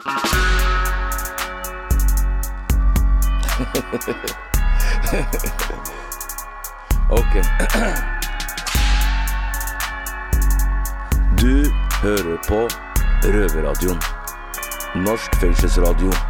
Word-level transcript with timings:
Ok. 7.10 7.34
Du 11.40 11.72
hører 12.02 12.36
på 12.48 12.68
Røverradioen. 13.24 14.00
Norsk 14.94 15.36
fengselsradio. 15.40 16.29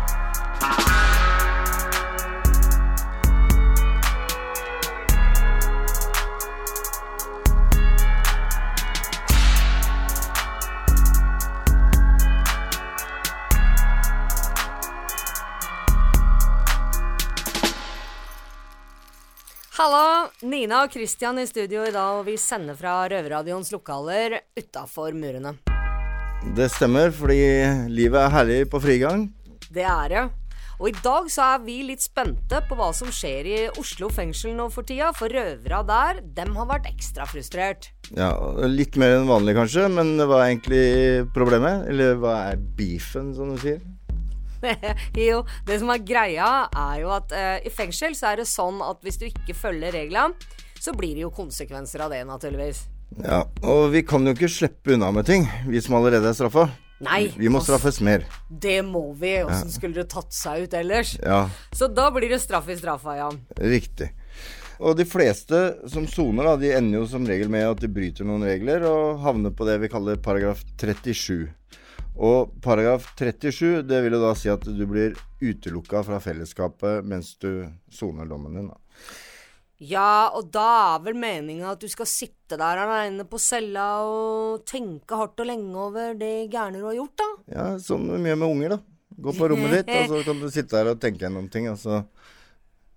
Nina 20.81 20.89
og 20.89 20.95
Christian 20.97 21.37
i 21.37 21.43
studio 21.45 21.83
i 21.85 21.93
dag, 21.93 22.17
og 22.17 22.25
vi 22.25 22.39
sender 22.41 22.73
fra 22.73 23.03
Røverradioens 23.05 23.69
lokaler 23.69 24.39
utafor 24.57 25.13
murene. 25.13 25.51
Det 26.57 26.71
stemmer, 26.73 27.11
fordi 27.13 27.37
livet 27.93 28.17
er 28.17 28.33
herlig 28.33 28.61
på 28.73 28.81
frigang. 28.81 29.27
Det 29.69 29.85
er 29.85 30.09
det. 30.09 30.23
Og 30.81 30.89
i 30.89 30.95
dag 31.05 31.29
så 31.29 31.51
er 31.51 31.61
vi 31.67 31.75
litt 31.85 32.01
spente 32.01 32.63
på 32.65 32.79
hva 32.79 32.95
som 32.97 33.13
skjer 33.13 33.51
i 33.51 33.59
Oslo 33.75 34.09
fengsel 34.09 34.55
nå 34.57 34.71
for 34.73 34.89
tida, 34.89 35.11
for 35.13 35.29
røvera 35.29 35.83
der, 35.85 36.23
dem 36.39 36.57
har 36.57 36.71
vært 36.71 36.89
ekstra 36.89 37.29
frustrert. 37.29 37.91
Ja, 38.17 38.33
Litt 38.65 38.97
mer 38.97 39.19
enn 39.19 39.29
vanlig 39.29 39.59
kanskje, 39.59 39.85
men 39.93 40.15
hva 40.17 40.41
er 40.41 40.55
egentlig 40.55 41.29
problemet? 41.37 41.91
Eller 41.93 42.17
hva 42.17 42.39
er 42.55 42.65
beefen, 42.81 43.35
som 43.37 43.53
du 43.53 43.61
sier? 43.61 43.85
jo, 45.29 45.45
det 45.69 45.77
som 45.85 45.93
er 45.93 46.09
greia, 46.09 46.49
er 46.73 47.05
jo 47.05 47.13
at 47.13 47.37
eh, 47.37 47.69
i 47.69 47.75
fengsel 47.75 48.17
så 48.17 48.33
er 48.33 48.41
det 48.41 48.49
sånn 48.49 48.81
at 48.85 49.05
hvis 49.05 49.21
du 49.21 49.29
ikke 49.29 49.61
følger 49.61 49.93
reglene, 50.01 50.57
så 50.81 50.95
blir 50.97 51.15
det 51.19 51.27
jo 51.27 51.31
konsekvenser 51.35 52.07
av 52.07 52.15
det, 52.15 52.23
naturligvis. 52.29 52.87
Ja, 53.25 53.43
Og 53.67 53.91
vi 53.93 54.05
kan 54.07 54.25
jo 54.27 54.33
ikke 54.37 54.49
slippe 54.49 54.95
unna 54.95 55.11
med 55.13 55.27
ting, 55.27 55.49
vi 55.69 55.81
som 55.83 55.99
allerede 55.99 56.31
er 56.31 56.37
straffa. 56.39 56.69
Nei. 57.01 57.31
Vi 57.37 57.49
må 57.49 57.63
straffes 57.65 58.01
mer. 58.05 58.27
Det 58.49 58.83
må 58.85 59.13
vi. 59.17 59.39
Åssen 59.43 59.73
skulle 59.73 60.03
det 60.03 60.11
tatt 60.13 60.35
seg 60.37 60.67
ut 60.67 60.75
ellers? 60.77 61.15
Ja, 61.23 61.47
Så 61.73 61.89
da 61.89 62.11
blir 62.13 62.29
det 62.29 62.43
straff 62.43 62.69
i 62.69 62.77
straffa, 62.77 63.17
ja. 63.17 63.31
riktig. 63.57 64.11
Og 64.81 64.97
de 64.97 65.05
fleste 65.05 65.59
som 65.93 66.07
soner, 66.09 66.45
da, 66.45 66.57
de 66.57 66.73
ender 66.77 67.01
jo 67.01 67.07
som 67.09 67.27
regel 67.29 67.51
med 67.53 67.67
at 67.69 67.81
de 67.83 67.89
bryter 67.93 68.25
noen 68.25 68.45
regler 68.49 68.85
og 68.89 69.21
havner 69.25 69.53
på 69.53 69.67
det 69.69 69.79
vi 69.83 69.91
kaller 69.93 70.21
paragraf 70.21 70.63
37. 70.81 71.49
Og 72.21 72.53
paragraf 72.65 73.11
37, 73.17 73.83
det 73.89 74.01
vil 74.05 74.17
jo 74.17 74.23
da 74.23 74.33
si 74.37 74.49
at 74.53 74.65
du 74.65 74.85
blir 74.89 75.17
utelukka 75.41 76.03
fra 76.05 76.21
fellesskapet 76.21 77.05
mens 77.09 77.35
du 77.41 77.65
soner 77.93 78.29
dommen 78.29 78.57
din. 78.57 78.69
da. 78.73 78.77
Ja, 79.81 80.29
og 80.37 80.51
da 80.53 80.67
er 80.95 81.05
vel 81.07 81.17
meninga 81.17 81.71
at 81.73 81.81
du 81.81 81.89
skal 81.89 82.09
sitte 82.09 82.59
der 82.61 82.83
aleine 82.83 83.25
på 83.29 83.39
cella 83.41 83.87
og 84.05 84.67
tenke 84.69 85.17
hardt 85.17 85.41
og 85.41 85.49
lenge 85.49 85.73
over 85.81 86.13
det 86.21 86.51
gærne 86.53 86.83
du 86.83 86.85
har 86.91 86.99
gjort, 86.99 87.17
da? 87.17 87.29
Ja, 87.55 87.67
som 87.81 88.05
mye 88.05 88.37
med 88.37 88.49
unger, 88.49 88.77
da. 88.77 88.81
Gå 89.21 89.35
på 89.37 89.49
rommet 89.53 89.81
ditt, 89.81 89.91
og 89.97 90.13
så 90.13 90.21
kan 90.29 90.41
du 90.41 90.47
sitte 90.53 90.77
der 90.77 90.93
og 90.93 91.01
tenke 91.01 91.25
gjennom 91.25 91.49
ting, 91.53 91.69
og 91.73 91.81
så 91.81 92.03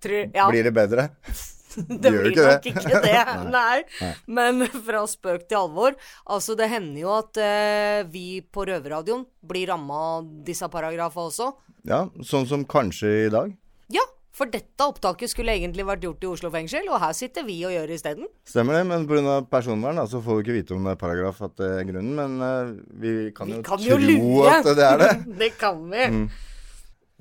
Tror, 0.03 0.27
ja, 0.35 0.49
blir 0.51 0.67
det 0.67 0.73
bedre. 0.75 1.07
det 2.03 2.11
gjør 2.11 2.25
blir 2.25 2.33
ikke 2.33 2.47
nok 2.47 2.65
det. 2.65 2.73
ikke 2.73 3.01
det. 3.05 3.21
Nei. 3.55 4.09
Men 4.27 4.65
fra 4.67 5.05
spøk 5.07 5.45
til 5.47 5.61
alvor. 5.61 5.95
Altså, 6.27 6.57
det 6.59 6.67
hender 6.71 6.99
jo 7.05 7.13
at 7.15 7.39
eh, 7.39 8.01
vi 8.11 8.41
på 8.43 8.65
Røverradioen 8.67 9.23
blir 9.47 9.71
ramma 9.71 10.01
av 10.17 10.27
disse 10.47 10.67
paragrafene 10.71 11.31
også. 11.31 11.49
Ja, 11.87 12.03
sånn 12.27 12.47
som 12.49 12.67
kanskje 12.67 13.13
i 13.25 13.31
dag. 13.31 13.55
Ja, 13.95 14.03
for 14.33 14.49
dette 14.49 14.85
opptaket 14.85 15.29
skulle 15.29 15.53
egentlig 15.53 15.85
vært 15.85 16.05
gjort 16.07 16.23
i 16.25 16.29
Oslo 16.31 16.49
fengsel, 16.53 16.87
og 16.89 16.97
her 17.03 17.11
sitter 17.13 17.45
vi 17.45 17.59
og 17.67 17.73
gjør 17.75 17.91
det 17.91 17.99
isteden. 17.99 18.29
Stemmer 18.49 18.79
det, 18.79 18.87
men 18.89 19.05
pga. 19.09 19.35
personvern 19.49 20.01
da, 20.01 20.07
så 20.09 20.23
får 20.25 20.39
vi 20.39 20.45
ikke 20.45 20.55
vite 20.57 20.73
om 20.73 20.87
det 20.87 20.95
er 20.95 21.03
paragraf 21.03 21.43
at 21.45 21.53
det 21.61 21.69
er 21.69 21.85
grunnen. 21.91 22.15
Men 22.17 22.41
uh, 22.41 22.71
vi 22.97 23.13
kan 23.35 23.51
Vi 23.51 23.59
jo 23.59 23.61
kan 23.67 23.83
tro 23.83 23.99
jo 23.99 24.41
at 24.49 24.65
det 24.65 24.87
er 24.87 25.03
det. 25.03 25.11
det 25.43 25.51
kan 25.61 25.85
vi. 25.91 26.07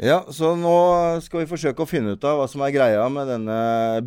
Ja, 0.01 0.23
så 0.33 0.55
nå 0.57 0.73
skal 1.23 1.45
vi 1.45 1.51
forsøke 1.51 1.85
å 1.85 1.91
finne 1.91 2.17
ut 2.17 2.25
av 2.25 2.41
hva 2.41 2.49
som 2.49 2.65
er 2.65 2.73
greia 2.73 3.05
med 3.13 3.29
denne 3.29 3.59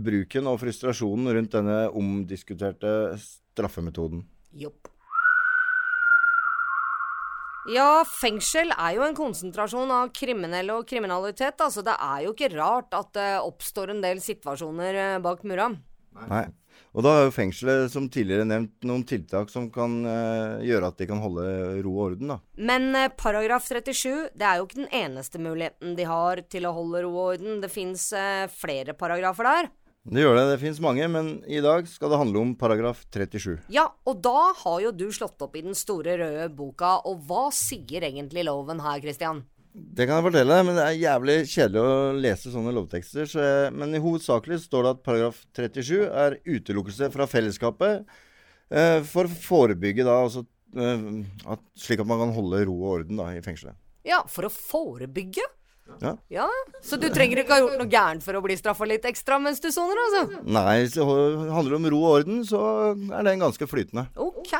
bruken 0.01 0.49
og 0.49 0.57
frustrasjonen 0.63 1.29
rundt 1.37 1.53
denne 1.53 1.77
omdiskuterte 1.93 3.13
straffemetoden. 3.21 4.25
Jopp. 4.57 4.94
Ja, 7.73 8.03
fengsel 8.05 8.69
er 8.75 8.97
jo 8.97 9.05
en 9.05 9.15
konsentrasjon 9.17 9.89
av 9.93 10.11
kriminelle 10.13 10.75
og 10.75 10.85
kriminalitet, 10.89 11.57
Altså, 11.63 11.81
det 11.85 11.95
er 11.97 12.25
jo 12.27 12.35
ikke 12.35 12.51
rart 12.53 12.93
at 12.93 13.09
det 13.17 13.31
oppstår 13.41 13.93
en 13.93 14.03
del 14.03 14.21
situasjoner 14.21 15.01
eh, 15.01 15.17
bak 15.23 15.41
mura. 15.47 15.71
Nei. 16.29 16.45
Og 16.95 17.03
da 17.03 17.11
har 17.11 17.25
jo 17.25 17.33
fengselet, 17.35 17.89
som 17.91 18.05
tidligere 18.11 18.45
nevnt, 18.47 18.77
noen 18.87 19.03
tiltak 19.07 19.49
som 19.51 19.67
kan 19.73 19.97
eh, 20.07 20.63
gjøre 20.69 20.91
at 20.91 21.01
de 21.01 21.07
kan 21.09 21.19
holde 21.19 21.47
ro 21.83 21.91
og 21.91 22.03
orden, 22.05 22.31
da. 22.31 22.37
Men 22.55 22.87
eh, 22.95 23.09
paragraf 23.19 23.67
37, 23.67 24.29
det 24.31 24.47
er 24.47 24.61
jo 24.61 24.67
ikke 24.67 24.79
den 24.79 24.93
eneste 25.01 25.41
muligheten 25.43 25.97
de 25.97 26.07
har 26.07 26.45
til 26.51 26.69
å 26.69 26.75
holde 26.77 27.03
ro 27.03 27.11
og 27.17 27.33
orden. 27.33 27.59
Det 27.63 27.71
fins 27.73 28.07
eh, 28.15 28.45
flere 28.61 28.95
paragrafer 28.95 29.49
der. 29.49 29.69
Det 30.05 30.21
gjør 30.21 30.35
det. 30.37 30.45
Det 30.51 30.61
fins 30.61 30.79
mange, 30.83 31.07
men 31.09 31.29
i 31.49 31.57
dag 31.65 31.87
skal 31.89 32.11
det 32.13 32.19
handle 32.21 32.43
om 32.43 32.53
paragraf 32.59 33.01
37. 33.09 33.55
Ja, 33.73 33.87
og 34.05 34.19
da 34.25 34.51
har 34.59 34.77
jo 34.83 34.93
du 34.93 35.07
slått 35.13 35.41
opp 35.41 35.57
i 35.57 35.63
den 35.65 35.77
store 35.77 36.19
røde 36.21 36.45
boka, 36.53 36.99
og 37.09 37.23
hva 37.25 37.47
sier 37.55 38.05
egentlig 38.05 38.45
loven 38.45 38.83
her, 38.85 39.01
Christian? 39.01 39.41
Det 39.75 40.05
kan 40.07 40.21
jeg 40.21 40.27
fortelle, 40.29 40.59
men 40.63 40.77
det 40.77 40.83
er 40.85 40.99
jævlig 41.01 41.33
kjedelig 41.51 41.81
å 41.81 41.95
lese 42.21 42.51
sånne 42.53 42.71
lovtekster. 42.77 43.25
Så 43.27 43.41
jeg, 43.43 43.73
men 43.75 43.97
i 43.97 44.03
hovedsakelig 44.03 44.61
står 44.63 44.85
det 44.85 44.93
at 44.93 45.01
paragraf 45.03 45.41
37 45.57 46.05
er 46.05 46.37
utelukkelse 46.45 47.09
fra 47.11 47.27
fellesskapet 47.27 48.05
eh, 48.69 49.01
for 49.09 49.27
å 49.27 49.39
forebygge 49.49 50.05
da 50.07 50.21
altså 50.21 50.45
eh, 50.77 51.09
at, 51.51 51.65
Slik 51.81 52.05
at 52.05 52.07
man 52.07 52.21
kan 52.23 52.31
holde 52.37 52.61
ro 52.69 52.77
og 52.77 52.93
orden 53.01 53.19
da 53.19 53.33
i 53.33 53.43
fengselet. 53.43 53.75
Ja, 54.07 54.21
for 54.31 54.47
å 54.47 54.53
forebygge? 54.53 55.43
Ja. 56.01 56.11
Ja, 56.33 56.45
Så 56.83 56.97
du 56.99 57.05
trenger 57.13 57.39
ikke 57.41 57.53
ha 57.55 57.61
gjort 57.61 57.77
noe 57.79 57.89
gærent 57.89 58.25
for 58.25 58.37
å 58.37 58.41
bli 58.43 58.57
straffa 58.57 58.87
litt 58.89 59.05
ekstra 59.07 59.37
mens 59.41 59.61
du 59.63 59.69
soner, 59.73 59.99
altså? 60.07 60.41
Nei, 60.43 60.79
hvis 60.81 60.97
det 60.97 61.05
handler 61.05 61.77
om 61.77 61.87
ro 61.93 61.99
og 62.01 62.15
orden, 62.19 62.41
så 62.47 62.61
er 62.95 63.27
den 63.27 63.43
ganske 63.43 63.67
flytende. 63.69 64.07
Ok. 64.17 64.53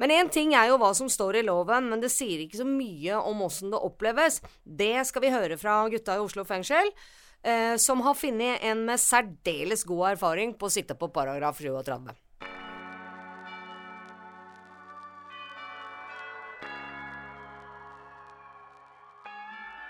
Men 0.00 0.14
én 0.14 0.30
ting 0.32 0.54
er 0.54 0.70
jo 0.70 0.78
hva 0.80 0.92
som 0.96 1.10
står 1.10 1.40
i 1.40 1.44
loven, 1.46 1.90
men 1.90 2.02
det 2.02 2.12
sier 2.14 2.44
ikke 2.44 2.62
så 2.62 2.68
mye 2.68 3.18
om 3.18 3.42
åssen 3.46 3.74
det 3.74 3.82
oppleves. 3.82 4.40
Det 4.64 4.94
skal 5.10 5.26
vi 5.26 5.34
høre 5.34 5.58
fra 5.60 5.82
gutta 5.92 6.16
i 6.16 6.22
Oslo 6.22 6.46
fengsel, 6.48 6.94
eh, 7.42 7.76
som 7.76 8.02
har 8.06 8.18
funnet 8.18 8.62
en 8.70 8.86
med 8.86 9.02
særdeles 9.02 9.84
god 9.88 10.14
erfaring 10.14 10.54
på 10.54 10.70
å 10.70 10.74
sitte 10.78 10.96
på 10.98 11.10
paragraf 11.12 11.58
37. 11.60 12.14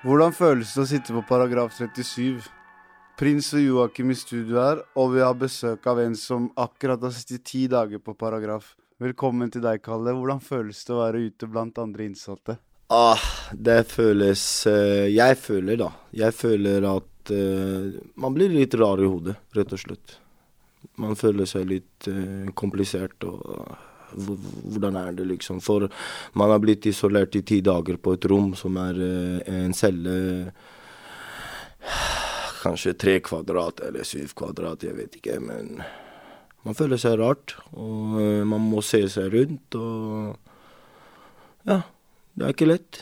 Hvordan 0.00 0.32
føles 0.32 0.70
det 0.72 0.80
å 0.80 0.88
sitte 0.88 1.12
på 1.12 1.20
paragraf 1.28 1.74
37? 1.76 2.46
Prins 3.20 3.50
og 3.52 3.60
Joakim 3.60 4.08
i 4.08 4.14
studio 4.16 4.56
her, 4.56 4.78
og 4.96 5.10
vi 5.12 5.20
har 5.20 5.34
besøk 5.36 5.84
av 5.92 6.00
en 6.00 6.14
som 6.16 6.46
akkurat 6.56 7.02
har 7.04 7.12
sittet 7.12 7.44
ti 7.50 7.66
dager 7.68 8.00
på 8.00 8.14
paragraf. 8.16 8.70
Velkommen 8.96 9.52
til 9.52 9.60
deg, 9.60 9.82
Kalle. 9.84 10.14
Hvordan 10.16 10.40
føles 10.40 10.80
det 10.88 10.94
å 10.94 11.02
være 11.02 11.20
ute 11.26 11.50
blant 11.52 11.82
andre 11.84 12.06
innsatte? 12.08 12.56
Ah, 12.88 13.20
det 13.52 13.82
føles 13.92 14.44
eh, 14.72 15.12
Jeg 15.12 15.36
føler, 15.36 15.76
da. 15.84 15.90
Jeg 16.16 16.32
føler 16.32 16.88
at 16.94 17.34
uh, 17.36 18.00
man 18.24 18.38
blir 18.38 18.56
litt 18.56 18.78
rar 18.80 19.04
i 19.04 19.12
hodet, 19.12 19.36
rett 19.52 19.76
og 19.76 19.84
slett. 19.84 20.16
Man 20.96 21.12
føler 21.12 21.44
seg 21.44 21.68
litt 21.68 22.08
uh, 22.08 22.48
komplisert 22.56 23.28
og 23.28 23.76
Hvordan 24.14 24.98
er 25.00 25.12
det, 25.18 25.26
liksom? 25.30 25.60
For 25.64 25.88
man 26.38 26.52
har 26.52 26.60
blitt 26.62 26.86
isolert 26.90 27.36
i 27.38 27.44
ti 27.46 27.60
dager 27.64 27.96
på 28.00 28.16
et 28.16 28.28
rom 28.30 28.54
som 28.58 28.76
er 28.80 29.00
eh, 29.06 29.54
en 29.64 29.74
celle 29.76 30.52
Kanskje 32.60 32.92
tre 32.92 33.14
kvadrat 33.24 33.80
eller 33.86 34.04
syv 34.04 34.34
kvadrat, 34.36 34.82
jeg 34.84 34.92
vet 34.92 35.14
ikke. 35.16 35.38
Men 35.40 35.78
man 36.66 36.76
føler 36.76 37.00
seg 37.00 37.16
rart, 37.20 37.54
og 37.72 38.18
eh, 38.20 38.42
man 38.44 38.66
må 38.68 38.82
se 38.84 39.06
seg 39.08 39.32
rundt 39.36 39.80
og 39.80 40.36
Ja. 41.68 41.82
Det 42.30 42.46
er 42.46 42.52
ikke 42.54 42.68
lett. 42.68 43.00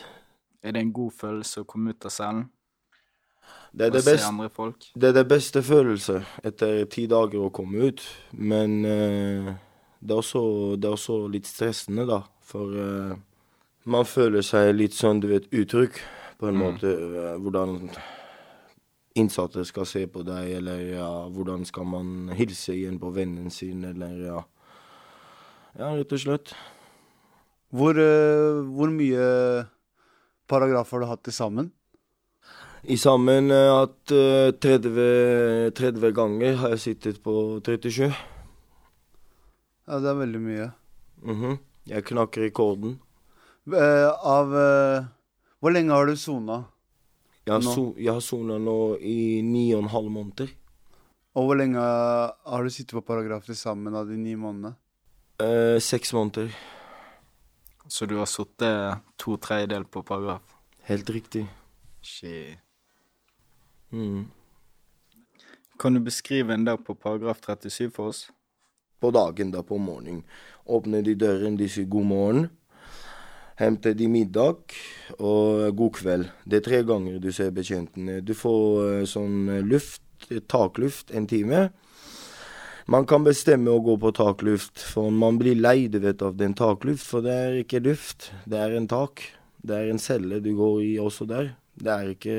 Er 0.63 0.73
det 0.75 0.81
en 0.81 0.93
god 0.93 1.13
følelse 1.15 1.61
å 1.61 1.67
komme 1.69 1.93
ut 1.93 2.05
av 2.05 2.11
cellen 2.11 2.47
Det 3.71 3.85
er 3.85 3.93
det, 3.93 4.01
beste, 4.03 4.89
det 4.99 5.09
er 5.11 5.13
det 5.15 5.27
beste 5.29 5.61
følelse 5.63 6.23
etter 6.43 6.81
ti 6.89 7.05
dager 7.07 7.45
å 7.45 7.51
komme 7.53 7.91
ut. 7.91 8.01
Men 8.33 8.73
eh, 8.85 9.51
det, 9.99 10.13
er 10.13 10.21
også, 10.21 10.43
det 10.79 10.87
er 10.87 10.95
også 10.95 11.17
litt 11.31 11.47
stressende, 11.49 12.05
da. 12.09 12.21
For 12.45 12.71
uh, 12.73 13.17
man 13.89 14.07
føler 14.07 14.45
seg 14.45 14.71
litt 14.75 14.95
sånn, 14.97 15.21
du 15.23 15.29
vet, 15.31 15.49
utrygg 15.51 15.99
på 16.39 16.49
en 16.49 16.59
måte. 16.59 16.91
Uh, 16.91 17.35
hvordan 17.41 17.91
innsatte 19.19 19.65
skal 19.67 19.87
se 19.89 20.05
på 20.07 20.23
deg, 20.27 20.53
eller 20.61 20.85
ja, 20.93 21.09
hvordan 21.33 21.65
skal 21.67 21.87
man 21.89 22.31
hilse 22.37 22.75
igjen 22.77 22.99
på 23.01 23.11
vennen 23.15 23.51
sin, 23.53 23.83
eller 23.89 24.15
ja. 24.23 24.43
Ja, 25.79 25.91
rett 25.93 26.15
og 26.15 26.23
slett. 26.23 26.55
Hvor, 27.75 27.99
uh, 27.99 28.63
hvor 28.71 28.93
mye 28.93 29.27
paragrafer 30.49 30.97
har 30.97 31.05
du 31.05 31.11
hatt 31.11 31.27
til 31.27 31.35
sammen? 31.35 31.73
I 32.83 32.95
sammen 32.95 33.51
at 33.51 34.11
eh, 34.15 34.53
30, 34.55 35.71
30 35.75 36.13
ganger 36.15 36.55
har 36.61 36.75
jeg 36.75 36.79
sittet 36.79 37.17
på 37.23 37.59
37. 37.65 38.07
Ja, 39.89 39.97
det 39.97 40.09
er 40.11 40.19
veldig 40.19 40.39
mye. 40.43 40.65
Mhm. 41.25 41.55
Jeg 41.89 42.05
knakk 42.05 42.37
rekorden. 42.37 42.99
Uh, 43.69 44.09
av 44.25 44.53
uh, 44.53 45.07
Hvor 45.59 45.73
lenge 45.73 45.93
har 45.93 46.05
du 46.05 46.13
sona? 46.17 46.63
Jeg 47.45 47.55
har, 47.55 47.65
so 47.65 47.95
jeg 47.97 48.13
har 48.13 48.21
sona 48.21 48.59
nå 48.61 48.97
i 49.01 49.41
ni 49.41 49.71
og 49.73 49.83
en 49.83 49.89
halv 49.89 50.13
måneder. 50.13 50.53
Og 51.33 51.49
hvor 51.49 51.57
lenge 51.57 51.81
har 51.81 52.63
du 52.63 52.69
sittet 52.69 52.93
på 52.99 53.05
paragraf 53.05 53.49
til 53.49 53.57
sammen 53.57 53.97
av 53.97 54.05
de 54.09 54.17
ni 54.17 54.37
månedene? 54.37 54.75
Uh, 55.41 55.81
seks 55.81 56.13
måneder. 56.13 56.53
Så 57.89 58.05
du 58.05 58.19
har 58.21 58.29
sittet 58.29 59.01
to 59.17 59.37
tredjedeler 59.41 59.89
på 59.89 60.05
paragraf? 60.05 60.57
Helt 60.85 61.09
riktig. 61.09 61.47
Shit. 62.05 62.61
Mm. 63.89 64.27
Kan 65.81 65.97
du 65.97 66.05
beskrive 66.05 66.53
en 66.53 66.65
dag 66.69 66.85
på 66.85 66.93
paragraf 66.93 67.41
37 67.41 67.89
for 67.89 68.13
oss? 68.13 68.27
På 68.99 69.11
dagen, 69.15 69.51
da, 69.51 69.63
på 69.63 69.77
morgenen. 69.79 70.23
Åpner 70.67 71.01
de 71.05 71.15
døren, 71.15 71.57
de 71.57 71.69
sier 71.71 71.87
god 71.89 72.07
morgen. 72.09 72.49
Henter 73.59 73.95
de 73.97 74.07
middag 74.07 74.75
og 75.19 75.75
god 75.75 75.95
kveld. 75.97 76.27
Det 76.47 76.61
er 76.61 76.65
tre 76.67 76.77
ganger 76.87 77.17
du 77.19 77.31
ser 77.35 77.51
betjentene. 77.55 78.21
Du 78.23 78.31
får 78.37 78.61
eh, 78.85 79.07
sånn 79.09 79.49
eh, 79.51 79.65
luft, 79.65 80.03
eh, 80.29 80.39
takluft, 80.47 81.11
en 81.11 81.27
time. 81.27 81.65
Man 82.89 83.05
kan 83.09 83.25
bestemme 83.27 83.73
å 83.73 83.81
gå 83.83 83.97
på 84.01 84.13
takluft, 84.15 84.79
for 84.93 85.11
man 85.11 85.37
blir 85.41 85.59
lei 85.59 85.89
du 85.91 85.99
vet, 86.03 86.23
av 86.23 86.39
den 86.39 86.55
takluft. 86.57 87.03
For 87.05 87.25
det 87.25 87.35
er 87.35 87.59
ikke 87.63 87.83
luft, 87.83 88.31
det 88.49 88.63
er 88.63 88.77
en 88.77 88.87
tak. 88.89 89.25
Det 89.59 89.75
er 89.75 89.91
en 89.91 89.99
celle 89.99 90.39
du 90.39 90.53
går 90.55 90.79
i 90.85 90.93
også 91.03 91.27
der. 91.29 91.51
Det 91.79 91.91
er 91.91 92.13
ikke 92.15 92.37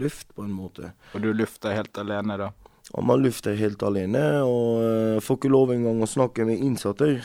luft, 0.00 0.32
på 0.32 0.44
en 0.44 0.56
måte. 0.56 0.94
Og 1.12 1.24
du 1.24 1.30
lufter 1.36 1.76
helt 1.76 2.00
alene, 2.00 2.40
da? 2.40 2.50
Og 2.96 3.04
man 3.04 3.20
lufter 3.20 3.58
helt 3.58 3.82
alene, 3.84 4.22
og 4.48 4.80
eh, 4.80 5.20
får 5.20 5.38
ikke 5.40 5.52
lov 5.52 5.74
engang 5.74 6.00
å 6.00 6.08
snakke 6.08 6.46
med 6.48 6.62
innsatte. 6.64 7.18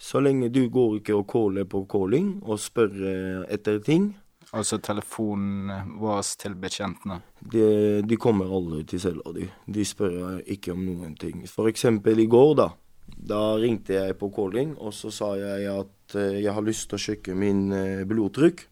Så 0.00 0.20
lenge 0.20 0.50
du 0.50 0.64
går 0.72 0.98
ikke 0.98 1.14
og 1.14 1.28
caller 1.30 1.68
på 1.70 1.84
calling 1.90 2.40
og 2.42 2.58
spør 2.60 2.92
eh, 2.98 3.42
etter 3.54 3.78
ting. 3.84 4.10
Altså 4.54 4.78
telefonen 4.82 5.94
vår 5.98 6.20
til 6.38 6.54
betjentene? 6.58 7.20
De, 7.40 7.64
de 8.06 8.18
kommer 8.20 8.50
aldri 8.50 8.84
til 8.90 9.02
cella 9.02 9.32
di. 9.34 9.46
De 9.66 9.86
spør 9.86 10.42
ikke 10.50 10.74
om 10.74 10.84
noen 10.86 11.14
ting. 11.18 11.42
For 11.50 11.70
eksempel 11.70 12.20
i 12.22 12.28
går, 12.30 12.54
da. 12.60 12.68
Da 13.14 13.40
ringte 13.60 13.96
jeg 13.96 14.16
på 14.20 14.30
calling, 14.34 14.74
og 14.82 14.94
så 14.96 15.10
sa 15.14 15.34
jeg 15.38 15.68
at 15.70 16.16
eh, 16.18 16.40
jeg 16.42 16.54
har 16.54 16.66
lyst 16.66 16.90
til 16.90 16.98
å 16.98 17.04
sjekke 17.06 17.36
min 17.38 17.68
eh, 17.74 18.06
blodtrykk. 18.08 18.66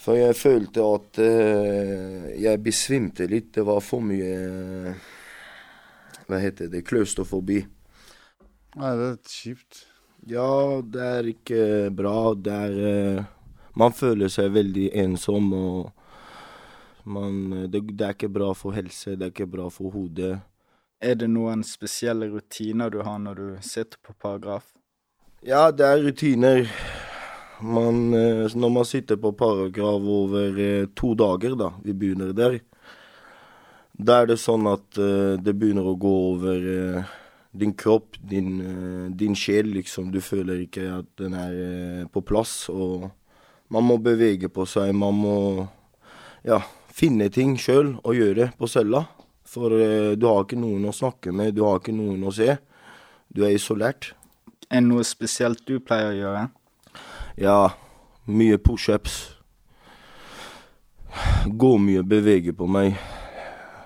For 0.00 0.16
jeg 0.16 0.36
følte 0.38 0.84
at 0.84 1.20
eh, 1.20 2.28
jeg 2.40 2.62
besvimte 2.64 3.28
litt. 3.28 3.50
Det 3.56 3.64
var 3.68 3.82
for 3.84 4.04
mye 4.04 4.36
eh, 4.36 5.08
Hva 6.30 6.38
heter 6.38 6.68
det? 6.70 6.84
Klaustrofobi. 6.86 7.64
Nei, 8.78 8.90
det 8.94 9.06
er 9.08 9.16
kjipt. 9.26 9.80
Ja, 10.30 10.78
det 10.84 11.06
er 11.16 11.30
ikke 11.32 11.62
bra. 11.96 12.34
Det 12.38 12.54
er 12.54 12.76
eh, 12.90 13.24
Man 13.74 13.94
føler 13.96 14.30
seg 14.30 14.52
veldig 14.54 14.90
ensom, 15.02 15.48
og 15.56 15.90
man 17.10 17.66
det, 17.72 17.82
det 17.96 18.06
er 18.06 18.14
ikke 18.14 18.30
bra 18.30 18.50
for 18.54 18.76
helse, 18.76 19.16
det 19.16 19.26
er 19.26 19.34
ikke 19.34 19.48
bra 19.50 19.66
for 19.72 19.90
hodet. 19.94 20.36
Er 21.00 21.16
det 21.16 21.30
noen 21.32 21.64
spesielle 21.64 22.28
rutiner 22.30 22.92
du 22.92 23.00
har 23.06 23.18
når 23.18 23.38
du 23.40 23.46
sitter 23.64 23.98
på 24.04 24.14
paragraf? 24.20 24.68
Ja, 25.42 25.70
det 25.72 25.86
er 25.86 26.02
rutiner. 26.04 26.66
Man, 27.60 28.12
eh, 28.14 28.46
når 28.54 28.74
man 28.74 28.86
sitter 28.86 29.16
på 29.16 29.32
paragraf 29.32 30.06
over 30.14 30.60
eh, 30.60 30.86
to 30.94 31.14
dager, 31.18 31.56
da, 31.58 31.72
vi 31.82 31.96
begynner 31.96 32.36
der, 32.36 32.60
da 34.04 34.20
er 34.22 34.30
det 34.30 34.38
sånn 34.40 34.68
at 34.70 34.98
uh, 35.00 35.36
det 35.40 35.54
begynner 35.58 35.86
å 35.86 35.96
gå 36.00 36.12
over 36.30 36.66
uh, 36.66 37.16
din 37.50 37.72
kropp, 37.78 38.18
din, 38.20 38.50
uh, 38.60 39.06
din 39.16 39.36
sjel, 39.38 39.70
liksom. 39.76 40.10
Du 40.14 40.20
føler 40.24 40.64
ikke 40.64 40.86
at 41.00 41.08
den 41.20 41.36
er 41.38 42.06
på 42.12 42.22
plass, 42.26 42.68
og 42.72 43.08
man 43.70 43.86
må 43.86 43.98
bevege 44.02 44.50
på 44.52 44.66
seg. 44.68 44.94
Man 44.96 45.18
må 45.20 45.36
ja, 46.46 46.62
finne 46.94 47.30
ting 47.32 47.56
sjøl 47.60 47.96
og 48.00 48.16
gjøre 48.16 48.50
på 48.58 48.70
cella. 48.70 49.04
For 49.50 49.74
du 50.14 50.24
har 50.30 50.44
ikke 50.44 50.60
noen 50.62 50.84
å 50.86 50.94
snakke 50.94 51.32
med, 51.34 51.56
du 51.56 51.64
har 51.66 51.80
ikke 51.80 51.94
noen 51.94 52.22
å 52.22 52.30
se. 52.34 52.54
Du 53.34 53.42
er 53.42 53.56
isolert. 53.56 54.12
Er 54.70 54.78
det 54.78 54.86
noe 54.86 55.02
spesielt 55.06 55.64
du 55.66 55.80
pleier 55.82 56.12
å 56.12 56.18
gjøre? 56.20 56.44
Ja, 57.34 57.58
mye 58.30 58.60
pushups. 58.62 59.16
Gå 61.50 61.72
mye, 61.82 62.06
bevege 62.06 62.54
på 62.54 62.70
meg. 62.70 62.94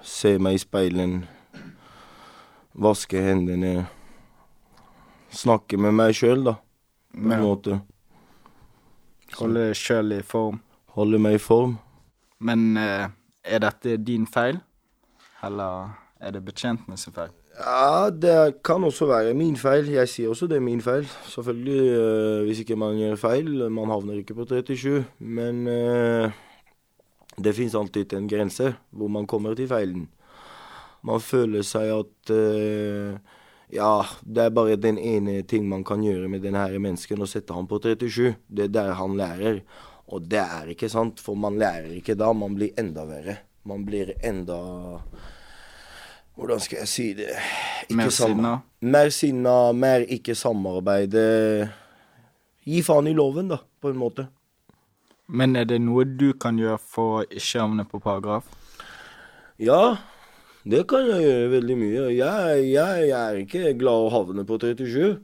Se 0.05 0.37
meg 0.39 0.59
i 0.59 0.61
speilet, 0.61 1.25
Vaske 2.75 3.21
hendene. 3.23 3.87
Snakke 5.35 5.79
med 5.79 5.95
meg 5.95 6.15
sjøl, 6.19 6.43
da, 6.45 6.57
på 7.15 7.31
en 7.33 7.43
måte. 7.43 7.79
Holde 9.39 9.69
deg 9.69 9.79
sjøl 9.79 10.17
i 10.17 10.23
form? 10.27 10.59
Holde 10.95 11.21
meg 11.23 11.39
i 11.39 11.43
form. 11.43 11.77
Men 12.45 12.77
eh, 12.79 13.07
er 13.47 13.63
dette 13.63 13.97
din 14.03 14.27
feil, 14.31 14.59
eller 15.47 15.95
er 16.21 16.35
det 16.35 16.43
betjentene 16.45 16.99
sin 16.99 17.15
feil? 17.15 17.33
Ja, 17.55 18.11
det 18.11 18.63
kan 18.67 18.85
også 18.85 19.07
være 19.07 19.35
min 19.39 19.57
feil. 19.57 19.89
Jeg 19.95 20.11
sier 20.11 20.35
også 20.35 20.49
det 20.51 20.59
er 20.59 20.67
min 20.67 20.83
feil. 20.83 21.07
Selvfølgelig, 21.31 21.83
eh, 21.95 22.41
hvis 22.49 22.65
ikke 22.65 22.77
man 22.77 22.99
gjør 22.99 23.21
feil. 23.23 23.53
Man 23.71 23.91
havner 23.91 24.19
ikke 24.19 24.35
på 24.35 24.47
37. 24.51 25.05
Men 25.19 25.67
eh, 25.71 26.35
det 27.37 27.55
fins 27.57 27.75
alltid 27.75 28.13
en 28.15 28.29
grense 28.31 28.75
hvor 28.91 29.11
man 29.13 29.27
kommer 29.31 29.57
til 29.59 29.69
feilen. 29.71 30.07
Man 31.05 31.21
føler 31.21 31.65
seg 31.67 31.91
at 31.93 32.33
uh, 32.33 33.17
Ja, 33.75 34.05
det 34.23 34.45
er 34.45 34.55
bare 34.55 34.77
den 34.79 35.01
ene 35.01 35.41
ting 35.49 35.67
man 35.69 35.83
kan 35.85 36.05
gjøre 36.05 36.29
med 36.31 36.45
denne 36.45 36.63
her 36.63 36.79
mennesken, 36.79 37.23
å 37.25 37.29
sette 37.29 37.57
ham 37.57 37.67
på 37.67 37.81
37. 37.83 38.37
Det 38.47 38.69
er 38.69 38.75
der 38.75 38.93
han 39.01 39.17
lærer. 39.19 39.63
Og 40.15 40.29
det 40.31 40.43
er 40.43 40.71
ikke 40.71 40.91
sant, 40.93 41.19
for 41.21 41.35
man 41.35 41.57
lærer 41.59 41.91
ikke 41.97 42.15
da. 42.15 42.29
Man 42.37 42.55
blir 42.55 42.77
enda 42.79 43.07
verre. 43.09 43.39
Man 43.65 43.87
blir 43.89 44.13
enda 44.23 44.61
hvordan 46.35 46.63
skal 46.63 46.81
jeg 46.83 46.91
si 46.91 47.07
det 47.15 47.31
Ikke 47.87 47.97
Mer 48.01 48.11
sinna? 48.11 48.53
Mer 48.83 49.11
sinna, 49.15 49.57
mer 49.73 50.07
ikke 50.11 50.35
samarbeide. 50.35 51.23
Gi 52.65 52.81
faen 52.83 53.09
i 53.09 53.15
loven, 53.15 53.53
da, 53.53 53.61
på 53.81 53.93
en 53.93 54.01
måte. 54.01 54.27
Men 55.27 55.57
er 55.57 55.69
det 55.69 55.81
noe 55.81 56.05
du 56.05 56.33
kan 56.37 56.59
gjøre 56.61 56.81
for 56.81 57.21
å 57.21 57.23
ikke 57.29 57.63
havne 57.63 57.87
på 57.89 58.01
paragraf? 58.03 58.51
Ja, 59.63 59.97
det 60.69 60.83
kan 60.91 61.07
jeg 61.09 61.25
gjøre 61.25 61.53
veldig 61.55 61.77
mye. 61.81 62.03
Jeg, 62.13 62.67
jeg, 62.73 63.07
jeg 63.09 63.21
er 63.21 63.41
ikke 63.41 63.73
glad 63.81 64.09
å 64.09 64.13
havne 64.13 64.45
på 64.49 64.59
37. 64.61 65.17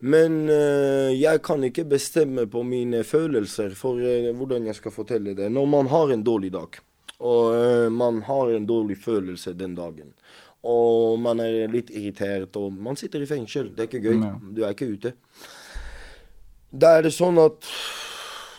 Men 0.00 0.46
eh, 0.48 1.10
jeg 1.12 1.42
kan 1.44 1.64
ikke 1.66 1.84
bestemme 1.88 2.46
på 2.48 2.62
mine 2.64 3.02
følelser 3.04 3.74
for 3.76 4.00
eh, 4.00 4.30
hvordan 4.36 4.70
jeg 4.70 4.78
skal 4.78 4.94
fortelle 4.94 5.34
det. 5.36 5.50
Når 5.52 5.66
man 5.68 5.90
har 5.92 6.14
en 6.14 6.24
dårlig 6.24 6.52
dag, 6.54 6.78
og 7.20 7.56
eh, 7.58 7.88
man 7.92 8.22
har 8.24 8.54
en 8.54 8.68
dårlig 8.68 8.96
følelse 9.02 9.52
den 9.58 9.74
dagen, 9.76 10.14
og 10.64 11.18
man 11.20 11.40
er 11.44 11.68
litt 11.72 11.92
irritert, 11.92 12.56
og 12.56 12.72
man 12.72 12.96
sitter 12.96 13.24
i 13.24 13.28
fengsel, 13.28 13.74
det 13.74 13.84
er 13.84 13.90
ikke 13.90 14.04
gøy. 14.06 14.24
Du 14.56 14.62
er 14.64 14.72
ikke 14.72 14.88
ute. 14.94 15.12
Da 16.70 16.96
er 16.96 17.04
det 17.04 17.12
sånn 17.16 17.40
at 17.40 17.68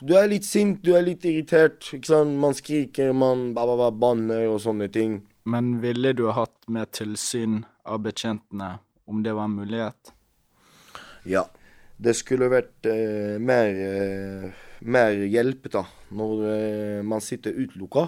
du 0.02 0.16
er 0.18 0.30
litt 0.32 0.46
sint, 0.48 0.82
du 0.84 0.96
er 0.98 1.06
litt 1.06 1.26
irritert. 1.30 1.86
ikke 1.94 2.10
sant? 2.10 2.38
Man 2.42 2.56
skriker, 2.58 3.14
man 3.14 3.52
ba, 3.56 3.66
ba, 3.70 3.78
ba, 3.86 3.90
banner 3.94 4.48
og 4.50 4.62
sånne 4.64 4.90
ting. 4.94 5.22
Men 5.46 5.76
ville 5.82 6.14
du 6.18 6.28
hatt 6.34 6.56
mer 6.70 6.90
tilsyn 6.94 7.62
av 7.86 8.02
betjentene 8.06 8.76
om 9.10 9.22
det 9.26 9.34
var 9.38 9.50
en 9.50 9.58
mulighet? 9.62 10.14
Ja. 11.30 11.48
Det 12.02 12.16
skulle 12.18 12.48
vært 12.50 12.88
eh, 12.90 13.38
mer, 13.38 13.78
eh, 13.78 14.62
mer 14.90 15.20
hjelp, 15.30 15.68
da, 15.70 15.84
når 16.18 16.40
eh, 16.50 17.02
man 17.06 17.22
sitter 17.22 17.54
utelukka. 17.54 18.08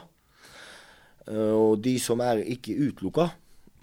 Eh, 1.27 1.53
og 1.53 1.77
de 1.85 1.99
som 2.01 2.23
er 2.25 2.41
ikke 2.41 2.73
utelukka, 2.73 3.27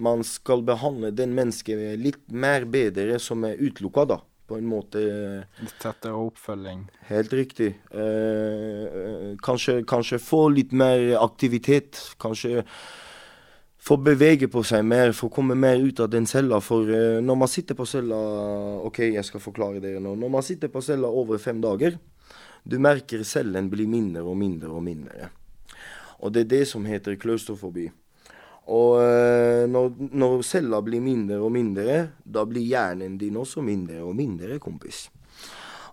man 0.03 0.25
skal 0.27 0.65
behandle 0.67 1.13
den 1.15 1.31
mennesket 1.37 1.95
litt 2.01 2.25
mer 2.27 2.67
bedre 2.67 3.21
som 3.23 3.45
er 3.47 3.55
utelukka, 3.61 4.03
da. 4.09 4.19
På 4.51 4.57
en 4.59 4.67
måte 4.67 5.01
Litt 5.61 5.77
tettere 5.79 6.17
oppfølging? 6.19 6.83
Helt 7.07 7.31
riktig. 7.31 7.69
Eh, 7.95 8.81
eh, 8.83 9.29
kanskje, 9.39 9.77
kanskje 9.87 10.19
få 10.19 10.49
litt 10.51 10.73
mer 10.75 11.13
aktivitet. 11.21 12.01
Kanskje 12.19 12.65
få 13.81 13.95
bevege 14.03 14.49
på 14.51 14.63
seg 14.67 14.83
mer, 14.85 15.15
få 15.15 15.29
komme 15.31 15.55
mer 15.55 15.79
ut 15.79 16.03
av 16.03 16.09
den 16.11 16.27
cella. 16.27 16.59
For 16.59 16.91
eh, 16.91 17.21
når 17.23 17.39
man 17.45 17.51
sitter 17.53 17.79
på 17.79 17.87
cella 17.87 18.19
OK, 18.89 18.99
jeg 19.07 19.23
skal 19.23 19.43
forklare 19.43 19.79
dere 19.79 20.03
nå. 20.03 20.17
Når 20.19 20.35
man 20.35 20.43
sitter 20.43 20.73
på 20.73 20.83
cella 20.83 21.07
over 21.07 21.39
fem 21.39 21.63
dager, 21.63 21.95
du 22.67 22.75
merker 22.83 23.23
cellen 23.23 23.71
blir 23.71 23.87
mindre 23.87 24.27
og 24.27 24.35
mindre 24.37 24.75
og 24.75 24.83
mindre. 24.83 25.31
Og 26.19 26.35
det 26.35 26.43
er 26.43 26.53
det 26.57 26.65
som 26.69 26.83
heter 26.85 27.15
klaustrofobi. 27.15 27.87
Og 28.69 28.99
eh, 29.01 29.63
når, 29.69 29.95
når 30.13 30.43
cella 30.45 30.81
blir 30.85 31.01
mindre 31.01 31.39
og 31.41 31.49
mindre, 31.55 32.01
da 32.21 32.45
blir 32.45 32.67
hjernen 32.67 33.17
din 33.17 33.39
også 33.41 33.63
mindre 33.65 34.03
og 34.05 34.13
mindre, 34.17 34.59
kompis. 34.61 35.07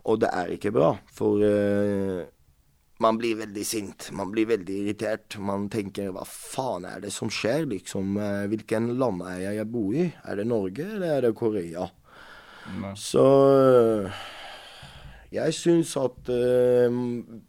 Og 0.09 0.21
det 0.21 0.29
er 0.33 0.53
ikke 0.55 0.73
bra, 0.73 0.93
for 1.13 1.41
uh, 1.43 2.23
man 3.03 3.19
blir 3.21 3.39
veldig 3.39 3.65
sint. 3.67 4.09
Man 4.17 4.33
blir 4.33 4.49
veldig 4.51 4.79
irritert. 4.83 5.37
Man 5.43 5.69
tenker 5.73 6.11
hva 6.15 6.25
faen 6.27 6.87
er 6.89 7.03
det 7.05 7.13
som 7.15 7.31
skjer, 7.33 7.67
liksom? 7.71 8.17
Eh, 8.19 8.47
Hvilken 8.51 8.93
land 8.99 9.23
er 9.27 9.43
jeg 9.45 9.61
jeg 9.61 9.71
bor 9.75 9.95
i? 9.95 10.09
Er 10.25 10.41
det 10.41 10.49
Norge, 10.51 10.87
eller 10.97 11.15
er 11.15 11.27
det 11.29 11.35
Korea? 11.39 11.89
Så 12.99 13.25
uh, 13.25 14.25
jeg 15.33 15.55
syns 15.57 15.95
at 16.01 16.33
uh, 16.33 16.99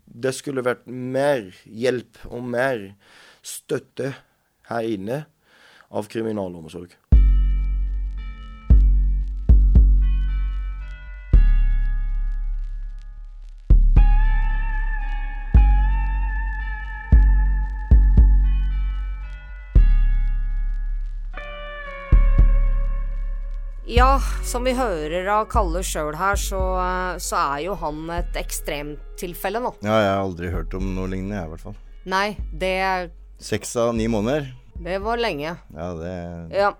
det 0.05 0.35
skulle 0.38 0.65
vært 0.65 0.85
mer 0.88 1.49
hjelp 1.65 2.21
og 2.29 2.45
mer 2.53 2.85
støtte 3.45 4.13
her 4.69 4.89
inne 4.95 5.23
av 5.89 6.09
kriminalomsorg. 6.09 6.93
Ja, 23.89 24.19
som 24.43 24.63
vi 24.63 24.75
hører 24.77 25.25
av 25.33 25.47
Kalle 25.49 25.81
sjøl 25.81 26.13
her, 26.13 26.38
så, 26.38 26.59
eh, 26.77 27.15
så 27.17 27.39
er 27.55 27.63
jo 27.65 27.73
han 27.81 28.03
et 28.13 28.38
ekstremtilfelle 28.38 29.59
nå. 29.63 29.71
Ja, 29.81 29.95
jeg 29.97 30.11
har 30.13 30.21
aldri 30.21 30.51
hørt 30.53 30.75
om 30.77 30.91
noe 30.93 31.09
lignende, 31.09 31.39
jeg 31.39 31.49
i 31.49 31.53
hvert 31.55 31.63
fall. 31.63 31.79
Nei, 32.05 32.38
det, 32.53 32.75
Seks 33.39 33.75
av 33.79 33.96
ni 33.96 34.08
måneder. 34.12 34.53
det 34.84 35.00
var 35.00 35.17
lenge. 35.17 35.55
Ja, 35.75 35.93
det 35.93 36.55
Ja. 36.55 36.74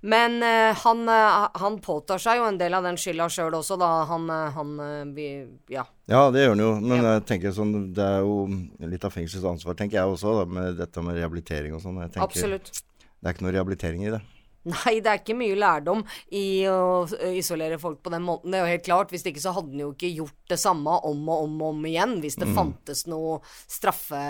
Men 0.00 0.42
uh, 0.42 0.76
han, 0.84 1.08
uh, 1.08 1.48
han 1.54 1.78
påtar 1.80 2.18
seg 2.18 2.38
jo 2.38 2.44
en 2.48 2.58
del 2.58 2.74
av 2.76 2.84
den 2.86 2.96
skylda 3.00 3.26
sjøl 3.32 3.56
også, 3.58 3.76
da. 3.80 3.88
Han, 4.08 4.28
eh, 4.30 4.50
han 4.54 4.74
uh, 4.80 5.14
vi, 5.16 5.46
Ja. 5.72 5.84
Ja, 6.06 6.30
det 6.30 6.44
gjør 6.44 6.52
han 6.54 6.62
jo. 6.62 6.70
Men 6.80 7.02
Ja. 7.02 7.14
jeg 7.14 7.24
tenker 7.30 7.54
sånn, 7.56 7.92
det 7.94 8.04
er 8.04 8.20
jo 8.20 8.46
litt 8.80 9.04
av 9.04 9.12
fengselets 9.12 9.48
ansvar, 9.48 9.76
tenker 9.78 9.98
jeg 9.98 10.14
også, 10.14 10.38
da, 10.40 10.44
med 10.44 10.76
dette 10.78 11.02
med 11.02 11.16
rehabilitering 11.16 11.74
og 11.74 11.82
sånn. 11.82 12.00
Absolutt. 12.20 12.70
Det 12.70 13.28
er 13.28 13.34
ikke 13.34 13.46
noe 13.46 13.56
rehabilitering 13.56 14.04
i 14.04 14.12
det. 14.12 14.20
Nei, 14.72 14.94
det 15.04 15.10
er 15.10 15.20
ikke 15.20 15.36
mye 15.36 15.58
lærdom 15.58 16.04
i 16.32 16.64
å 16.70 17.04
isolere 17.34 17.78
folk 17.80 18.00
på 18.04 18.12
den 18.14 18.24
måten. 18.24 18.52
Det 18.52 18.60
er 18.60 18.64
jo 18.64 18.72
helt 18.74 18.86
klart. 18.86 19.12
Hvis 19.12 19.26
ikke 19.28 19.42
så 19.42 19.52
hadde 19.56 19.74
han 19.74 19.84
jo 19.84 19.92
ikke 19.92 20.12
gjort 20.14 20.54
det 20.54 20.60
samme 20.60 20.96
om 21.04 21.28
og 21.28 21.44
om 21.44 21.60
og 21.60 21.76
om 21.76 21.86
igjen. 21.90 22.16
Hvis 22.24 22.40
det 22.40 22.50
fantes 22.56 23.04
noe 23.10 23.38
straffe... 23.48 24.24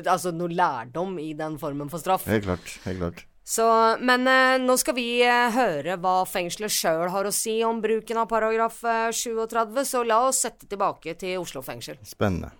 Altså 0.00 0.34
noe 0.36 0.52
lærdom 0.52 1.16
i 1.22 1.32
den 1.38 1.56
formen 1.60 1.90
for 1.92 2.02
straff. 2.02 2.28
Helt 2.30 2.46
klart. 2.48 2.76
Helt 2.84 3.00
klart. 3.02 3.26
Så, 3.50 3.66
men 3.98 4.28
eh, 4.30 4.60
nå 4.62 4.76
skal 4.78 4.94
vi 4.94 5.08
eh, 5.26 5.48
høre 5.50 5.96
hva 5.98 6.20
fengselet 6.28 6.70
sjøl 6.70 7.08
har 7.10 7.26
å 7.26 7.32
si 7.34 7.56
om 7.66 7.80
bruken 7.82 8.20
av 8.22 8.28
paragraf 8.30 8.78
eh, 8.86 9.08
37, 9.10 9.80
så 9.90 10.04
la 10.06 10.20
oss 10.28 10.44
sette 10.44 10.68
tilbake 10.70 11.16
til 11.18 11.40
Oslo 11.40 11.64
fengsel. 11.66 11.98
Spennende. 12.06 12.52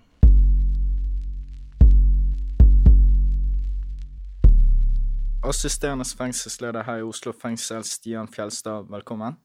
Assisterende 5.41 6.05
fengselsleder 6.05 6.85
her 6.85 7.01
i 7.01 7.05
Oslo 7.07 7.33
fengsel, 7.33 7.85
Stian 7.89 8.29
Fjelstad, 8.29 8.91
velkommen. 8.93 9.39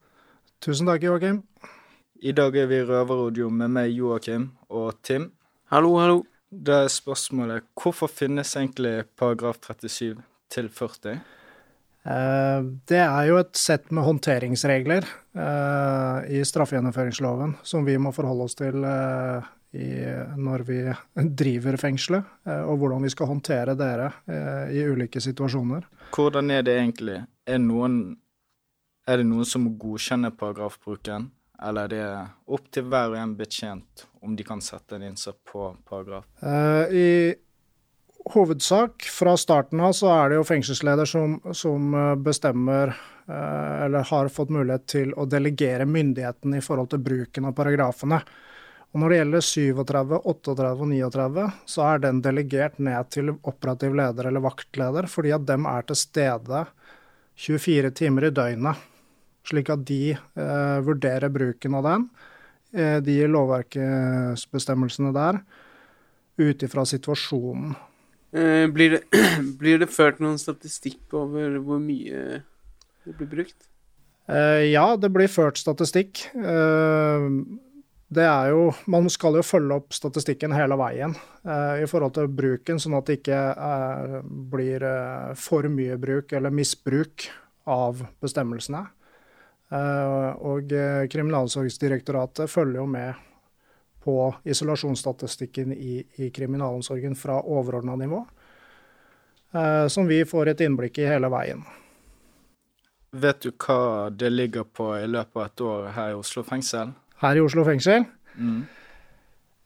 Tusen 0.60 0.88
takk, 0.88 1.06
Joakim. 1.06 1.38
I 2.20 2.34
dag 2.36 2.56
er 2.56 2.68
vi 2.68 2.82
i 2.82 2.84
Røverradio 2.84 3.48
med 3.48 3.72
meg, 3.72 3.94
Joakim, 3.96 4.50
og 4.68 4.98
Tim. 5.06 5.30
Hallo, 5.72 5.94
hallo. 5.96 6.18
Da 6.52 6.82
er 6.84 6.92
spørsmålet 6.92 7.64
hvorfor 7.80 8.12
finnes 8.12 8.52
egentlig 8.60 9.06
paragraf 9.16 9.56
37 9.64 10.20
til 10.52 10.68
40? 10.68 11.16
Eh, 12.04 12.60
Det 12.92 13.00
er 13.00 13.24
jo 13.30 13.40
et 13.40 13.56
sett 13.56 13.88
med 13.90 14.04
håndteringsregler 14.04 15.08
eh, 15.08 16.28
i 16.28 16.44
straffegjennomføringsloven 16.44 17.56
som 17.64 17.88
vi 17.88 17.96
må 17.96 18.12
forholde 18.12 18.46
oss 18.46 18.54
til 18.60 18.84
eh, 18.84 19.48
i, 19.72 19.86
når 20.36 20.64
vi 20.66 20.80
driver 21.14 21.76
fengselet, 21.80 22.26
eh, 22.46 22.62
og 22.64 22.80
hvordan 22.80 23.06
vi 23.06 23.12
skal 23.12 23.30
håndtere 23.30 23.76
dere 23.78 24.10
eh, 24.30 24.76
i 24.76 24.84
ulike 24.86 25.20
situasjoner. 25.22 25.86
Hvordan 26.14 26.52
er 26.54 26.66
det 26.66 26.76
egentlig? 26.78 27.18
Er, 27.46 27.58
noen, 27.62 28.16
er 29.06 29.20
det 29.20 29.26
noen 29.28 29.48
som 29.48 29.68
godkjenner 29.78 30.34
paragrafbruken, 30.38 31.30
eller 31.66 31.88
er 31.88 31.92
det 31.92 32.52
opp 32.52 32.70
til 32.72 32.86
hver 32.90 33.14
og 33.14 33.18
en 33.20 33.34
betjent 33.36 34.06
om 34.22 34.36
de 34.36 34.46
kan 34.46 34.62
sette 34.64 34.96
en 34.96 35.08
innsats 35.10 35.38
på 35.50 35.70
paragraf? 35.88 36.28
Eh, 36.42 36.96
I 36.96 37.10
hovedsak, 38.32 39.06
fra 39.12 39.36
starten 39.38 39.82
av, 39.82 39.92
så 39.94 40.10
er 40.14 40.32
det 40.32 40.40
jo 40.40 40.48
fengselsleder 40.48 41.06
som, 41.06 41.36
som 41.54 41.94
bestemmer 42.24 42.90
eller 43.26 44.04
har 44.06 44.28
fått 44.30 44.52
mulighet 44.54 44.84
til 44.86 45.12
å 45.18 45.24
delegere 45.26 45.82
myndigheten 45.86 46.52
i 46.54 46.60
forhold 46.62 46.92
til 46.92 47.00
bruken 47.02 47.48
av 47.48 47.54
paragrafene. 47.58 48.20
Og 48.96 49.00
Når 49.02 49.12
det 49.12 49.16
gjelder 49.18 49.42
37, 49.44 50.12
38 50.32 50.68
og 50.72 50.86
39, 50.88 51.42
så 51.68 51.82
er 51.84 51.98
den 52.00 52.20
delegert 52.24 52.78
ned 52.80 53.10
til 53.12 53.34
operativ 53.34 53.92
leder 53.92 54.30
eller 54.30 54.40
vaktleder, 54.40 55.04
fordi 55.12 55.34
at 55.36 55.44
dem 55.44 55.66
er 55.68 55.84
til 55.84 55.98
stede 56.00 56.62
24 57.44 57.90
timer 57.98 58.24
i 58.24 58.30
døgnet. 58.32 58.86
Slik 59.44 59.68
at 59.74 59.82
de 59.84 60.14
eh, 60.16 60.78
vurderer 60.86 61.28
bruken 61.28 61.76
av 61.76 61.84
den, 61.90 62.06
eh, 62.72 62.96
de 63.04 63.18
lovverksbestemmelsene 63.34 65.12
der, 65.12 65.42
ut 66.40 66.64
ifra 66.64 66.86
situasjonen. 66.88 67.76
Eh, 68.32 68.64
blir, 68.72 68.96
det, 68.96 69.22
blir 69.60 69.84
det 69.84 69.92
ført 69.92 70.24
noen 70.24 70.40
statistikk 70.40 71.12
over 71.20 71.60
hvor 71.60 71.84
mye 71.84 72.40
det 73.04 73.18
blir 73.20 73.28
brukt? 73.36 73.68
Eh, 74.32 74.72
ja, 74.72 74.88
det 74.96 75.12
blir 75.12 75.28
ført 75.28 75.60
statistikk. 75.60 76.24
Eh, 76.32 77.30
det 78.08 78.22
er 78.22 78.52
jo 78.52 78.70
Man 78.86 79.08
skal 79.10 79.34
jo 79.38 79.42
følge 79.42 79.80
opp 79.80 79.94
statistikken 79.96 80.54
hele 80.54 80.78
veien 80.78 81.14
eh, 81.42 81.82
i 81.82 81.88
forhold 81.90 82.14
til 82.14 82.30
bruken, 82.30 82.78
sånn 82.78 82.94
at 82.98 83.08
det 83.08 83.20
ikke 83.20 83.40
eh, 83.52 84.18
blir 84.52 84.84
eh, 84.86 85.32
for 85.38 85.66
mye 85.72 85.98
bruk 85.98 86.36
eller 86.36 86.54
misbruk 86.54 87.26
av 87.66 88.04
bestemmelsene. 88.22 88.84
Eh, 89.74 90.30
og 90.38 90.70
eh, 90.72 91.06
Kriminalomsorgsdirektoratet 91.10 92.50
følger 92.50 92.78
jo 92.78 92.86
med 92.90 93.24
på 94.06 94.20
isolasjonsstatistikken 94.46 95.72
i, 95.74 95.96
i 96.22 96.30
kriminalomsorgen 96.30 97.16
fra 97.18 97.40
overordna 97.42 97.96
nivå, 97.98 98.20
eh, 99.50 99.86
som 99.90 100.06
vi 100.06 100.20
får 100.24 100.52
et 100.52 100.62
innblikk 100.62 101.02
i 101.02 101.08
hele 101.10 101.30
veien. 101.32 101.64
Vet 103.16 103.42
du 103.42 103.50
hva 103.50 104.12
det 104.14 104.30
ligger 104.30 104.68
på 104.70 104.92
i 105.00 105.08
løpet 105.10 105.40
av 105.40 105.48
et 105.48 105.64
år 105.66 105.90
her 105.96 106.14
i 106.14 106.20
Oslo 106.20 106.46
fengsel? 106.46 106.94
Her 107.22 107.38
i 107.38 107.44
Oslo 107.44 107.64
fengsel? 107.66 108.04
Mm. 108.36 108.64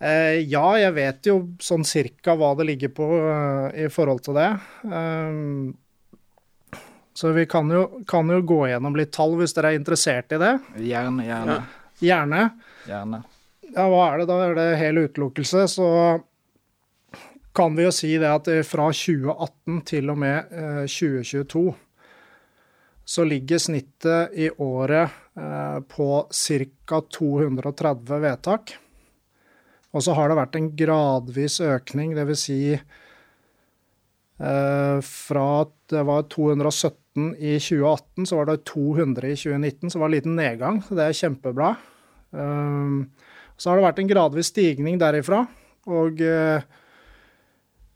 Eh, 0.00 0.40
ja, 0.48 0.64
jeg 0.80 0.94
vet 0.96 1.28
jo 1.28 1.36
sånn 1.60 1.84
cirka 1.84 2.32
hva 2.38 2.54
det 2.56 2.70
ligger 2.70 2.92
på 2.96 3.08
eh, 3.20 3.82
i 3.84 3.88
forhold 3.92 4.22
til 4.24 4.38
det. 4.38 4.48
Um, 4.86 5.74
så 7.12 7.34
vi 7.36 7.44
kan 7.50 7.68
jo, 7.74 7.82
kan 8.08 8.30
jo 8.32 8.38
gå 8.46 8.62
gjennom 8.70 8.96
litt 8.96 9.12
tall 9.12 9.36
hvis 9.36 9.52
dere 9.56 9.74
er 9.74 9.80
interessert 9.80 10.32
i 10.32 10.40
det. 10.40 10.54
Gjerne, 10.80 11.26
gjerne. 11.26 11.58
Gjerne. 12.00 12.46
Gjerne. 12.88 13.22
Ja, 13.74 13.86
hva 13.92 14.06
er 14.06 14.22
det 14.22 14.28
da? 14.30 14.38
Er 14.46 14.56
det 14.56 14.68
hel 14.80 15.02
utelukkelse? 15.04 15.66
Så 15.68 15.90
kan 17.56 17.76
vi 17.76 17.84
jo 17.84 17.92
si 17.92 18.14
det 18.22 18.30
at 18.30 18.48
fra 18.64 18.88
2018 18.94 19.82
til 19.90 20.14
og 20.14 20.20
med 20.22 20.54
eh, 20.54 20.84
2022 20.88 21.66
så 23.10 23.24
ligger 23.26 23.58
snittet 23.58 24.30
i 24.38 24.50
året 24.62 25.10
eh, 25.34 25.78
på 25.90 26.28
ca. 26.30 27.00
230 27.18 28.20
vedtak. 28.22 28.76
Og 29.90 30.04
så 30.06 30.14
har 30.14 30.30
det 30.30 30.36
vært 30.38 30.54
en 30.58 30.68
gradvis 30.78 31.56
økning, 31.66 32.12
dvs. 32.14 32.44
Si, 32.44 32.58
eh, 34.38 34.98
fra 35.02 35.46
at 35.64 35.72
det 35.90 36.04
var 36.06 36.28
217 36.30 37.32
i 37.34 37.56
2018, 37.58 38.28
så 38.30 38.38
var 38.38 38.46
det 38.52 38.60
200 38.70 39.32
i 39.32 39.38
2019, 39.40 39.90
så 39.90 39.98
det 39.98 40.02
var 40.04 40.12
en 40.12 40.14
liten 40.14 40.36
nedgang. 40.38 40.78
så 40.86 40.94
Det 40.94 41.08
er 41.08 41.18
kjempebra. 41.22 41.72
Um, 42.30 43.10
så 43.58 43.70
har 43.70 43.80
det 43.80 43.88
vært 43.88 43.98
en 44.04 44.12
gradvis 44.12 44.52
stigning 44.52 45.00
derifra, 45.02 45.40
og 45.90 46.22
eh, 46.22 46.62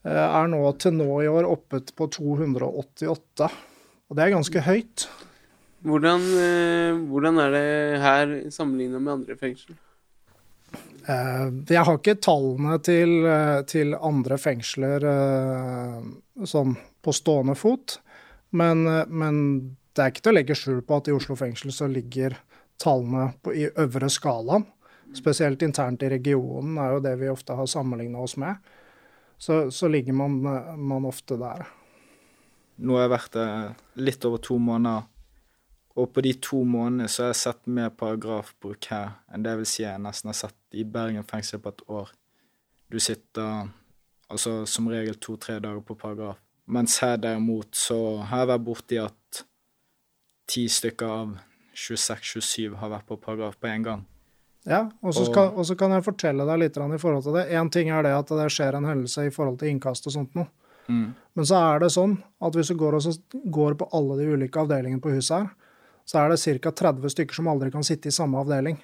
er 0.02 0.50
nå 0.50 0.64
til 0.82 0.98
nå 0.98 1.22
i 1.22 1.30
år 1.30 1.46
oppe 1.46 1.78
på 1.94 2.10
288. 2.18 3.48
Og 4.14 4.18
det 4.20 4.28
er 4.28 4.36
ganske 4.36 4.60
høyt. 4.62 5.04
Hvordan, 5.82 6.22
eh, 6.38 6.98
hvordan 7.10 7.38
er 7.42 7.50
det 7.50 7.98
her 7.98 8.34
sammenligna 8.54 9.00
med 9.02 9.12
andre 9.12 9.34
fengsel? 9.36 9.74
Eh, 11.08 11.50
Jeg 11.66 11.82
har 11.82 11.98
ikke 11.98 12.14
tallene 12.22 12.78
til, 12.78 13.26
eh, 13.26 13.62
til 13.66 13.96
andre 13.96 14.38
fengsler 14.38 15.00
sånn 16.46 16.76
på 17.02 17.12
stående 17.12 17.56
fot, 17.58 17.98
men, 18.52 18.86
men 19.10 19.76
det 19.94 19.98
er 19.98 20.10
ikke 20.12 20.22
til 20.22 20.32
å 20.32 20.38
legge 20.38 20.54
skjul 20.54 20.80
på 20.86 20.96
at 20.96 21.08
i 21.08 21.18
Oslo 21.18 21.34
fengsel 21.34 21.72
så 21.72 21.90
ligger 21.90 22.38
tallene 22.78 23.34
på, 23.42 23.50
i 23.52 23.66
øvre 23.66 24.08
skalaen. 24.08 24.64
Spesielt 25.12 25.60
internt 25.62 26.06
i 26.06 26.08
regionen 26.08 26.78
er 26.78 26.92
jo 26.92 27.02
det 27.02 27.18
vi 27.18 27.34
ofte 27.34 27.52
har 27.58 27.66
sammenligna 27.66 28.22
oss 28.22 28.36
med. 28.36 28.62
Så, 29.38 29.72
så 29.74 29.90
ligger 29.90 30.14
man, 30.14 30.38
man 30.78 31.04
ofte 31.04 31.34
der. 31.34 31.66
Nå 32.76 32.96
har 32.96 33.06
jeg 33.06 33.12
vært 33.12 33.36
der 33.36 33.74
litt 34.02 34.24
over 34.26 34.40
to 34.42 34.58
måneder, 34.58 35.06
og 35.94 36.10
på 36.10 36.24
de 36.26 36.32
to 36.42 36.64
månedene 36.66 37.06
så 37.08 37.22
har 37.22 37.30
jeg 37.30 37.42
sett 37.44 37.68
mer 37.70 37.92
paragrafbruk 37.94 38.88
her 38.90 39.12
enn 39.30 39.44
det 39.46 39.52
vil 39.60 39.68
si 39.70 39.84
jeg 39.84 40.02
nesten 40.02 40.32
har 40.32 40.38
sett 40.40 40.58
i 40.74 40.82
Bergen 40.82 41.26
fengsel 41.28 41.62
på 41.62 41.70
et 41.70 41.84
år. 41.86 42.10
Du 42.90 42.98
sitter 42.98 43.68
altså 44.28 44.64
som 44.66 44.88
regel 44.90 45.20
to-tre 45.22 45.60
dager 45.62 45.84
på 45.86 45.94
paragraf. 45.98 46.40
Mens 46.66 46.98
her 47.04 47.18
derimot 47.20 47.76
så 47.76 47.98
har 48.26 48.42
jeg 48.42 48.50
vært 48.50 48.66
borti 48.66 48.98
at 48.98 49.44
ti 50.50 50.64
stykker 50.68 51.12
av 51.12 51.36
26-27 51.76 52.74
har 52.80 52.90
vært 52.90 53.06
på 53.06 53.20
paragraf 53.20 53.56
på 53.60 53.70
én 53.70 53.84
gang. 53.86 54.04
Ja, 54.64 54.86
og 55.04 55.12
så 55.14 55.76
kan 55.76 55.92
jeg 55.92 56.06
fortelle 56.06 56.46
deg 56.48 56.60
litt 56.62 56.78
i 56.80 56.98
forhold 56.98 57.26
til 57.26 57.36
det. 57.36 57.50
Én 57.52 57.70
ting 57.70 57.90
er 57.92 58.02
det 58.06 58.14
at 58.16 58.30
det 58.32 58.50
skjer 58.50 58.78
en 58.78 58.88
hendelse 58.88 59.26
i 59.28 59.32
forhold 59.34 59.58
til 59.60 59.74
innkast 59.74 60.08
og 60.08 60.14
sånt 60.16 60.38
noe. 60.38 60.48
Mm. 60.88 61.12
Men 61.34 61.46
så 61.48 61.58
er 61.58 61.82
det 61.82 61.92
sånn 61.94 62.16
at 62.44 62.56
hvis 62.56 62.70
du 62.72 62.78
går, 62.78 62.98
går 63.52 63.76
på 63.80 63.88
alle 63.96 64.18
de 64.20 64.30
ulike 64.34 64.60
avdelingene 64.60 65.02
på 65.02 65.14
huset 65.14 65.36
her, 65.38 65.52
så 66.04 66.20
er 66.20 66.34
det 66.34 66.60
ca. 66.62 66.72
30 66.84 67.14
stykker 67.14 67.38
som 67.38 67.48
aldri 67.48 67.70
kan 67.72 67.86
sitte 67.86 68.10
i 68.10 68.14
samme 68.14 68.40
avdeling. 68.42 68.76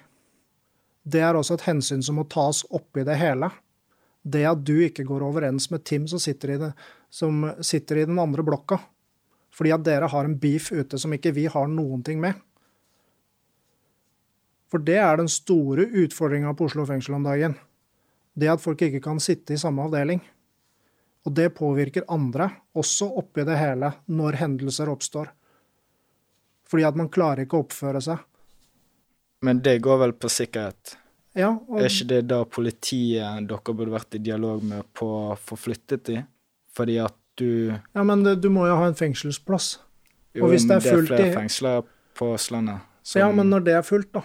Det 1.03 1.21
er 1.21 1.37
også 1.37 1.57
et 1.57 1.67
hensyn 1.69 2.01
som 2.05 2.17
må 2.17 2.25
tas 2.29 2.63
oppi 2.69 3.05
det 3.05 3.17
hele. 3.21 3.49
Det 4.21 4.43
at 4.45 4.61
du 4.65 4.75
ikke 4.85 5.05
går 5.07 5.23
overens 5.25 5.69
med 5.73 5.83
Tim 5.85 6.07
som 6.09 6.21
sitter 6.21 6.53
i, 6.53 6.57
det, 6.61 6.71
som 7.09 7.45
sitter 7.61 8.01
i 8.01 8.07
den 8.09 8.19
andre 8.21 8.45
blokka. 8.45 8.77
Fordi 9.51 9.73
at 9.73 9.85
dere 9.85 10.09
har 10.09 10.25
en 10.25 10.37
beef 10.39 10.69
ute 10.71 10.99
som 11.01 11.13
ikke 11.13 11.33
vi 11.35 11.47
har 11.49 11.69
noen 11.69 12.03
ting 12.05 12.21
med. 12.21 12.37
For 14.71 14.79
det 14.79 15.01
er 15.03 15.17
den 15.19 15.29
store 15.29 15.89
utfordringa 16.03 16.53
på 16.55 16.69
Oslo 16.69 16.85
fengsel 16.87 17.17
om 17.17 17.25
dagen. 17.27 17.57
Det 18.37 18.47
at 18.47 18.61
folk 18.63 18.81
ikke 18.85 19.01
kan 19.03 19.19
sitte 19.19 19.53
i 19.53 19.59
samme 19.59 19.83
avdeling. 19.83 20.21
Og 21.25 21.33
det 21.37 21.51
påvirker 21.53 22.07
andre, 22.09 22.47
også 22.75 23.07
oppi 23.21 23.43
det 23.45 23.57
hele, 23.59 23.91
når 24.09 24.39
hendelser 24.41 24.89
oppstår. 24.89 25.29
Fordi 26.71 26.83
at 26.87 26.95
man 26.97 27.09
klarer 27.13 27.43
ikke 27.45 27.59
å 27.59 27.65
oppføre 27.65 28.01
seg. 28.01 28.23
Men 29.45 29.59
det 29.65 29.79
går 29.85 29.99
vel 30.01 30.13
på 30.17 30.29
sikkerhet. 30.31 30.95
Ja, 31.37 31.53
og, 31.55 31.79
Er 31.79 31.87
ikke 31.87 32.07
det 32.09 32.21
da 32.27 32.41
politiet 32.43 33.47
dere 33.47 33.73
burde 33.73 33.93
vært 33.93 34.17
i 34.17 34.23
dialog 34.23 34.63
med 34.67 34.83
på 34.97 35.07
å 35.31 35.37
få 35.39 35.55
flyttet 35.57 36.03
de? 36.09 36.17
Fordi 36.75 36.97
at 37.03 37.15
du 37.39 37.71
ja 37.71 38.03
men 38.03 38.23
det, 38.25 38.41
du 38.43 38.49
må 38.51 38.65
jo 38.67 38.75
ha 38.75 38.87
en 38.89 38.97
fengselsplass. 38.97 39.77
Jo, 40.35 40.45
Og 40.45 40.51
hvis 40.53 40.65
men 40.67 40.79
det 40.79 40.87
er 40.91 41.05
flere 41.05 41.29
i- 41.29 41.33
fengsler 41.35 41.83
på 42.15 42.33
Østlandet. 42.35 42.81
som- 43.03 43.19
Ja, 43.19 43.31
men 43.31 43.49
når 43.49 43.63
det 43.63 43.73
er 43.75 43.81
fullt, 43.81 44.11
da. 44.11 44.21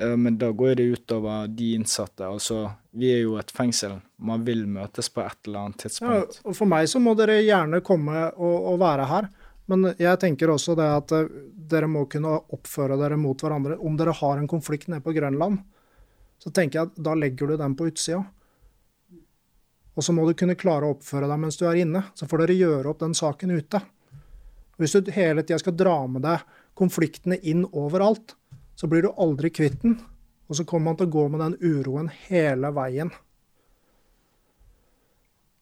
Eh, 0.00 0.16
Men 0.16 0.38
da 0.38 0.50
går 0.52 0.74
det 0.74 0.88
utover 0.96 1.48
de 1.48 1.74
innsatte. 1.76 2.24
Altså, 2.26 2.70
vi 2.96 3.12
er 3.12 3.22
jo 3.24 3.36
et 3.40 3.52
fengsel. 3.52 3.98
Man 4.16 4.44
vil 4.46 4.64
møtes 4.66 5.10
på 5.12 5.22
et 5.24 5.46
eller 5.46 5.66
annet 5.66 5.84
tidspunkt. 5.84 6.40
Ja, 6.40 6.48
og 6.48 6.56
for 6.56 6.70
meg 6.70 6.88
så 6.88 7.02
må 7.02 7.14
dere 7.18 7.40
gjerne 7.42 7.82
komme 7.84 8.30
og, 8.32 8.56
og 8.72 8.80
være 8.80 9.08
her. 9.10 9.30
Men 9.70 9.92
jeg 10.00 10.18
tenker 10.18 10.50
også 10.50 10.74
det 10.78 10.88
at 10.96 11.12
eh, 11.14 11.28
dere 11.70 11.90
må 11.90 12.06
kunne 12.10 12.38
oppføre 12.56 12.98
dere 13.00 13.20
mot 13.20 13.38
hverandre. 13.38 13.78
Om 13.78 14.00
dere 14.00 14.16
har 14.22 14.40
en 14.40 14.50
konflikt 14.50 14.88
nede 14.90 15.04
på 15.04 15.14
Grønland, 15.16 15.60
så 16.40 16.50
tenker 16.56 16.80
jeg 16.80 16.90
at 16.90 17.00
da 17.04 17.14
legger 17.14 17.52
du 17.52 17.58
den 17.60 17.76
på 17.76 17.90
utsida. 17.90 18.24
Og 19.98 20.04
så 20.06 20.14
må 20.16 20.24
du 20.24 20.32
kunne 20.38 20.56
klare 20.56 20.86
å 20.88 20.94
oppføre 20.94 21.28
deg 21.28 21.40
mens 21.42 21.58
du 21.60 21.66
er 21.68 21.82
inne. 21.82 22.06
Så 22.16 22.24
får 22.30 22.46
dere 22.46 22.56
gjøre 22.56 22.88
opp 22.94 23.02
den 23.02 23.14
saken 23.16 23.52
ute. 23.52 23.82
Hvis 24.80 24.94
du 24.96 25.10
hele 25.12 25.44
tida 25.44 25.58
skal 25.60 25.76
dra 25.76 25.96
med 26.08 26.24
deg 26.24 26.40
konfliktene 26.78 27.36
inn 27.44 27.66
overalt, 27.68 28.32
så 28.80 28.88
blir 28.88 29.02
du 29.04 29.10
aldri 29.20 29.50
kvitt 29.52 29.82
den. 29.82 29.98
Og 30.48 30.56
så 30.56 30.64
kommer 30.64 30.90
man 30.90 30.96
til 30.96 31.10
å 31.10 31.12
gå 31.12 31.26
med 31.28 31.42
den 31.44 31.56
uroen 31.60 32.08
hele 32.30 32.70
veien. 32.72 33.10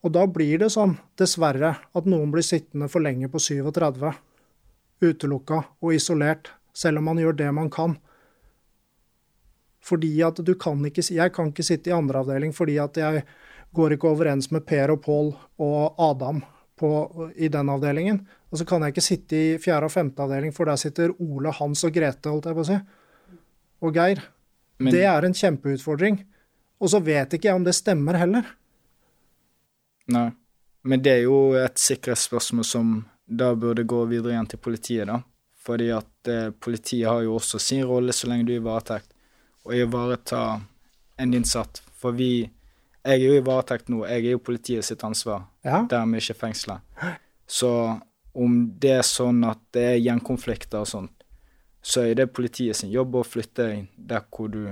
Og 0.06 0.12
da 0.14 0.22
blir 0.30 0.62
det 0.62 0.70
sånn, 0.70 0.94
dessverre, 1.18 1.72
at 1.82 2.06
noen 2.06 2.30
blir 2.30 2.46
sittende 2.46 2.87
for 2.88 3.02
lenge 3.02 3.26
på 3.32 3.40
37, 3.42 4.12
utelukka 5.02 5.58
og 5.82 5.96
isolert, 5.96 6.52
selv 6.70 7.02
om 7.02 7.10
man 7.10 7.18
gjør 7.18 7.34
det 7.40 7.48
man 7.58 7.72
kan. 7.75 7.96
Fordi 9.82 10.12
at 10.22 10.38
du 10.44 10.54
kan 10.54 10.78
ikke 10.87 11.02
Jeg 11.02 11.32
kan 11.34 11.50
ikke 11.50 11.66
sitte 11.66 11.90
i 11.90 11.96
andre 11.96 12.20
avdeling 12.20 12.52
fordi 12.52 12.76
at 12.78 12.96
jeg 12.98 13.22
går 13.75 13.94
ikke 13.94 14.10
overens 14.10 14.50
med 14.50 14.66
Per 14.66 14.90
og 14.92 15.02
Pål 15.02 15.31
og 15.64 15.98
Adam 15.98 16.42
på, 16.78 16.90
i 17.35 17.48
den 17.48 17.68
avdelingen. 17.68 18.22
Og 18.50 18.59
så 18.59 18.64
kan 18.64 18.83
jeg 18.83 18.94
ikke 18.94 19.04
sitte 19.04 19.37
i 19.37 19.59
fjerde 19.59 19.90
og 19.90 19.92
femte 19.92 20.22
avdeling, 20.22 20.54
for 20.54 20.70
der 20.70 20.78
sitter 20.81 21.12
Ole, 21.18 21.50
Hans 21.52 21.85
og 21.85 21.92
Grete, 21.92 22.31
holdt 22.31 22.46
jeg 22.46 22.57
på 22.57 22.64
å 22.64 22.68
si. 22.70 22.78
Og 23.82 23.94
Geir. 23.94 24.22
Men- 24.78 24.92
det 24.92 25.04
er 25.04 25.24
en 25.24 25.34
kjempeutfordring. 25.34 26.24
Og 26.80 26.88
så 26.90 27.00
vet 27.02 27.32
ikke 27.34 27.48
jeg 27.48 27.54
om 27.54 27.64
det 27.64 27.74
stemmer 27.74 28.14
heller. 28.18 28.44
Nei. 30.08 30.30
Men 30.84 31.02
det 31.02 31.12
er 31.12 31.22
jo 31.26 31.52
et 31.58 31.74
sikkerhetsspørsmål 31.78 32.64
som 32.64 32.92
da 33.28 33.50
burde 33.54 33.84
gå 33.84 34.04
videre 34.08 34.32
igjen 34.36 34.48
til 34.48 34.58
politiet, 34.62 35.06
da. 35.10 35.18
Fordi 35.66 35.90
at 35.92 36.28
eh, 36.30 36.50
politiet 36.50 37.08
har 37.10 37.20
jo 37.26 37.34
også 37.36 37.58
sin 37.60 37.82
rolle 37.84 38.12
så 38.16 38.28
lenge 38.30 38.46
du 38.48 38.54
er 38.54 38.60
i 38.60 38.64
varetekt, 38.64 39.10
å 39.68 39.74
ivareta 39.76 40.60
en 41.18 41.34
innsatt. 41.34 41.82
For 41.98 42.12
vi 42.12 42.50
Jeg 43.08 43.22
er 43.22 43.24
jo 43.24 43.36
i 43.38 43.44
varetekt 43.46 43.88
nå, 43.88 44.02
jeg 44.08 44.24
er 44.26 44.30
jo 44.34 44.38
politiet 44.38 44.84
sitt 44.84 45.00
ansvar, 45.06 45.44
Ja. 45.64 45.84
dermed 45.88 46.20
ikke 46.20 46.34
fengselet. 46.36 46.80
Så 47.46 48.00
om 48.34 48.74
det 48.78 48.90
er 48.98 49.02
sånn 49.06 49.48
at 49.48 49.58
det 49.72 49.82
er 49.82 50.00
gjenkonflikter 50.02 50.80
og 50.80 50.86
sånt, 50.86 51.17
så 51.82 52.04
er 52.04 52.18
det 52.18 52.28
politiet 52.34 52.76
sin 52.76 52.90
jobb 52.92 53.20
å 53.20 53.24
flytte 53.26 53.64
deg 53.64 53.88
der 54.10 54.24
hvor 54.34 54.50
du 54.52 54.62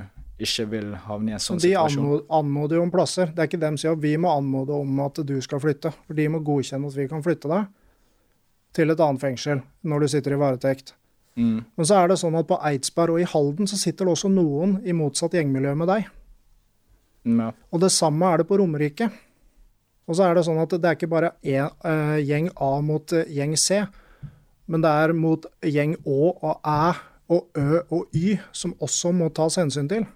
ikke 0.42 0.66
vil 0.68 0.90
havne 1.06 1.32
i 1.32 1.36
en 1.36 1.40
sånn 1.40 1.60
De 1.60 1.70
situasjon. 1.70 2.08
De 2.12 2.24
anmoder 2.38 2.76
jo 2.76 2.84
om 2.84 2.92
plasser. 2.92 3.30
Det 3.32 3.40
er 3.40 3.48
ikke 3.48 3.62
deres 3.62 3.86
jobb. 3.86 4.02
Vi 4.04 4.16
må 4.20 4.32
anmode 4.34 4.76
om 4.76 5.00
at 5.06 5.22
du 5.24 5.34
skal 5.44 5.62
flytte. 5.62 5.94
For 6.04 6.18
de 6.18 6.26
må 6.32 6.42
godkjenne 6.44 6.90
at 6.90 6.98
vi 6.98 7.08
kan 7.08 7.24
flytte 7.24 7.50
deg 7.52 7.70
til 8.76 8.92
et 8.92 9.00
annet 9.00 9.22
fengsel 9.22 9.62
når 9.88 10.04
du 10.04 10.08
sitter 10.12 10.36
i 10.36 10.40
varetekt. 10.40 10.92
Mm. 11.36 11.64
Men 11.64 11.88
så 11.88 12.00
er 12.00 12.10
det 12.10 12.18
sånn 12.20 12.36
at 12.36 12.48
på 12.48 12.58
Eidsberg 12.68 13.16
og 13.16 13.22
i 13.22 13.28
Halden 13.28 13.68
så 13.68 13.78
sitter 13.80 14.08
det 14.08 14.16
også 14.16 14.28
noen 14.32 14.78
i 14.84 14.94
motsatt 14.96 15.36
gjengmiljø 15.36 15.72
med 15.80 15.90
deg. 15.92 16.10
Ja. 17.26 17.50
Og 17.72 17.82
det 17.82 17.90
samme 17.94 18.28
er 18.28 18.42
det 18.42 18.48
på 18.48 18.58
Romerike. 18.60 19.08
Og 20.06 20.16
så 20.16 20.28
er 20.28 20.36
det 20.36 20.44
sånn 20.46 20.60
at 20.62 20.72
det 20.76 20.86
er 20.86 20.98
ikke 20.98 21.10
bare 21.10 21.32
en, 21.42 21.72
uh, 21.82 22.16
gjeng 22.22 22.52
A 22.62 22.76
mot 22.84 23.16
uh, 23.16 23.24
gjeng 23.26 23.56
C, 23.58 23.82
men 24.66 24.83
det 24.83 24.90
er 24.90 25.14
mot 25.16 25.46
gjeng 25.64 25.94
Å 26.02 26.33
og 26.35 26.66
Æ 26.66 26.81
og 27.35 27.59
Ø 27.59 27.81
og 27.94 28.14
Y 28.14 28.37
som 28.55 28.74
også 28.83 29.12
må 29.14 29.31
tas 29.35 29.59
hensyn 29.59 29.88
til. 29.90 30.07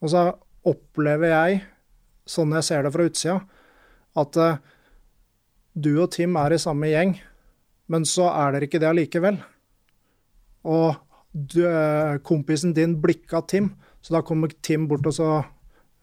Og 0.00 0.12
så 0.12 0.28
opplever 0.66 1.32
jeg, 1.32 1.62
sånn 2.28 2.54
jeg 2.56 2.66
ser 2.66 2.84
det 2.84 2.92
fra 2.94 3.06
utsida, 3.06 3.40
at 4.16 4.38
eh, 4.40 4.60
du 5.76 5.92
og 6.02 6.10
Tim 6.14 6.36
er 6.40 6.56
i 6.56 6.60
samme 6.60 6.88
gjeng, 6.90 7.16
men 7.92 8.06
så 8.08 8.30
er 8.32 8.54
dere 8.54 8.68
ikke 8.68 8.80
det 8.82 8.90
allikevel. 8.90 9.38
Og 10.66 10.96
du, 11.32 11.60
eh, 11.68 12.16
kompisen 12.24 12.74
din 12.76 12.96
blikka 13.00 13.42
Tim, 13.48 13.74
så 14.00 14.18
da 14.18 14.24
kommer 14.24 14.52
Tim 14.62 14.88
bort 14.88 15.06
og 15.06 15.16
så 15.16 15.30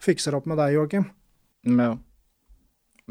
fikser 0.03 0.37
opp 0.37 0.47
med 0.49 0.59
deg, 0.61 0.75
Joakim. 0.77 1.07
Ja. 1.63 1.93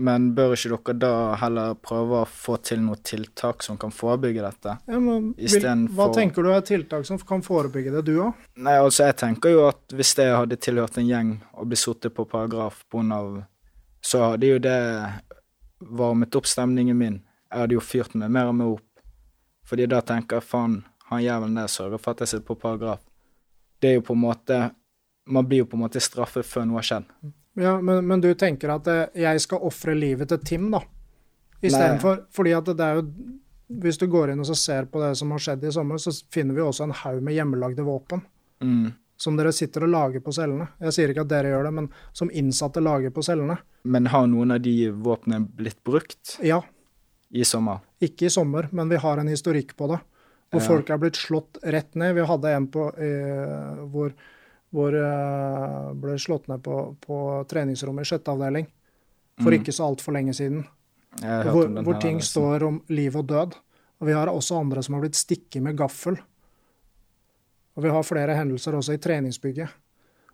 Men 0.01 0.31
bør 0.33 0.55
ikke 0.57 0.95
dere 0.97 1.01
da 1.03 1.35
heller 1.43 1.75
prøve 1.85 2.23
å 2.23 2.29
få 2.29 2.57
til 2.65 2.81
noe 2.81 2.97
tiltak 3.05 3.65
som 3.65 3.77
kan 3.81 3.93
forebygge 3.93 4.41
dette? 4.41 4.77
Ja, 4.89 5.01
men, 5.03 5.33
vil, 5.37 5.67
hva 5.93 6.07
hva 6.07 6.07
tenker 6.17 6.47
du 6.47 6.49
er 6.55 6.63
tiltak 6.65 7.05
som 7.05 7.19
kan 7.29 7.45
forebygge 7.45 7.93
det, 7.99 8.05
du 8.09 8.15
òg? 8.25 8.39
Nei, 8.57 8.79
altså, 8.81 9.11
jeg 9.11 9.19
tenker 9.21 9.53
jo 9.53 9.67
at 9.69 9.93
hvis 9.93 10.15
jeg 10.17 10.33
hadde 10.33 10.57
tilhørt 10.57 10.97
en 10.97 11.11
gjeng 11.11 11.35
og 11.53 11.69
blitt 11.69 11.83
sittet 11.83 12.17
på 12.17 12.25
paragraf 12.25 12.81
av 12.95 13.43
Så 14.01 14.23
hadde 14.25 14.49
jo 14.49 14.59
det 14.59 14.81
varmet 15.79 16.35
opp 16.41 16.49
stemningen 16.49 16.97
min. 16.97 17.21
Jeg 17.53 17.61
hadde 17.61 17.77
jo 17.77 17.85
fyrt 17.85 18.15
meg 18.15 18.33
mer 18.33 18.49
og 18.49 18.57
mer 18.57 18.73
opp. 18.79 18.89
Fordi 19.69 19.87
da 19.87 20.01
tenker 20.01 20.41
jeg 20.41 20.49
faen, 20.49 20.81
han 21.11 21.23
jævelen 21.23 21.61
der 21.61 21.69
sørger 21.69 22.01
for 22.01 22.15
at 22.17 22.25
jeg 22.25 22.33
sitter 22.33 22.47
på 22.49 22.59
paragraf. 22.65 23.05
Det 23.83 23.91
er 23.91 23.99
jo 23.99 24.07
på 24.07 24.17
en 24.17 24.25
måte 24.25 24.71
Man 25.27 25.47
blir 25.47 25.63
jo 25.63 25.67
på 25.71 25.77
en 25.77 25.85
måte 25.85 26.01
straffet 26.03 26.43
før 26.43 26.65
noe 26.67 26.81
har 26.81 26.87
skjedd. 26.89 27.05
Ja, 27.55 27.75
men, 27.85 28.07
men 28.09 28.21
du 28.25 28.31
tenker 28.35 28.71
at 28.75 28.87
eh, 28.89 29.07
jeg 29.23 29.41
skal 29.45 29.61
ofre 29.69 29.95
livet 29.95 30.29
til 30.33 30.39
Tim, 30.47 30.71
da? 30.73 30.81
Istedenfor 31.63 32.25
Fordi 32.35 32.55
at 32.57 32.65
det 32.73 32.81
er 32.87 32.97
jo 32.99 33.05
Hvis 33.83 33.99
du 34.01 34.07
går 34.11 34.33
inn 34.33 34.41
og 34.43 34.49
så 34.49 34.57
ser 34.59 34.89
på 34.91 35.01
det 35.03 35.13
som 35.21 35.31
har 35.35 35.43
skjedd 35.45 35.63
i 35.69 35.73
sommer, 35.73 36.01
så 36.03 36.11
finner 36.33 36.57
vi 36.57 36.65
også 36.65 36.85
en 36.89 36.97
haug 37.03 37.23
med 37.25 37.37
hjemmelagde 37.37 37.85
våpen. 37.87 38.21
Mm. 38.61 38.91
Som 39.17 39.37
dere 39.39 39.53
sitter 39.55 39.87
og 39.87 39.93
lager 39.95 40.21
på 40.25 40.33
cellene. 40.35 40.67
Jeg 40.83 40.93
sier 40.97 41.13
ikke 41.13 41.23
at 41.25 41.31
dere 41.31 41.53
gjør 41.55 41.69
det, 41.69 41.73
men 41.79 41.87
som 42.13 42.29
innsatte 42.37 42.83
lager 42.85 43.15
på 43.15 43.23
cellene. 43.25 43.57
Men 43.89 44.11
har 44.13 44.27
noen 44.29 44.53
av 44.57 44.61
de 44.65 44.75
våpnene 44.93 45.47
blitt 45.57 45.79
brukt 45.87 46.35
Ja, 46.45 46.59
i 47.33 47.47
sommer? 47.49 47.81
ikke 48.03 48.27
i 48.29 48.33
sommer, 48.35 48.67
men 48.77 48.91
vi 48.93 48.99
har 49.01 49.23
en 49.23 49.31
historikk 49.33 49.73
på 49.79 49.89
det. 49.95 50.01
Hvor 50.53 50.61
Ja. 50.61 50.67
folk 50.69 50.91
er 50.91 50.99
blitt 51.01 51.17
slått 51.17 51.57
rett 51.65 51.95
ned. 51.97 52.15
Vi 52.19 52.27
hadde 52.29 52.51
en 52.53 52.67
på, 52.69 52.89
eh, 52.99 53.85
hvor, 53.89 54.13
hvor 54.73 54.95
jeg 54.97 55.97
ble 56.01 56.15
slått 56.21 56.49
ned 56.49 56.63
på, 56.65 56.77
på 57.03 57.19
treningsrommet 57.51 58.07
i 58.07 58.13
sjette 58.15 58.33
avdeling 58.33 58.69
for 59.41 59.53
Mm. 59.53 59.61
ikke 59.61 59.73
så 59.73 59.85
altfor 59.89 60.13
lenge 60.13 60.35
siden. 60.37 60.65
Hvor, 61.21 61.69
hvor 61.85 62.01
ting 62.01 62.21
her, 62.21 62.25
står 62.25 62.63
om 62.65 62.83
liv 62.89 63.17
og 63.17 63.27
død. 63.29 63.55
Og 64.01 64.07
vi 64.07 64.13
har 64.13 64.27
også 64.27 64.61
andre 64.61 64.83
som 64.83 64.95
har 64.95 65.05
blitt 65.05 65.17
stikket 65.17 65.63
med 65.63 65.77
gaffel. 65.77 66.17
Og 67.77 67.83
vi 67.83 67.89
har 67.89 68.03
flere 68.03 68.37
hendelser 68.37 68.77
også 68.77 68.97
i 68.97 69.01
treningsbygget. 69.01 69.69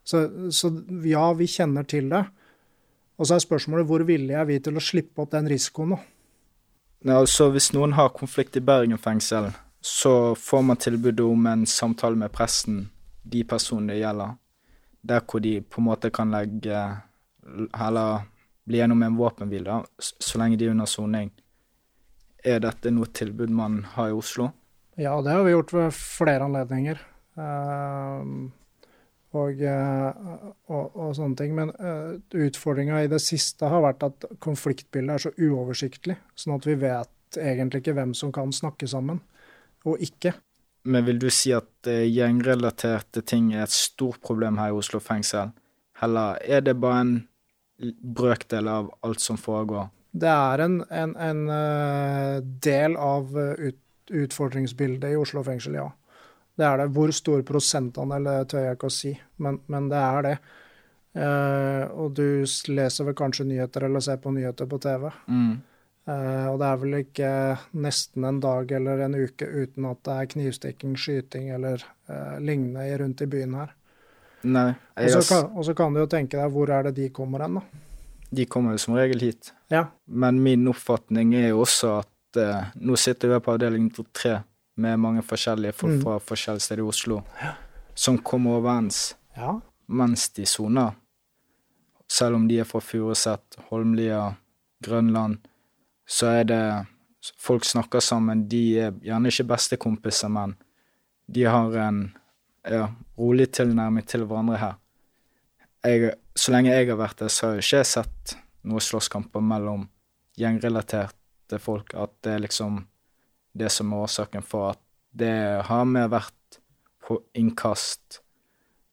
Så, 0.04 0.50
så 0.50 0.70
ja, 1.04 1.32
vi 1.32 1.46
kjenner 1.46 1.86
til 1.86 2.08
det. 2.08 2.24
Og 3.18 3.26
så 3.26 3.34
er 3.34 3.44
spørsmålet 3.44 3.86
hvor 3.86 4.04
villige 4.06 4.38
er 4.38 4.46
vi 4.48 4.58
til 4.62 4.78
å 4.78 4.82
slippe 4.82 5.22
opp 5.22 5.34
den 5.34 5.50
risikoen 5.50 5.94
nå? 5.94 5.98
Ja, 7.06 7.20
altså 7.20 7.50
Hvis 7.54 7.72
noen 7.74 7.94
har 7.94 8.14
konflikt 8.14 8.56
i 8.58 8.62
Bergen 8.64 8.98
fengsel, 8.98 9.52
så 9.80 10.34
får 10.34 10.62
man 10.62 10.80
tilbud 10.80 11.20
om 11.22 11.46
en 11.46 11.66
samtale 11.66 12.18
med 12.18 12.32
presten, 12.34 12.88
de 13.28 13.44
personene 13.48 13.94
det 13.94 14.02
gjelder, 14.02 14.36
der 15.08 15.24
hvor 15.24 15.42
de 15.44 15.58
på 15.62 15.82
en 15.82 15.88
måte 15.88 16.10
kan 16.14 16.32
legge 16.34 16.80
eller 17.48 18.26
bli 18.68 18.80
gjennom 18.80 19.02
en 19.02 19.16
våpenhvile, 19.16 19.82
så 19.98 20.38
lenge 20.40 20.58
de 20.60 20.68
er 20.68 20.74
under 20.74 20.88
soning. 20.90 21.30
Er 22.44 22.60
dette 22.62 22.92
noe 22.92 23.08
tilbud 23.12 23.50
man 23.50 23.80
har 23.94 24.10
i 24.10 24.16
Oslo? 24.16 24.50
Ja, 24.98 25.14
det 25.22 25.32
har 25.32 25.44
vi 25.46 25.54
gjort 25.54 25.72
ved 25.72 25.94
flere 25.96 26.44
anledninger. 26.44 27.00
Uh, 27.38 28.50
og, 29.36 29.60
eh, 29.60 30.24
og, 30.72 30.96
og 30.96 31.10
sånne 31.16 31.36
ting. 31.38 31.54
Men 31.56 31.72
uh, 31.76 32.16
utfordringa 32.32 33.02
i 33.04 33.10
det 33.12 33.20
siste 33.22 33.68
har 33.68 33.84
vært 33.84 34.06
at 34.06 34.28
konfliktbildet 34.42 35.14
er 35.14 35.24
så 35.26 35.32
uoversiktlig, 35.36 36.16
sånn 36.38 36.56
at 36.56 36.68
vi 36.68 36.76
vet 36.80 37.38
egentlig 37.38 37.82
ikke 37.82 37.96
hvem 37.98 38.14
som 38.16 38.32
kan 38.34 38.52
snakke 38.54 38.88
sammen, 38.88 39.20
og 39.86 40.00
ikke. 40.04 40.32
Men 40.88 41.04
vil 41.04 41.20
du 41.20 41.28
si 41.32 41.52
at 41.56 41.88
eh, 41.90 42.06
gjengrelaterte 42.08 43.22
ting 43.26 43.52
er 43.54 43.66
et 43.66 43.74
stort 43.74 44.22
problem 44.24 44.58
her 44.60 44.72
i 44.72 44.78
Oslo 44.78 45.00
fengsel? 45.04 45.52
Eller 46.02 46.38
er 46.46 46.64
det 46.64 46.78
bare 46.80 47.02
en 47.04 47.14
brøkdel 48.18 48.68
av 48.70 48.90
alt 49.06 49.22
som 49.22 49.38
foregår? 49.40 49.88
Det 50.18 50.30
er 50.30 50.64
en, 50.64 50.80
en, 50.88 51.14
en 51.20 51.42
eh, 51.52 52.36
del 52.64 52.96
av 52.96 53.34
eh, 53.38 53.68
ut, 53.68 53.80
utfordringsbildet 54.08 55.12
i 55.12 55.18
Oslo 55.20 55.44
fengsel, 55.46 55.76
ja. 55.78 55.88
Det 56.58 56.66
er 56.66 56.80
det. 56.80 56.88
Hvor 56.96 57.12
stor 57.14 57.44
prosentandel, 57.46 58.24
det 58.26 58.48
tør 58.50 58.64
jeg 58.64 58.78
ikke 58.78 58.90
å 58.90 58.94
si, 58.94 59.12
men, 59.44 59.60
men 59.70 59.90
det 59.92 60.00
er 60.00 60.24
det. 60.26 60.36
Eh, 61.18 61.84
og 61.92 62.16
du 62.18 62.42
leser 62.72 63.06
vel 63.06 63.16
kanskje 63.18 63.46
nyheter 63.46 63.86
eller 63.86 64.02
ser 64.04 64.18
på 64.22 64.32
nyheter 64.34 64.66
på 64.70 64.80
TV. 64.82 65.06
Mm. 65.28 65.52
Eh, 66.08 66.46
og 66.48 66.58
det 66.62 66.68
er 66.68 66.78
vel 66.80 66.94
ikke 67.02 67.30
nesten 67.84 68.24
en 68.24 68.38
dag 68.40 68.70
eller 68.78 69.02
en 69.04 69.16
uke 69.18 69.44
uten 69.44 69.88
at 69.90 70.00
det 70.08 70.14
er 70.14 70.30
knivstikking, 70.34 70.94
skyting 70.96 71.50
eller 71.52 71.82
eh, 72.08 72.38
lignende 72.40 72.86
rundt 73.02 73.20
i 73.26 73.28
byen 73.28 73.54
her. 73.58 73.74
Nei, 74.48 74.70
Og 75.02 75.10
så 75.18 75.24
kan, 75.26 75.74
kan 75.76 75.94
du 75.96 76.00
jo 76.04 76.06
tenke 76.10 76.38
deg 76.38 76.52
hvor 76.54 76.70
er 76.70 76.86
det 76.88 76.94
de 76.96 77.08
kommer 77.10 77.42
hen, 77.44 77.58
da. 77.58 77.62
de 78.30 78.44
kommer 78.46 78.76
jo 78.76 78.78
som 78.78 78.94
regel 78.94 79.20
hit. 79.20 79.50
Ja. 79.68 79.88
Men 80.06 80.38
min 80.44 80.68
oppfatning 80.70 81.34
er 81.34 81.48
jo 81.50 81.64
også 81.64 81.96
at 81.98 82.38
eh, 82.40 82.70
nå 82.78 82.96
sitter 82.96 83.34
vi 83.34 83.40
på 83.44 83.56
avdeling 83.56 83.90
3 83.92 84.38
med 84.78 85.00
mange 85.02 85.24
forskjellige 85.26 85.74
folk 85.74 85.96
Mm. 85.98 86.02
fra 86.04 86.18
forskjellige 86.22 86.62
steder 86.62 86.84
i 86.84 86.86
Oslo 86.86 87.22
som 87.98 88.18
kommer 88.22 88.60
overens 88.60 89.16
ja. 89.36 89.56
mens 89.88 90.28
de 90.30 90.46
soner. 90.46 90.94
Selv 92.08 92.36
om 92.36 92.46
de 92.48 92.60
er 92.60 92.64
fra 92.64 92.80
Furuset, 92.80 93.58
Holmlia, 93.68 94.36
Grønland, 94.80 95.40
så 96.08 96.38
er 96.40 96.48
det 96.48 96.62
Folk 97.36 97.64
snakker 97.66 98.00
sammen. 98.00 98.44
De 98.48 98.60
er 98.78 98.92
gjerne 99.04 99.28
ikke 99.28 99.48
bestekompiser, 99.50 100.30
men 100.32 100.52
de 101.26 101.42
har 101.50 101.74
en 101.82 101.98
ja, 102.62 102.84
rolig 103.18 103.48
tilnærming 103.52 104.06
til 104.06 104.22
hverandre 104.24 104.60
her. 104.62 104.76
Jeg, 105.84 106.12
så 106.38 106.54
lenge 106.54 106.72
jeg 106.72 106.88
har 106.88 107.00
vært 107.00 107.18
der, 107.20 107.32
så 107.32 107.48
har 107.48 107.58
jeg 107.58 107.66
ikke 107.66 107.82
sett 107.90 108.34
noen 108.70 108.86
slåsskamper 108.86 109.44
mellom 109.44 109.88
gjengrelaterte 110.38 111.60
folk. 111.60 111.92
At 111.98 112.14
det 112.24 112.36
er 112.36 112.44
liksom 112.46 112.84
det 113.58 113.72
som 113.74 113.92
er 113.92 114.06
årsaken 114.06 114.46
for 114.46 114.72
at 114.72 114.82
det 115.18 115.34
har 115.68 115.86
mer 115.90 116.08
vært 116.12 116.60
på 117.04 117.18
innkast 117.38 118.20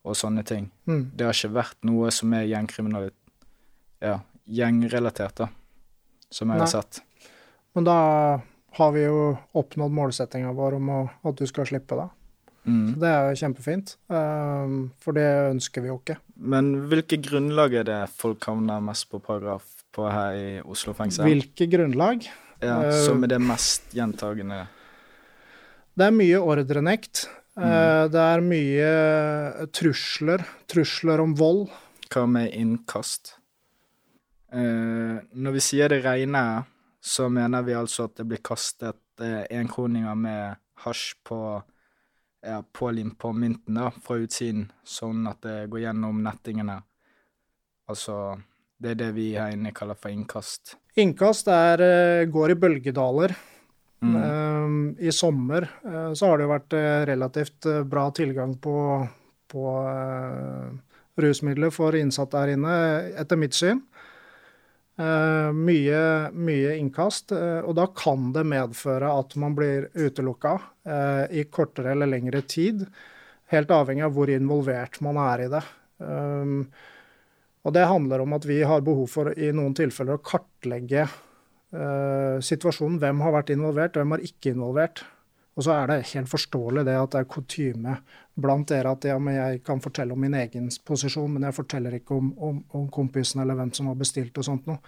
og 0.06 0.17
sånne 0.17 0.43
ting. 0.47 0.69
Mm. 0.89 1.12
Det 1.13 1.28
har 1.28 1.38
ikke 1.38 1.56
vært 1.60 1.88
noe 1.88 2.12
som 2.13 2.34
er 2.38 2.49
gjengkriminalitet 2.49 3.21
Ja, 4.04 4.19
gjengrelatert, 4.45 5.39
da. 5.39 5.47
Som 6.33 6.49
jeg 6.49 6.59
Nei. 6.59 6.65
har 6.65 6.71
sett. 6.71 7.01
Men 7.75 7.88
da 7.88 7.97
har 8.75 8.91
vi 8.91 9.05
jo 9.05 9.35
oppnådd 9.55 9.93
målsettinga 9.95 10.51
vår 10.55 10.77
om 10.79 10.91
å, 10.91 10.99
at 11.23 11.39
du 11.39 11.47
skal 11.47 11.67
slippe 11.69 11.97
det. 11.99 12.07
Mm. 12.65 12.95
Det 12.99 13.09
er 13.09 13.27
jo 13.29 13.39
kjempefint, 13.43 13.93
ehm, 14.09 14.77
for 14.99 15.15
det 15.15 15.25
ønsker 15.51 15.83
vi 15.85 15.91
jo 15.91 15.99
ikke. 15.99 16.17
Men 16.35 16.71
hvilke 16.89 17.19
grunnlag 17.21 17.75
er 17.81 17.85
det 17.88 17.99
folk 18.15 18.47
havner 18.49 18.81
mest 18.83 19.07
på 19.11 19.21
paragraf 19.23 19.85
på 19.95 20.07
her 20.09 20.39
i 20.39 20.49
Oslo 20.65 20.95
fengsel? 20.97 21.29
Hvilke 21.29 21.69
grunnlag? 21.71 22.25
Ja, 22.63 22.81
eh, 22.88 22.99
som 23.05 23.23
er 23.23 23.35
det 23.35 23.41
mest 23.43 23.93
gjentagende? 23.95 24.65
Det 25.95 26.09
er 26.09 26.15
mye 26.15 26.41
ordrenekt. 26.41 27.27
Mm. 27.55 28.11
Det 28.11 28.19
er 28.19 28.41
mye 28.43 29.67
trusler. 29.71 30.43
Trusler 30.67 31.21
om 31.23 31.35
vold. 31.39 31.69
Hva 32.11 32.25
med 32.27 32.51
innkast? 32.51 33.38
Eh, 34.55 35.17
når 35.35 35.55
vi 35.57 35.61
sier 35.63 35.91
det 35.91 36.01
regner, 36.05 36.63
så 37.03 37.27
mener 37.29 37.65
vi 37.65 37.75
altså 37.75 38.07
at 38.07 38.15
det 38.21 38.27
blir 38.29 38.43
kastet 38.45 39.23
eh, 39.23 39.43
enkroninger 39.59 40.15
med 40.15 40.61
hasj 40.85 41.15
på 41.27 41.39
ja, 42.45 42.61
pålimt 42.73 43.17
på 43.19 43.33
mynten 43.35 43.79
da, 43.81 43.89
fra 44.05 44.19
utsiden, 44.21 44.69
sånn 44.85 45.25
at 45.27 45.41
det 45.43 45.57
går 45.73 45.87
gjennom 45.87 46.21
nettingene. 46.23 46.77
Altså, 47.89 48.37
det 48.79 48.93
er 48.93 49.01
det 49.01 49.09
vi 49.17 49.27
her 49.35 49.53
inne 49.55 49.73
kaller 49.75 49.97
for 49.99 50.13
innkast. 50.13 50.77
Innkast 51.01 51.49
er, 51.51 51.83
eh, 51.83 52.29
går 52.31 52.55
i 52.55 52.59
bølgedaler. 52.61 53.35
Mm. 54.05 54.15
Ehm, 54.21 54.79
I 54.99 55.11
sommer 55.15 55.65
uh, 55.85 56.11
så 56.13 56.27
har 56.29 56.37
det 56.37 56.45
jo 56.45 56.51
vært 56.51 56.73
relativt 57.09 57.67
bra 57.89 58.03
tilgang 58.13 58.51
på, 58.61 58.75
på 59.49 59.63
uh, 59.81 60.99
rusmidler 61.17 61.73
for 61.73 61.95
innsatte 61.97 62.43
her 62.43 62.53
inne, 62.53 62.75
etter 63.17 63.39
mitt 63.39 63.55
syn. 63.57 63.81
Eh, 64.95 65.51
mye, 65.51 66.01
mye 66.31 66.75
innkast, 66.79 67.34
uh, 67.36 67.60
og 67.67 67.73
da 67.75 67.89
kan 67.91 68.29
det 68.36 68.45
medføre 68.47 69.10
at 69.12 69.34
man 69.41 69.55
blir 69.58 69.89
utelukka 69.91 70.53
uh, 70.88 71.25
i 71.27 71.43
kortere 71.51 71.91
eller 71.91 72.08
lengre 72.08 72.39
tid. 72.47 72.86
Helt 73.51 73.73
avhengig 73.75 74.05
av 74.08 74.15
hvor 74.15 74.31
involvert 74.31 75.01
man 75.03 75.19
er 75.19 75.43
i 75.43 75.49
det. 75.51 75.63
Um, 75.99 76.62
og 77.65 77.73
det 77.73 77.88
handler 77.89 78.21
om 78.23 78.36
at 78.38 78.45
vi 78.47 78.62
har 78.63 78.86
behov 78.86 79.10
for 79.12 79.34
i 79.34 79.49
noen 79.55 79.73
tilfeller 79.77 80.19
å 80.19 80.21
kartlegge 80.21 81.01
eh, 81.01 82.38
situasjonen. 82.45 82.99
Hvem 83.01 83.23
har 83.25 83.34
vært 83.34 83.51
involvert, 83.55 83.97
hvem 83.97 84.13
har 84.13 84.25
ikke 84.25 84.53
involvert. 84.53 85.01
Og 85.55 85.63
så 85.63 85.71
er 85.71 85.87
det 85.87 86.09
helt 86.11 86.27
forståelig 86.27 86.83
det 86.83 86.97
at 86.99 87.13
det 87.13 87.21
er 87.21 87.29
kutyme 87.31 87.95
blant 88.35 88.67
dere 88.67 88.91
at 88.91 89.07
ja, 89.07 89.15
men 89.19 89.37
jeg 89.37 89.61
kan 89.63 89.79
fortelle 89.83 90.15
om 90.15 90.19
min 90.19 90.35
egen 90.35 90.67
posisjon, 90.87 91.31
men 91.31 91.47
jeg 91.47 91.55
forteller 91.55 91.95
ikke 91.95 92.17
om, 92.17 92.33
om, 92.35 92.59
om 92.75 92.89
kompisen 92.91 93.41
eller 93.41 93.55
hvem 93.55 93.71
som 93.75 93.87
har 93.87 93.95
bestilt 93.99 94.35
og 94.41 94.47
sånt 94.47 94.67
noe. 94.67 94.81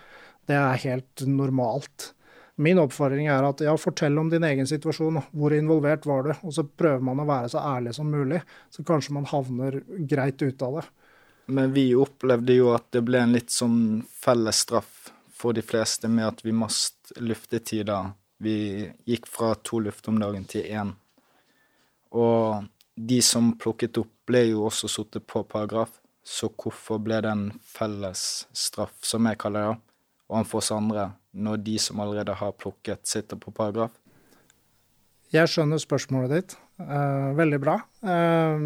Det 0.48 0.58
er 0.60 0.84
helt 0.84 1.24
normalt. 1.28 2.12
Min 2.60 2.82
oppfordring 2.82 3.30
er 3.32 3.46
at 3.46 3.62
ja, 3.64 3.76
fortell 3.80 4.18
om 4.20 4.32
din 4.34 4.44
egen 4.44 4.68
situasjon. 4.68 5.22
Hvor 5.32 5.54
involvert 5.56 6.08
var 6.10 6.28
du? 6.28 6.32
Og 6.42 6.56
så 6.56 6.66
prøver 6.68 7.04
man 7.06 7.22
å 7.22 7.28
være 7.30 7.52
så 7.54 7.62
ærlig 7.62 7.94
som 7.96 8.10
mulig, 8.12 8.42
så 8.74 8.84
kanskje 8.84 9.16
man 9.16 9.28
havner 9.30 9.84
greit 10.10 10.42
ut 10.42 10.64
av 10.66 10.80
det. 10.80 10.88
Men 11.48 11.72
vi 11.72 11.94
opplevde 11.96 12.58
jo 12.58 12.74
at 12.76 12.90
det 12.92 13.06
ble 13.08 13.22
en 13.24 13.36
litt 13.38 13.54
sånn 13.54 14.02
felles 14.12 14.66
straff 14.66 15.12
for 15.38 15.56
de 15.56 15.64
fleste 15.64 16.10
med 16.12 16.28
at 16.28 16.42
vi 16.44 16.52
mast 16.52 17.14
luftetider. 17.22 18.10
Vi 18.38 18.86
gikk 19.10 19.28
fra 19.30 19.56
to 19.66 19.80
luft 19.82 20.08
om 20.08 20.20
dagen 20.22 20.46
til 20.50 20.66
én. 20.70 20.94
Og 22.14 22.68
de 22.96 23.22
som 23.22 23.54
plukket 23.58 23.98
opp, 24.02 24.12
ble 24.28 24.42
jo 24.50 24.66
også 24.68 24.90
sittet 24.92 25.24
på 25.30 25.46
paragraf, 25.48 26.02
så 26.28 26.50
hvorfor 26.52 27.00
ble 27.00 27.22
det 27.24 27.32
en 27.32 27.46
felles 27.64 28.22
straff, 28.52 28.98
som 29.08 29.30
jeg 29.30 29.40
kaller 29.40 29.70
det, 29.70 29.78
overfor 30.28 30.60
oss 30.60 30.74
andre, 30.76 31.06
når 31.32 31.62
de 31.64 31.78
som 31.80 32.02
allerede 32.04 32.36
har 32.36 32.58
plukket, 32.60 33.06
sitter 33.08 33.40
på 33.40 33.54
paragraf? 33.56 33.94
Jeg 35.32 35.48
skjønner 35.52 35.80
spørsmålet 35.80 36.34
ditt. 36.34 36.58
Eh, 36.80 37.30
veldig 37.36 37.60
bra. 37.64 37.78
Eh, 38.04 38.66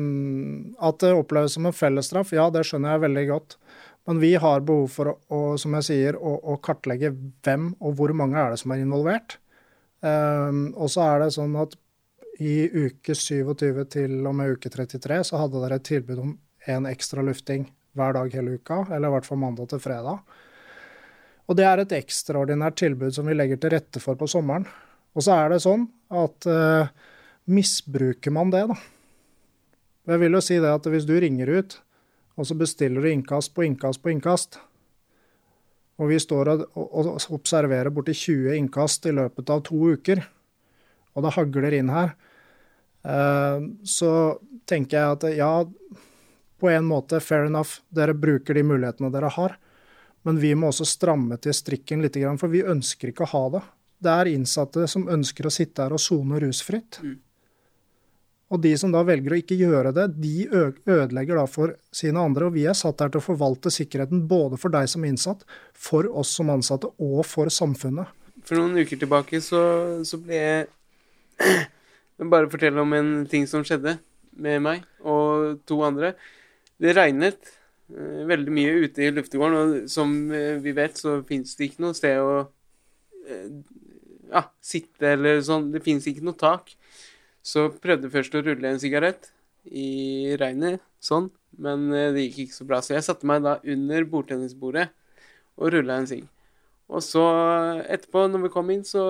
at 0.89 0.99
det 1.03 1.13
oppleves 1.17 1.57
som 1.57 1.69
en 1.69 1.77
fellesstraff, 1.77 2.33
ja, 2.37 2.49
det 2.53 2.65
skjønner 2.67 2.95
jeg 2.95 3.05
veldig 3.05 3.25
godt. 3.29 3.57
Men 4.09 4.21
vi 4.21 4.33
har 4.41 4.65
behov 4.65 4.89
for 4.93 5.13
å, 5.13 5.15
å 5.29 5.41
som 5.61 5.77
jeg 5.77 5.87
sier, 5.89 6.17
å, 6.17 6.35
å 6.53 6.57
kartlegge 6.65 7.13
hvem 7.45 7.71
og 7.79 7.97
hvor 7.97 8.13
mange 8.17 8.41
er 8.41 8.53
det 8.53 8.61
som 8.61 8.73
er 8.73 8.81
involvert. 8.81 9.37
Eh, 10.01 10.61
og 10.75 10.91
så 10.91 11.07
er 11.07 11.23
det 11.23 11.33
sånn 11.37 11.55
at 11.61 11.77
i 12.41 12.55
uke 12.65 13.13
27 13.13 13.83
til 13.93 14.15
og 14.25 14.33
med 14.37 14.55
uke 14.55 14.71
33 14.73 15.19
så 15.29 15.43
hadde 15.43 15.61
dere 15.61 15.77
et 15.77 15.85
tilbud 15.85 16.21
om 16.23 16.31
en 16.71 16.87
ekstra 16.89 17.23
lufting 17.25 17.67
hver 17.97 18.15
dag 18.15 18.33
hele 18.33 18.55
uka, 18.57 18.85
eller 18.89 19.09
i 19.09 19.15
hvert 19.15 19.27
fall 19.27 19.41
mandag 19.41 19.69
til 19.69 19.81
fredag. 19.83 20.21
Og 21.49 21.57
det 21.59 21.65
er 21.67 21.81
et 21.81 21.93
ekstraordinært 21.97 22.77
tilbud 22.79 23.13
som 23.15 23.27
vi 23.27 23.35
legger 23.35 23.59
til 23.59 23.73
rette 23.73 24.01
for 24.01 24.15
på 24.15 24.29
sommeren. 24.31 24.65
Og 25.11 25.25
så 25.25 25.35
er 25.35 25.51
det 25.51 25.63
sånn 25.65 25.83
at 26.15 26.47
uh, 26.47 26.91
misbruker 27.51 28.31
man 28.31 28.53
det, 28.53 28.63
da 28.71 28.77
Jeg 30.13 30.21
vil 30.23 30.37
jo 30.37 30.41
si 30.41 30.57
det 30.61 30.71
at 30.71 30.87
hvis 30.87 31.05
du 31.05 31.13
ringer 31.19 31.51
ut, 31.51 31.75
og 32.39 32.47
så 32.47 32.55
bestiller 32.57 33.03
du 33.03 33.11
innkast 33.11 33.53
på 33.53 33.65
innkast 33.67 34.01
på 34.01 34.13
innkast, 34.13 34.57
og 35.99 36.09
vi 36.09 36.19
står 36.21 36.53
og, 36.53 36.61
og, 36.75 37.09
observerer 37.35 37.91
borti 37.93 38.15
20 38.17 38.55
innkast 38.57 39.05
i 39.09 39.15
løpet 39.15 39.51
av 39.53 39.63
to 39.67 39.79
uker, 39.95 40.23
og 41.11 41.25
det 41.25 41.33
hagler 41.35 41.75
inn 41.77 41.91
her, 41.91 42.13
eh, 43.03 43.67
så 43.83 44.13
tenker 44.69 44.97
jeg 44.97 45.17
at 45.17 45.27
ja, 45.35 45.51
på 46.61 46.69
en 46.69 46.87
måte 46.87 47.19
fair 47.23 47.49
enough, 47.49 47.81
dere 47.89 48.15
bruker 48.15 48.57
de 48.57 48.63
mulighetene 48.63 49.11
dere 49.13 49.31
har. 49.33 49.57
Men 50.21 50.37
vi 50.37 50.53
må 50.53 50.69
også 50.69 50.85
stramme 50.85 51.37
til 51.41 51.55
strikken 51.57 52.03
litt, 52.03 52.19
for 52.37 52.51
vi 52.53 52.61
ønsker 52.61 53.09
ikke 53.09 53.25
å 53.25 53.31
ha 53.31 53.43
det. 53.55 53.61
Det 54.01 54.13
er 54.13 54.29
innsatte 54.29 54.85
som 54.89 55.07
ønsker 55.09 55.47
å 55.49 55.53
sitte 55.53 55.85
her 55.85 55.95
og 55.97 56.01
sone 56.01 56.37
rusfritt. 56.41 56.99
Mm. 57.01 57.17
Og 58.51 58.59
de 58.59 58.73
som 58.79 58.91
da 58.91 59.03
velger 59.07 59.31
å 59.31 59.39
ikke 59.39 59.55
gjøre 59.55 59.93
det, 59.95 60.07
de 60.19 60.47
ødelegger 60.51 61.39
da 61.39 61.45
for 61.47 61.75
sine 61.95 62.19
andre. 62.19 62.49
Og 62.49 62.57
vi 62.57 62.65
er 62.67 62.75
satt 62.77 62.99
her 62.99 63.11
til 63.13 63.21
å 63.21 63.27
forvalte 63.29 63.71
sikkerheten 63.71 64.25
både 64.27 64.59
for 64.59 64.73
deg 64.73 64.89
som 64.91 65.05
innsatt, 65.07 65.45
for 65.71 66.09
oss 66.19 66.33
som 66.35 66.51
ansatte 66.51 66.91
og 66.99 67.23
for 67.27 67.51
samfunnet. 67.53 68.11
For 68.43 68.59
noen 68.59 68.81
uker 68.81 68.99
tilbake 68.99 69.39
så, 69.43 69.61
så 70.07 70.19
ble 70.19 70.41
jeg 70.41 70.67
bare 72.33 72.51
fortelle 72.51 72.83
om 72.83 72.97
en 72.97 73.11
ting 73.31 73.47
som 73.49 73.63
skjedde 73.65 73.95
med 74.41 74.63
meg 74.65 74.85
og 75.07 75.61
to 75.69 75.79
andre. 75.87 76.13
Det 76.81 76.95
regnet 76.97 77.53
eh, 77.93 78.23
veldig 78.27 78.55
mye 78.55 78.73
ute 78.83 79.05
i 79.05 79.13
luftegården, 79.13 79.57
og 79.61 79.91
som 79.91 80.11
eh, 80.35 80.57
vi 80.63 80.75
vet, 80.75 80.99
så 80.99 81.19
fins 81.27 81.55
det 81.55 81.69
ikke 81.69 81.85
noe 81.85 81.97
sted 81.97 82.19
å 82.19 82.35
eh, 83.29 83.47
ja, 84.31 84.45
sitte 84.63 85.15
eller 85.15 85.39
sånn. 85.45 85.69
Det 85.71 85.83
fins 85.85 86.07
ikke 86.09 86.25
noe 86.25 86.39
tak. 86.39 86.73
Så 87.41 87.69
prøvde 87.81 88.07
jeg 88.07 88.15
først 88.15 88.35
å 88.37 88.43
rulle 88.45 88.69
en 88.69 88.81
sigarett 88.81 89.31
i 89.65 90.33
regnet, 90.41 90.81
sånn, 91.01 91.29
men 91.61 91.89
eh, 91.93 92.11
det 92.13 92.27
gikk 92.27 92.45
ikke 92.45 92.57
så 92.57 92.67
bra. 92.69 92.81
Så 92.81 92.95
jeg 92.95 93.05
satte 93.05 93.29
meg 93.29 93.43
da 93.45 93.57
under 93.61 94.05
bordtennisbordet 94.09 94.89
og 95.57 95.73
rulla 95.75 95.99
en 96.01 96.09
sigg. 96.09 96.27
Og 96.91 97.03
så 97.05 97.23
etterpå, 97.87 98.25
når 98.27 98.45
vi 98.45 98.53
kom 98.53 98.71
inn, 98.73 98.83
så, 98.87 99.03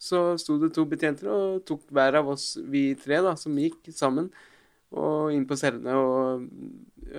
så 0.00 0.32
sto 0.40 0.56
det 0.62 0.72
to 0.76 0.86
betjenter 0.88 1.28
og 1.32 1.64
tok 1.68 1.84
hver 1.94 2.20
av 2.22 2.30
oss, 2.32 2.54
vi 2.70 2.90
tre, 2.98 3.20
da, 3.24 3.34
som 3.38 3.58
gikk 3.60 3.90
sammen, 3.94 4.30
og 4.88 5.34
inn 5.34 5.44
på 5.44 5.58
cellene 5.60 5.94
og, 6.00 6.46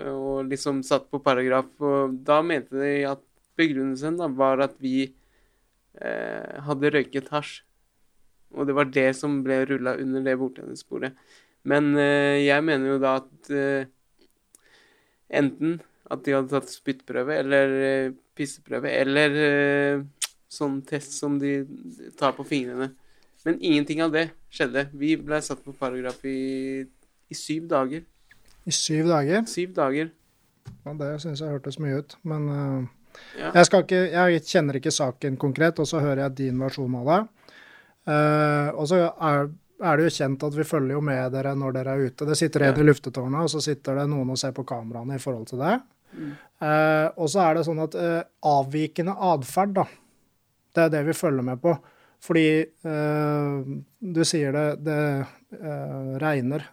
og 0.10 0.47
liksom 0.49 0.82
satt 0.88 1.05
på 1.12 1.21
paragraf. 1.21 1.69
Og 1.86 2.17
da 2.25 2.39
mente 2.41 2.79
de 2.82 3.03
at 3.12 3.21
begrunnelsen 3.60 4.17
da 4.17 4.29
var 4.32 4.63
at 4.65 4.77
vi 4.82 4.95
eh, 5.05 6.55
hadde 6.65 6.93
røyket 6.95 7.29
hasj. 7.36 7.60
Og 8.55 8.65
det 8.67 8.75
var 8.77 8.89
det 8.89 9.09
som 9.17 9.41
ble 9.45 9.62
rulla 9.69 9.95
under 10.01 10.23
det 10.25 10.38
bordtennisbordet. 10.39 11.13
Men 11.69 11.91
eh, 11.99 12.39
jeg 12.45 12.65
mener 12.65 12.95
jo 12.95 12.99
da 13.01 13.17
at 13.19 13.51
eh, 13.53 13.89
enten 15.29 15.79
at 16.09 16.23
de 16.25 16.33
hadde 16.33 16.49
tatt 16.49 16.71
spyttprøve 16.71 17.35
eller 17.38 17.75
eh, 17.85 18.13
pisseprøve, 18.38 18.89
eller 18.89 19.35
eh, 19.43 20.05
sånn 20.49 20.79
test 20.88 21.13
som 21.19 21.38
de 21.41 21.59
tar 22.17 22.33
på 22.38 22.45
fingrene. 22.47 22.89
Men 23.45 23.59
ingenting 23.62 24.01
av 24.03 24.13
det 24.15 24.29
skjedde. 24.51 24.88
Vi 24.97 25.13
ble 25.21 25.39
satt 25.45 25.62
på 25.63 25.75
paragraf 25.77 26.23
i, 26.27 26.81
i 27.29 27.38
syv 27.38 27.69
dager. 27.71 28.01
I 28.67 28.73
syv 28.75 29.07
dager. 29.12 29.45
Syv 29.47 29.75
dager. 29.77 30.09
Ja, 30.83 30.95
det 30.99 31.12
syns 31.23 31.43
jeg 31.43 31.53
hørtes 31.53 31.79
mye 31.81 32.01
ut. 32.01 32.17
Men 32.27 32.49
uh, 32.49 32.88
Ja. 33.39 33.51
jeg, 33.55 33.69
ikke, 33.73 34.01
jeg 34.12 34.41
kjenner 34.47 34.77
ikke 34.79 34.93
saken 34.93 35.38
konkret, 35.39 35.79
og 35.81 35.88
så 35.89 36.01
hører 36.03 36.25
jeg 36.27 36.35
din 36.43 36.59
versjon 36.62 36.97
av 36.99 37.07
det. 37.09 37.21
Eh, 38.10 38.69
og 38.74 38.88
så 38.89 39.04
er, 39.06 39.50
er 39.84 40.00
det 40.00 40.08
jo 40.08 40.15
kjent 40.17 40.48
at 40.48 40.58
vi 40.58 40.65
følger 40.67 40.98
jo 40.98 41.04
med 41.06 41.36
dere 41.36 41.54
når 41.58 41.78
dere 41.78 41.95
er 41.95 42.10
ute. 42.10 42.28
Det 42.30 42.38
sitter 42.39 42.65
en 42.65 42.74
Ja. 42.74 42.82
i 42.82 42.88
luftetårnet, 42.88 43.45
og 43.45 43.54
så 43.54 43.62
sitter 43.63 44.02
det 44.02 44.10
noen 44.10 44.34
og 44.34 44.41
ser 44.41 44.56
på 44.56 44.65
kameraene 44.67 45.19
i 45.19 45.24
forhold 45.24 45.48
til 45.52 45.62
det. 45.63 45.78
Eh, 46.17 47.08
og 47.15 47.30
så 47.30 47.45
er 47.45 47.56
det 47.56 47.65
sånn 47.67 47.84
at 47.84 47.95
uh, 47.95 48.24
avvikende 48.50 49.13
atferd, 49.13 49.76
da, 49.78 49.86
det 50.76 50.86
er 50.88 50.93
det 50.98 51.04
vi 51.12 51.17
følger 51.17 51.45
med 51.45 51.62
på. 51.62 51.78
Fordi 52.19 52.67
du 52.84 54.17
sier 54.28 54.52
det, 54.52 54.63
det 54.84 55.04
regner, 56.19 56.65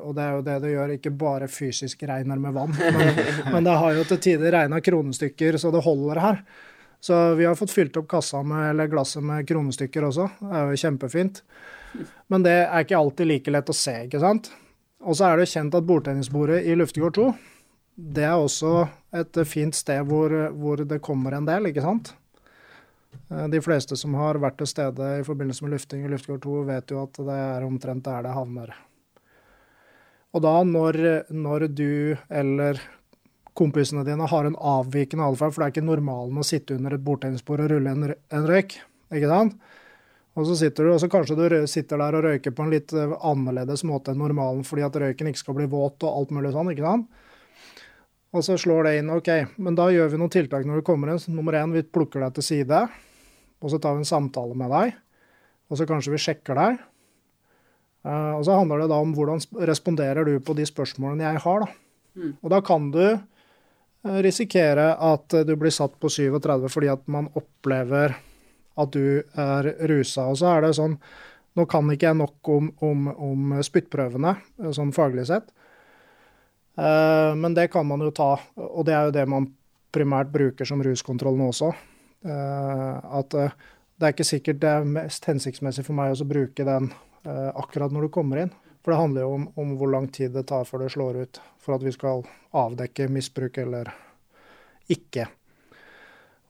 og 0.00 0.14
det 0.16 0.22
er 0.24 0.30
jo 0.32 0.44
det 0.46 0.54
det 0.62 0.70
gjør, 0.70 0.94
ikke 0.94 1.12
bare 1.20 1.48
fysisk 1.52 2.06
regner 2.08 2.40
med 2.40 2.54
vann. 2.56 2.72
Men, 2.72 3.20
men 3.52 3.68
det 3.68 3.74
har 3.82 3.98
jo 3.98 4.06
til 4.08 4.22
tider 4.24 4.56
regna 4.56 4.80
kronestykker 4.80 5.60
så 5.60 5.74
det 5.74 5.84
holder 5.84 6.22
her. 6.24 6.40
Så 7.04 7.16
vi 7.36 7.44
har 7.44 7.56
fått 7.58 7.74
fylt 7.74 7.96
opp 8.00 8.08
kassa 8.08 8.40
med, 8.46 8.70
eller 8.70 8.88
glasset 8.88 9.24
med 9.24 9.44
kronestykker 9.48 10.06
også. 10.08 10.28
Det 10.40 10.52
er 10.56 10.70
jo 10.70 10.82
kjempefint. 10.86 11.42
Men 12.32 12.46
det 12.46 12.54
er 12.64 12.84
ikke 12.86 12.96
alltid 12.96 13.28
like 13.28 13.52
lett 13.52 13.68
å 13.70 13.76
se, 13.76 13.92
ikke 14.06 14.22
sant. 14.22 14.48
Og 15.04 15.18
så 15.18 15.28
er 15.28 15.42
det 15.42 15.50
kjent 15.52 15.76
at 15.76 15.84
bordtennisbordet 15.84 16.62
i 16.64 16.76
Luftegård 16.80 17.18
2, 17.18 17.26
det 17.94 18.24
er 18.26 18.40
også 18.40 18.86
et 19.14 19.38
fint 19.46 19.76
sted 19.76 20.00
hvor, 20.08 20.32
hvor 20.56 20.80
det 20.82 21.02
kommer 21.04 21.36
en 21.36 21.46
del, 21.46 21.68
ikke 21.70 21.84
sant. 21.84 22.14
Eh, 23.30 23.46
De 23.52 23.60
fleste 23.62 23.96
som 24.00 24.16
har 24.18 24.40
vært 24.42 24.58
til 24.62 24.70
stede 24.72 25.10
i 25.20 25.26
forbindelse 25.26 25.66
med 25.66 25.76
lufting 25.76 26.06
i 26.06 26.10
Luftgård 26.10 26.42
2, 26.42 26.56
vet 26.72 26.90
jo 26.90 27.04
at 27.04 27.20
det 27.28 27.38
er 27.38 27.68
omtrent 27.68 28.04
der 28.08 28.26
det 28.26 28.34
havner. 28.34 28.74
Og 30.34 30.42
da, 30.42 30.56
når, 30.66 30.98
når 31.30 31.68
du 31.70 32.16
eller 32.26 32.80
kompisene 33.54 34.04
dine 34.06 34.26
har 34.30 34.48
en 34.48 34.58
avvikende 34.58 35.26
atferd, 35.28 35.54
for 35.54 35.62
det 35.62 35.66
er 35.66 35.74
ikke 35.76 35.86
normalen 35.86 36.40
å 36.40 36.46
sitte 36.46 36.76
under 36.78 36.96
et 36.96 37.04
bordtennisbord 37.06 37.64
og 37.64 37.72
rulle 37.74 37.94
en, 37.94 38.14
en 38.34 38.48
røyk, 38.48 38.76
ikke 39.14 39.30
sant? 39.30 39.56
Og 40.34 40.48
så 40.48 40.56
sitter 40.58 40.88
du, 40.88 40.90
og 40.90 40.98
så 40.98 41.06
kanskje 41.10 41.36
du 41.38 41.44
sitter 41.70 42.00
der 42.02 42.16
og 42.18 42.24
røyker 42.26 42.54
på 42.54 42.64
en 42.64 42.72
litt 42.72 42.90
eh, 42.96 43.12
annerledes 43.22 43.84
måte 43.86 44.10
enn 44.10 44.18
normalen 44.18 44.64
fordi 44.66 44.82
at 44.82 44.96
røyken 44.98 45.30
ikke 45.30 45.44
skal 45.44 45.56
bli 45.60 45.68
våt 45.70 46.02
og 46.02 46.10
alt 46.10 46.34
mulig 46.34 46.50
sånn, 46.54 46.72
ikke 46.72 46.86
sant? 46.86 47.20
Og 48.34 48.42
så 48.42 48.56
slår 48.58 48.88
det 48.88 48.96
inn, 48.98 49.12
OK, 49.14 49.30
men 49.62 49.76
da 49.78 49.86
gjør 49.94 50.10
vi 50.10 50.18
noen 50.18 50.32
tiltak 50.34 50.66
når 50.66 50.80
du 50.80 50.86
kommer 50.86 51.12
inn. 51.12 51.20
Så 51.22 51.30
Nummer 51.30 51.54
én, 51.54 51.70
vi 51.70 51.84
plukker 51.86 52.24
deg 52.24 52.34
til 52.34 52.46
side, 52.48 52.80
og 53.62 53.70
så 53.70 53.78
tar 53.78 53.94
vi 53.94 54.02
en 54.02 54.08
samtale 54.10 54.58
med 54.58 54.74
deg. 54.74 54.96
Og 55.70 55.78
så 55.78 55.86
kanskje 55.86 56.16
vi 56.16 56.22
sjekker 56.24 56.58
deg. 56.58 56.80
Eh, 58.02 58.32
og 58.34 58.42
så 58.48 58.58
handler 58.58 58.82
det 58.82 58.90
da 58.90 58.98
om 59.04 59.14
hvordan 59.14 59.38
responderer 59.70 60.26
du 60.26 60.34
på 60.42 60.58
de 60.58 60.66
spørsmålene 60.66 61.28
jeg 61.28 61.44
har, 61.46 61.62
da. 61.62 61.70
Og 62.42 62.50
da 62.50 62.58
kan 62.66 62.90
du 62.94 63.04
risikere 64.04 64.90
at 65.00 65.34
eh, 65.34 65.44
du 65.48 65.54
blir 65.56 65.72
satt 65.74 65.96
på 66.00 66.10
37 66.12 66.68
fordi 66.72 66.90
at 66.92 67.06
man 67.08 67.30
opplever 67.34 68.16
at 68.76 68.90
du 68.92 69.22
er 69.38 69.70
rusa. 69.88 70.26
Og 70.28 70.38
så 70.40 70.54
er 70.56 70.66
det 70.66 70.74
sånn 70.80 70.98
Nå 71.54 71.68
kan 71.70 71.86
ikke 71.86 72.08
jeg 72.08 72.18
nok 72.18 72.48
om, 72.50 72.68
om, 72.82 73.04
om 73.14 73.52
spyttprøvene, 73.62 74.32
eh, 74.58 74.72
sånn 74.74 74.90
faglig 74.92 75.28
sett. 75.28 75.52
Eh, 76.74 77.34
Men 77.38 77.54
det 77.54 77.68
kan 77.70 77.86
man 77.86 78.02
jo 78.02 78.10
ta, 78.10 78.32
og 78.58 78.82
det 78.88 78.94
er 78.96 79.04
jo 79.06 79.14
det 79.14 79.22
man 79.30 79.46
primært 79.94 80.32
bruker 80.34 80.66
som 80.66 80.82
ruskontroll 80.82 81.38
nå 81.38 81.52
også. 81.52 81.70
Eh, 82.26 82.96
At 83.20 83.38
eh, 83.38 83.54
det 83.94 84.08
er 84.08 84.16
ikke 84.16 84.26
sikkert 84.26 84.60
det 84.64 84.72
er 84.72 84.88
mest 84.96 85.30
hensiktsmessig 85.30 85.84
for 85.86 85.94
meg 85.94 86.18
å 86.18 86.26
bruke 86.26 86.66
den 86.66 86.90
eh, 87.22 87.50
akkurat 87.54 87.94
når 87.94 88.08
du 88.08 88.14
kommer 88.18 88.42
inn. 88.42 88.50
For 88.84 88.92
det 88.92 89.00
handler 89.00 89.24
jo 89.24 89.32
om, 89.38 89.46
om 89.56 89.70
hvor 89.80 89.88
lang 89.88 90.10
tid 90.12 90.34
det 90.36 90.44
tar 90.50 90.66
før 90.68 90.84
det 90.84 90.90
slår 90.92 91.22
ut, 91.24 91.40
for 91.58 91.78
at 91.78 91.84
vi 91.86 91.92
skal 91.94 92.20
avdekke 92.52 93.08
misbruk 93.08 93.56
eller 93.62 93.88
ikke. 94.92 95.24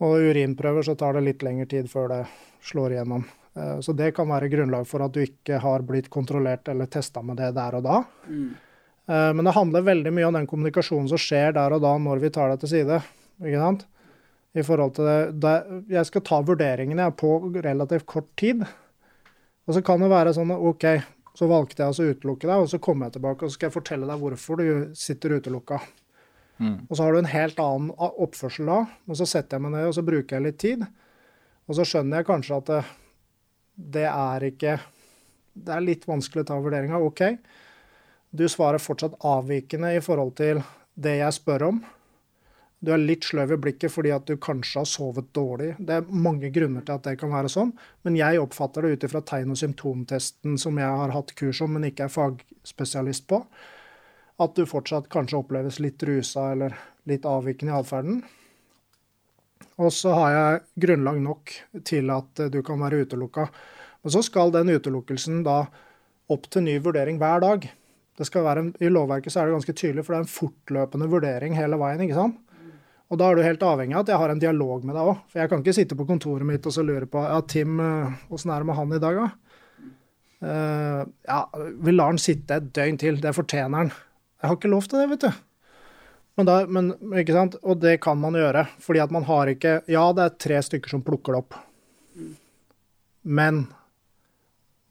Og 0.03 0.19
urinprøver 0.19 0.83
så 0.83 0.97
tar 0.99 1.15
det 1.15 1.23
litt 1.29 1.45
lengre 1.47 1.69
tid 1.71 1.87
før 1.91 2.11
det 2.11 2.21
slår 2.67 2.97
igjennom. 2.97 3.23
Eh, 3.55 3.79
Så 3.87 3.95
det 3.95 4.11
kan 4.17 4.27
være 4.29 4.51
grunnlag 4.51 4.87
for 4.91 5.05
at 5.07 5.15
du 5.15 5.23
ikke 5.23 5.61
har 5.63 5.87
blitt 5.87 6.11
kontrollert 6.11 6.69
eller 6.69 6.91
testa 6.91 7.23
med 7.23 7.39
det 7.39 7.53
der 7.55 7.79
og 7.79 7.87
da. 7.87 8.03
Mm. 8.27 8.55
Men 9.07 9.45
det 9.45 9.53
handler 9.53 9.83
veldig 9.85 10.11
mye 10.17 10.25
om 10.31 10.37
den 10.39 10.47
kommunikasjonen 10.49 11.11
som 11.11 11.21
skjer 11.21 11.51
der 11.53 11.75
og 11.77 11.83
da 11.85 11.91
når 12.01 12.23
vi 12.23 12.31
tar 12.33 12.49
det 12.49 12.63
til 12.63 12.71
side. 12.71 13.03
Ikke 13.45 13.61
sant? 13.61 13.83
I 14.57 14.63
forhold 14.65 14.95
til 14.97 15.05
det, 15.05 15.19
det 15.43 15.83
Jeg 15.93 16.09
skal 16.09 16.23
ta 16.25 16.39
vurderingene 16.41 17.11
på 17.13 17.35
relativt 17.53 18.07
kort 18.09 18.31
tid. 18.41 18.65
Og 19.69 19.77
så 19.77 19.83
kan 19.85 20.01
det 20.01 20.09
være 20.09 20.33
sånn 20.33 20.55
OK, 20.57 20.87
så 21.35 21.49
valgte 21.51 21.83
jeg 21.83 21.91
altså 21.91 22.05
å 22.07 22.15
utelukke 22.15 22.47
deg, 22.47 22.63
og 22.63 22.71
så 22.71 22.79
kommer 22.83 23.09
jeg 23.09 23.17
tilbake 23.17 23.45
og 23.45 23.51
så 23.51 23.59
skal 23.59 23.69
jeg 23.69 23.75
fortelle 23.75 24.09
deg 24.09 24.21
hvorfor 24.23 24.61
du 24.61 24.67
sitter 24.99 25.39
utelukka. 25.41 25.81
Og 26.89 26.95
så 26.95 27.03
har 27.03 27.13
du 27.13 27.19
en 27.19 27.33
helt 27.33 27.59
annen 27.59 27.91
oppførsel 27.99 28.69
da, 28.71 28.77
og 29.11 29.19
så 29.19 29.27
setter 29.27 29.59
jeg 29.59 29.65
meg 29.65 29.75
ned 29.75 29.89
og 29.89 29.97
så 29.97 30.05
bruker 30.07 30.37
jeg 30.37 30.45
litt 30.45 30.61
tid. 30.63 30.85
Og 31.67 31.79
så 31.79 31.87
skjønner 31.89 32.21
jeg 32.21 32.29
kanskje 32.29 32.59
at 32.61 32.71
det, 32.71 32.81
det 33.97 34.07
er 34.11 34.47
ikke 34.51 34.79
Det 35.55 35.71
er 35.71 35.85
litt 35.85 36.07
vanskelig 36.07 36.43
å 36.43 36.47
ta 36.49 36.57
vurderinga. 36.59 36.99
OK, 36.99 37.21
du 38.35 38.49
svarer 38.51 38.83
fortsatt 38.83 39.15
avvikende 39.23 39.93
i 39.95 40.01
forhold 40.03 40.33
til 40.35 40.63
det 40.95 41.19
jeg 41.21 41.37
spør 41.37 41.69
om. 41.69 41.79
Du 42.85 42.91
er 42.93 43.01
litt 43.01 43.25
sløv 43.25 43.55
i 43.55 43.61
blikket 43.65 43.93
fordi 43.93 44.11
at 44.13 44.27
du 44.29 44.37
kanskje 44.41 44.83
har 44.83 44.89
sovet 44.89 45.31
dårlig. 45.37 45.71
Det 45.79 45.97
er 45.97 46.11
mange 46.11 46.51
grunner 46.53 46.85
til 46.85 46.99
at 46.99 47.07
det 47.07 47.17
kan 47.21 47.33
være 47.33 47.53
sånn, 47.53 47.73
men 48.05 48.19
jeg 48.19 48.43
oppfatter 48.43 48.85
det 48.85 48.93
ut 48.93 49.07
ifra 49.09 49.23
tegn- 49.25 49.55
og 49.55 49.61
symptomtesten 49.61 50.59
som 50.61 50.81
jeg 50.81 50.99
har 51.01 51.15
hatt 51.15 51.33
kurs 51.39 51.63
om, 51.65 51.73
men 51.77 51.89
ikke 51.89 52.09
er 52.09 52.13
fagspesialist 52.13 53.29
på, 53.31 53.41
at 54.45 54.57
du 54.59 54.67
fortsatt 54.69 55.09
kanskje 55.13 55.41
oppleves 55.41 55.81
litt 55.81 56.03
rusa 56.05 56.51
eller 56.53 56.77
litt 57.09 57.25
avvikende 57.29 57.73
i 57.73 57.79
atferden. 57.79 58.21
Og 59.81 59.91
så 59.95 60.13
har 60.15 60.35
jeg 60.35 60.61
grunnlag 60.85 61.23
nok 61.23 61.55
til 61.87 62.13
at 62.15 62.47
du 62.53 62.61
kan 62.67 62.83
være 62.83 63.05
utelukka. 63.07 63.49
Men 64.05 64.13
så 64.13 64.23
skal 64.23 64.53
den 64.55 64.71
utelukkelsen 64.75 65.43
da 65.47 65.65
opp 66.31 66.47
til 66.53 66.67
ny 66.67 66.77
vurdering 66.83 67.19
hver 67.23 67.43
dag. 67.43 67.67
En, 68.15 68.69
I 68.79 68.91
lovverket 68.93 69.35
er 69.35 69.49
det 69.49 69.57
ganske 69.57 69.75
tydelig, 69.75 70.05
for 70.05 70.15
det 70.15 70.19
er 70.21 70.27
en 70.27 70.31
fortløpende 70.31 71.09
vurdering 71.11 71.57
hele 71.59 71.79
veien. 71.81 72.05
ikke 72.05 72.19
sant? 72.19 72.37
Og 73.15 73.19
da 73.21 73.29
er 73.31 73.39
du 73.39 73.45
helt 73.47 73.63
avhengig 73.63 73.95
av 73.95 74.03
at 74.03 74.09
jeg 74.11 74.19
har 74.19 74.33
en 74.33 74.43
dialog 74.43 74.83
med 74.83 74.97
deg 74.99 75.09
òg. 75.13 75.19
For 75.31 75.39
jeg 75.39 75.51
kan 75.53 75.61
ikke 75.63 75.77
sitte 75.77 75.95
på 75.99 76.07
kontoret 76.09 76.49
mitt 76.49 76.65
og 76.67 76.75
så 76.75 76.83
lure 76.83 77.07
på 77.07 77.23
ja, 77.23 77.37
Tim, 77.47 77.77
eh, 77.79 78.17
åssen 78.35 78.51
er 78.51 78.65
det 78.65 78.67
med 78.67 78.79
han 78.81 78.95
i 78.97 79.03
dag, 79.05 79.21
da? 79.23 79.29
Uh, 80.45 81.05
ja, 81.25 81.39
vi 81.81 81.93
lar 81.95 82.11
han 82.11 82.19
sitte 82.21 82.59
et 82.59 82.67
døgn 82.75 82.99
til. 83.01 83.21
Det 83.23 83.31
fortjener 83.37 83.85
han. 83.85 83.93
Jeg 84.43 84.51
har 84.51 84.59
ikke 84.59 84.73
lov 84.73 84.89
til 84.91 85.01
det, 85.01 85.07
vet 85.15 85.23
du. 85.29 85.45
Men 86.35 86.49
da, 86.49 86.57
men, 86.67 86.91
ikke 87.23 87.37
sant? 87.37 87.55
Og 87.63 87.79
det 87.81 87.95
kan 88.05 88.19
man 88.21 88.37
gjøre, 88.37 88.67
fordi 88.83 89.01
at 89.05 89.15
man 89.15 89.25
har 89.29 89.53
ikke 89.55 89.77
Ja, 89.89 90.09
det 90.13 90.27
er 90.27 90.37
tre 90.43 90.59
stykker 90.67 90.91
som 90.91 91.05
plukker 91.07 91.37
det 91.37 91.45
opp. 91.45 91.57
Men 93.23 93.63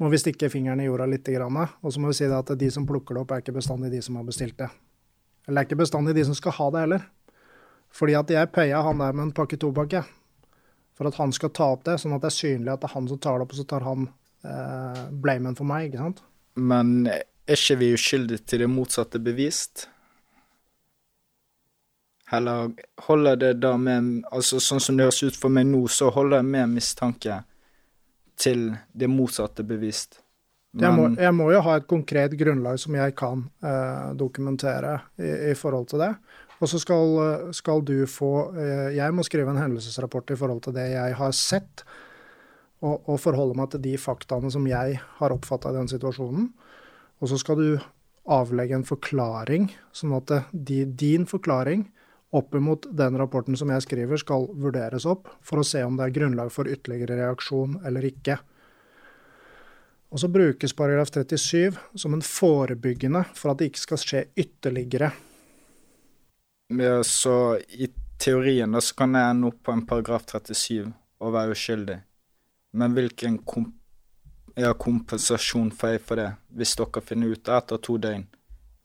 må 0.02 0.10
vi 0.10 0.22
stikke 0.22 0.50
fingeren 0.50 0.82
i 0.82 0.88
jorda 0.88 1.06
litt, 1.12 1.28
og 1.28 1.92
så 1.92 2.02
må 2.02 2.10
vi 2.10 2.18
si 2.18 2.32
at 2.32 2.56
de 2.58 2.72
som 2.72 2.88
plukker 2.88 3.14
det 3.14 3.26
opp, 3.26 3.36
er 3.36 3.44
ikke 3.44 3.60
bestandig 3.60 3.92
de 3.92 4.02
som 4.02 4.16
har 4.18 4.26
bestilt 4.26 4.58
det. 4.58 4.72
Eller 5.46 5.60
det 5.60 5.62
er 5.62 5.70
ikke 5.70 5.84
bestandig 5.84 6.16
de 6.16 6.26
som 6.26 6.40
skal 6.40 6.56
ha 6.58 6.70
det 6.72 6.88
heller. 6.88 7.06
Fordi 7.94 8.18
at 8.18 8.34
jeg 8.34 8.52
paya 8.54 8.82
han 8.86 9.02
der 9.02 9.14
med 9.14 9.28
en 9.28 9.36
pakke 9.38 9.60
tobakk, 9.62 9.94
jeg. 10.00 10.10
For 10.98 11.10
at 11.10 11.18
han 11.18 11.34
skal 11.34 11.54
ta 11.54 11.72
opp 11.74 11.86
det, 11.88 12.00
sånn 12.02 12.16
at 12.16 12.24
det 12.24 12.30
er 12.30 12.38
synlig 12.38 12.74
at 12.74 12.82
det 12.82 12.90
er 12.90 12.96
han 12.96 13.10
som 13.10 13.22
tar 13.22 13.40
det 13.40 13.46
opp, 13.46 13.54
og 13.54 13.60
så 13.60 13.68
tar 13.70 13.86
han 13.86 14.08
eh, 14.46 15.04
blamen 15.26 15.58
for 15.58 15.70
meg, 15.70 15.90
ikke 15.90 16.02
sant? 16.02 16.22
Men 16.58 16.94
er 17.10 17.58
ikke 17.58 17.80
vi 17.82 17.94
uskyldige 17.98 18.46
til 18.46 18.66
det 18.66 18.70
motsatte 18.72 19.22
bevist? 19.22 19.88
Eller 22.34 22.72
holder 23.06 23.36
det 23.38 23.54
da 23.62 23.76
med 23.78 24.24
Altså 24.32 24.58
sånn 24.64 24.82
som 24.82 24.98
det 24.98 25.06
høres 25.06 25.22
ut 25.22 25.38
for 25.38 25.54
meg 25.54 25.68
nå, 25.70 25.84
så 25.92 26.10
holder 26.14 26.42
jeg 26.42 26.50
med 26.56 26.78
mistanke 26.78 27.42
til 28.40 28.72
det 28.90 29.10
motsatte 29.12 29.66
bevist. 29.68 30.24
Jeg 30.74 30.90
må, 30.98 31.04
jeg 31.22 31.34
må 31.38 31.52
jo 31.54 31.60
ha 31.68 31.76
et 31.78 31.86
konkret 31.86 32.34
grunnlag 32.34 32.80
som 32.82 32.96
jeg 32.98 33.14
kan 33.18 33.44
eh, 33.62 34.08
dokumentere 34.18 34.96
i, 35.22 35.52
i, 35.52 35.54
forhold 35.54 35.92
til 35.92 36.02
det. 36.02 36.10
Og 36.64 36.70
så 36.72 36.80
skal, 36.80 37.18
skal, 37.52 37.82
du 37.84 38.06
få 38.08 38.32
eh, 38.56 38.94
Jeg 38.96 39.12
må 39.12 39.26
skrive 39.28 39.52
en 39.52 39.60
hendelsesrapport 39.60 40.32
i 40.32 40.38
forhold 40.40 40.62
til 40.64 40.76
det 40.78 40.86
jeg 40.94 41.18
har 41.20 41.34
sett, 41.36 41.84
og, 42.84 43.02
og 43.04 43.20
forholde 43.20 43.58
meg 43.60 43.74
til 43.74 43.84
de 43.84 43.98
faktaene 44.00 44.52
som 44.52 44.64
jeg 44.68 45.02
har 45.20 45.36
oppfatta 45.36 45.74
i 45.74 45.78
den 45.78 45.92
situasjonen. 45.92 46.48
Og 47.20 47.32
så 47.32 47.40
skal 47.40 47.60
du 47.60 47.68
avlegge 48.32 48.78
en 48.80 48.88
forklaring, 48.88 49.68
sånn 49.96 50.16
at 50.16 50.32
de, 50.52 50.84
din 50.88 51.28
forklaring 51.28 51.90
opp 52.34 52.56
imot 52.56 52.88
den 52.98 53.20
rapporten 53.20 53.58
som 53.60 53.70
jeg 53.70 53.84
skriver, 53.86 54.20
skal 54.20 54.48
vurderes 54.60 55.06
opp 55.10 55.28
for 55.46 55.62
å 55.62 55.68
se 55.68 55.84
om 55.86 56.00
det 56.00 56.08
er 56.08 56.16
grunnlag 56.16 56.50
for 56.52 56.70
ytterligere 56.72 57.20
reaksjon 57.20 57.78
eller 57.86 58.08
ikke. 58.10 58.40
Og 60.14 60.22
så 60.22 60.30
brukes 60.32 60.76
paragraf 60.78 61.12
37 61.12 61.78
som 62.00 62.16
en 62.16 62.26
forebyggende 62.26 63.26
for 63.36 63.52
at 63.52 63.62
det 63.62 63.72
ikke 63.72 63.84
skal 63.84 64.02
skje 64.02 64.26
ytterligere. 64.40 65.12
Så 67.04 67.36
i 67.76 67.90
teorien 68.22 68.72
da 68.72 68.82
så 68.82 68.96
kan 68.96 69.16
jeg 69.18 69.30
ende 69.30 69.50
opp 69.52 69.60
på 69.66 69.74
en 69.76 69.86
paragraf 69.88 70.26
37 70.32 70.92
og 71.24 71.34
være 71.36 71.58
uskyldig. 71.58 71.98
Men 72.80 72.96
hvilken 72.98 73.40
komp 73.46 73.74
ja, 74.56 74.70
kompensasjon 74.78 75.72
får 75.74 75.96
jeg 75.96 76.02
for 76.06 76.22
det, 76.22 76.28
hvis 76.54 76.76
dere 76.78 77.02
finner 77.02 77.34
ut 77.34 77.50
etter 77.50 77.80
to 77.82 77.96
døgn 77.98 78.28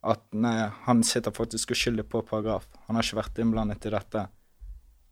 at 0.09 0.23
nei, 0.33 0.71
han 0.87 1.03
sitter 1.05 1.35
faktisk 1.35 1.75
uskyldig 1.75 2.07
på 2.09 2.23
paragraf. 2.27 2.69
Han 2.87 2.97
har 2.97 3.05
ikke 3.05 3.19
vært 3.19 3.41
innblandet 3.43 3.89
i 3.89 3.93
dette. 3.93 4.25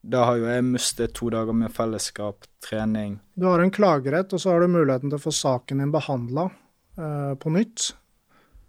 Da 0.07 0.23
har 0.29 0.39
jo 0.39 0.47
jeg 0.47 0.65
mistet 0.65 1.15
to 1.19 1.29
dager 1.35 1.57
med 1.57 1.73
fellesskap, 1.75 2.47
trening 2.63 3.17
Du 3.35 3.49
har 3.49 3.59
en 3.59 3.73
klagerett, 3.75 4.33
og 4.33 4.41
så 4.41 4.53
har 4.53 4.63
du 4.63 4.71
muligheten 4.71 5.11
til 5.11 5.19
å 5.19 5.25
få 5.25 5.33
saken 5.35 5.83
din 5.83 5.95
behandla 5.95 6.47
uh, 6.49 7.35
på 7.43 7.51
nytt. 7.51 7.89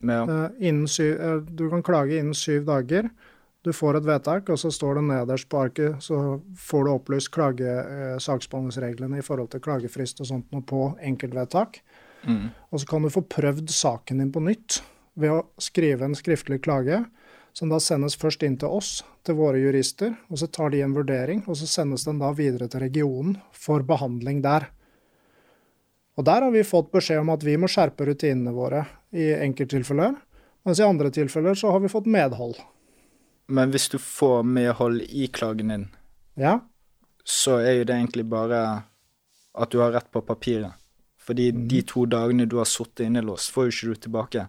Ja. 0.01 0.23
Eh, 0.25 0.79
syv, 0.89 1.13
uh, 1.21 1.37
du 1.45 1.67
kan 1.69 1.85
klage 1.85 2.17
innen 2.17 2.35
syv 2.37 2.65
dager. 2.65 3.11
Du 3.67 3.73
får 3.75 3.97
et 3.99 4.05
vedtak, 4.07 4.47
og 4.47 4.59
så 4.61 4.69
står 4.71 4.95
det 4.95 5.07
nederst 5.09 5.49
på 5.51 5.59
arket, 5.59 5.97
så 6.03 6.37
får 6.69 6.85
du 6.85 6.91
opplyst 6.93 7.33
klage, 7.35 7.67
eh, 7.67 8.13
saksbehandlingsreglene 8.23 9.19
i 9.19 9.25
forhold 9.25 9.49
til 9.51 9.63
klagefrist 9.65 10.21
og 10.23 10.29
sånt 10.29 10.53
noe 10.55 10.63
på 10.63 10.93
enkeltvedtak. 11.03 11.81
Mm. 12.23 12.45
Og 12.71 12.79
så 12.79 12.87
kan 12.87 13.03
du 13.03 13.11
få 13.11 13.25
prøvd 13.27 13.67
saken 13.75 14.23
din 14.23 14.31
på 14.31 14.43
nytt 14.45 14.79
ved 15.19 15.33
å 15.35 15.41
skrive 15.59 16.07
en 16.07 16.15
skriftlig 16.15 16.61
klage, 16.63 17.01
som 17.51 17.67
da 17.73 17.81
sendes 17.81 18.15
først 18.15 18.45
inn 18.45 18.55
til 18.61 18.71
oss, 18.71 19.01
til 19.27 19.35
våre 19.35 19.59
jurister, 19.59 20.15
og 20.31 20.39
så 20.39 20.47
tar 20.47 20.71
de 20.71 20.83
en 20.85 20.95
vurdering, 20.95 21.43
og 21.49 21.57
så 21.59 21.67
sendes 21.67 22.05
den 22.07 22.21
da 22.21 22.31
videre 22.37 22.69
til 22.71 22.85
regionen 22.85 23.35
for 23.51 23.83
behandling 23.83 24.39
der. 24.45 24.69
Og 26.15 26.23
der 26.25 26.45
har 26.45 26.55
vi 26.55 26.63
fått 26.63 26.93
beskjed 26.93 27.19
om 27.19 27.35
at 27.35 27.43
vi 27.43 27.57
må 27.59 27.67
skjerpe 27.67 28.07
rutinene 28.07 28.55
våre 28.55 28.85
i 29.11 29.33
enkelttilfeller, 29.35 30.15
mens 30.63 30.79
i 30.79 30.87
andre 30.87 31.11
tilfeller 31.11 31.57
så 31.57 31.75
har 31.75 31.83
vi 31.83 31.91
fått 31.91 32.07
medhold. 32.07 32.55
Men 33.47 33.71
hvis 33.71 33.87
du 33.89 33.97
får 34.01 34.43
medhold 34.43 35.01
i 35.07 35.27
klagen 35.27 35.71
din, 35.71 35.87
ja. 36.35 36.59
så 37.23 37.61
er 37.61 37.79
jo 37.79 37.87
det 37.87 37.95
egentlig 37.95 38.25
bare 38.27 38.61
at 39.57 39.71
du 39.71 39.79
har 39.79 39.95
rett 39.95 40.11
på 40.11 40.21
papiret. 40.21 40.75
Fordi 41.17 41.51
mm. 41.51 41.67
de 41.71 41.81
to 41.87 42.05
dagene 42.05 42.45
du 42.45 42.57
har 42.59 42.67
sittet 42.67 43.07
innelåst, 43.07 43.51
får 43.51 43.67
jo 43.69 43.75
ikke 43.75 43.87
du 43.87 44.01
tilbake 44.07 44.47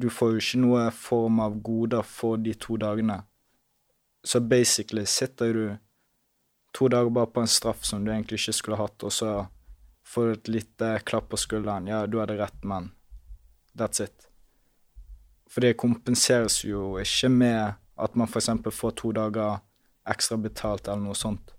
du 0.00 0.10
får 0.10 0.32
jo 0.32 0.40
ikke 0.40 0.62
noe 0.62 0.86
form 0.94 1.40
av 1.44 1.58
goder 1.64 2.06
for 2.06 2.40
de 2.40 2.54
to 2.54 2.78
dagene. 2.80 3.20
Så 4.24 4.40
basically 4.40 5.06
sitter 5.06 5.54
du 5.54 5.64
to 6.76 6.88
dager 6.88 7.10
bare 7.10 7.32
på 7.34 7.44
en 7.44 7.50
straff 7.50 7.84
som 7.84 8.04
du 8.04 8.12
egentlig 8.12 8.40
ikke 8.40 8.56
skulle 8.56 8.80
hatt, 8.80 9.02
og 9.02 9.12
så 9.12 9.34
får 10.06 10.26
du 10.26 10.32
et 10.32 10.52
lite 10.56 10.90
klapp 11.04 11.30
på 11.30 11.40
skulderen. 11.40 11.88
Ja, 11.90 12.06
du 12.06 12.20
hadde 12.20 12.38
rett, 12.38 12.64
men 12.64 12.92
that's 13.74 14.02
it. 14.04 14.29
For 15.50 15.64
det 15.64 15.78
kompenseres 15.80 16.60
jo 16.64 16.94
ikke 17.02 17.30
med 17.32 17.78
at 18.00 18.14
man 18.16 18.30
f.eks. 18.30 18.52
får 18.70 18.92
to 19.00 19.10
dager 19.16 19.58
ekstra 20.08 20.38
betalt 20.40 20.88
eller 20.88 21.02
noe 21.10 21.18
sånt. 21.18 21.56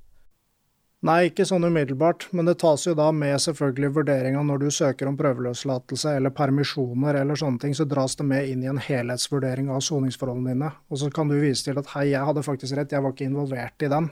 Nei, 1.02 1.32
ikke 1.32 1.48
sånn 1.50 1.66
umiddelbart, 1.66 2.28
men 2.38 2.46
det 2.46 2.60
tas 2.62 2.84
jo 2.86 2.92
da 2.94 3.08
med 3.16 3.34
selvfølgelig 3.42 3.90
vurderinga 3.96 4.44
når 4.46 4.60
du 4.62 4.68
søker 4.74 5.10
om 5.10 5.16
prøveløslatelse 5.18 6.12
eller 6.20 6.34
permisjoner 6.38 7.18
eller 7.24 7.40
sånne 7.42 7.58
ting, 7.64 7.74
så 7.74 7.88
dras 7.90 8.14
det 8.20 8.28
med 8.30 8.52
inn 8.52 8.62
i 8.62 8.70
en 8.70 8.82
helhetsvurdering 8.82 9.72
av 9.74 9.82
soningsforholdene 9.88 10.54
dine. 10.54 10.70
Og 10.94 11.02
så 11.02 11.10
kan 11.14 11.32
du 11.32 11.40
vise 11.42 11.66
til 11.66 11.82
at 11.82 11.90
hei, 11.96 12.12
jeg 12.12 12.28
hadde 12.30 12.46
faktisk 12.46 12.78
rett, 12.78 12.94
jeg 12.94 13.02
var 13.02 13.16
ikke 13.16 13.32
involvert 13.32 13.88
i 13.88 13.90
den. 13.90 14.12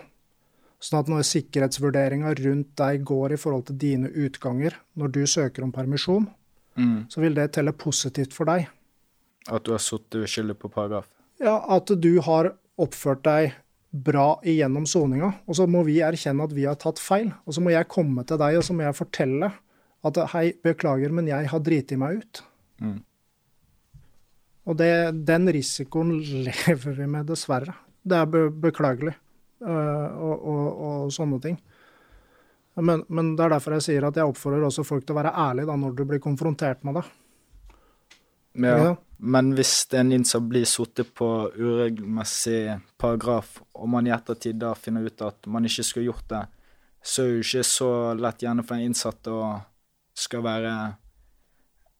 Sånn 0.81 1.03
at 1.03 1.13
når 1.13 1.29
sikkerhetsvurderinga 1.29 2.33
rundt 2.39 2.73
deg 2.81 3.05
går 3.05 3.35
i 3.35 3.39
forhold 3.43 3.67
til 3.69 3.77
dine 3.85 4.09
utganger 4.09 4.81
når 4.97 5.13
du 5.13 5.21
søker 5.29 5.67
om 5.67 5.75
permisjon, 5.75 6.25
mm. 6.73 6.99
så 7.13 7.21
vil 7.21 7.37
det 7.37 7.51
telle 7.53 7.75
positivt 7.77 8.33
for 8.33 8.49
deg. 8.49 8.65
At 9.47 9.63
du 9.65 9.71
har 9.71 9.81
sittet 9.83 10.25
uskyldig 10.25 10.57
på 10.59 10.71
paragraf? 10.73 11.07
Ja, 11.39 11.55
at 11.71 11.87
du 11.87 12.11
har 12.25 12.53
oppført 12.79 13.23
deg 13.23 13.55
bra 13.89 14.35
igjennom 14.45 14.85
soninga. 14.85 15.31
Og 15.49 15.57
så 15.57 15.65
må 15.69 15.83
vi 15.87 15.99
erkjenne 16.05 16.45
at 16.45 16.53
vi 16.55 16.67
har 16.67 16.77
tatt 16.79 16.99
feil. 17.01 17.31
Og 17.47 17.55
så 17.55 17.63
må 17.63 17.73
jeg 17.73 17.89
komme 17.91 18.25
til 18.27 18.39
deg 18.41 18.59
og 18.59 18.65
så 18.65 18.75
må 18.75 18.85
jeg 18.85 18.97
fortelle 18.97 19.51
at 20.07 20.19
hei, 20.33 20.49
beklager, 20.63 21.11
men 21.11 21.27
jeg 21.27 21.49
har 21.51 21.63
driti 21.63 21.97
meg 21.99 22.21
ut. 22.21 22.43
Mm. 22.79 22.99
Og 24.69 24.77
det, 24.79 24.91
den 25.27 25.49
risikoen 25.51 26.13
lever 26.45 26.93
vi 26.95 27.07
med, 27.09 27.27
dessverre. 27.27 27.73
Det 27.99 28.15
er 28.15 28.29
be 28.31 28.45
beklagelig 28.67 29.15
uh, 29.65 30.07
og, 30.15 30.35
og, 30.37 30.67
og, 30.69 31.11
sånne 31.11 31.41
ting. 31.43 31.57
Men, 32.79 33.03
men, 33.11 33.33
det 33.35 33.43
er 33.43 33.55
derfor 33.57 33.75
jeg 33.75 33.87
sier 33.89 34.07
at 34.07 34.15
jeg 34.15 34.29
oppfordrer 34.29 34.69
også 34.69 34.85
folk 34.87 35.03
til 35.03 35.17
å 35.17 35.19
være 35.19 35.33
ærlige 35.35 35.67
da, 35.67 35.75
når 35.81 35.97
du 35.97 36.05
blir 36.07 36.21
konfrontert 36.23 36.85
med 36.87 37.01
det. 37.01 37.05
Ja. 38.63 38.93
Men 39.21 39.51
hvis 39.55 39.87
en 39.99 40.13
innsatt 40.15 40.45
blir 40.47 40.67
sittet 40.69 41.09
på 41.13 41.27
uregelmessig 41.55 42.79
paragraf, 42.97 43.57
og 43.75 43.89
man 43.91 44.07
i 44.07 44.13
ettertid 44.15 44.61
da 44.61 44.71
finner 44.79 45.03
ut 45.03 45.21
at 45.27 45.49
man 45.51 45.67
ikke 45.67 45.83
skulle 45.83 46.07
gjort 46.07 46.29
det, 46.31 46.45
så 47.03 47.23
er 47.23 47.27
det 47.27 47.35
jo 47.35 47.47
ikke 47.47 47.65
så 47.67 47.89
lett 48.19 48.45
gjerne 48.45 48.63
for 48.63 48.77
en 48.77 48.87
innsatt 48.87 49.27
å 49.31 49.41
skal 50.19 50.43
være 50.43 50.73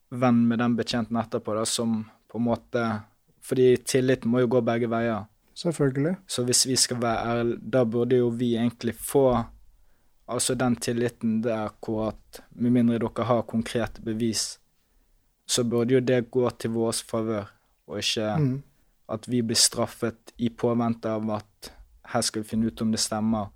venn 0.09 0.39
med 0.47 0.59
den 0.63 0.75
betjenten 0.79 1.19
etterpå, 1.19 1.55
da, 1.55 1.65
som 1.67 2.01
på 2.31 2.39
en 2.39 2.47
måte 2.49 2.85
Fordi 3.49 3.77
tillit 3.87 4.25
må 4.29 4.43
jo 4.43 4.49
gå 4.51 4.59
begge 4.61 4.89
veier. 4.91 5.23
Selvfølgelig. 5.57 6.11
Så 6.27 6.43
hvis 6.45 6.65
vi 6.67 6.75
skal 6.77 6.99
være 7.01 7.29
ærlige, 7.31 7.61
da 7.73 7.81
burde 7.87 8.19
jo 8.19 8.27
vi 8.29 8.51
egentlig 8.59 8.93
få 8.93 9.23
altså 10.29 10.55
den 10.59 10.75
tilliten 10.75 11.39
der 11.41 11.71
hvor 11.81 12.11
at 12.11 12.41
med 12.51 12.75
mindre 12.75 12.99
dere 13.01 13.25
har 13.25 13.47
konkrete 13.49 14.03
bevis, 14.05 14.59
så 15.49 15.63
burde 15.63 15.95
jo 15.97 16.01
det 16.05 16.27
gå 16.29 16.49
til 16.61 16.75
vår 16.75 16.99
favør, 17.09 17.47
og 17.89 18.01
ikke 18.01 18.33
mm. 18.37 18.57
at 19.15 19.27
vi 19.31 19.41
blir 19.41 19.57
straffet 19.57 20.33
i 20.37 20.51
påvente 20.53 21.09
av 21.09 21.31
at 21.39 21.71
her 22.13 22.25
skal 22.25 22.43
vi 22.43 22.51
finne 22.51 22.69
ut 22.69 22.83
om 22.85 22.91
det 22.93 23.01
stemmer, 23.01 23.49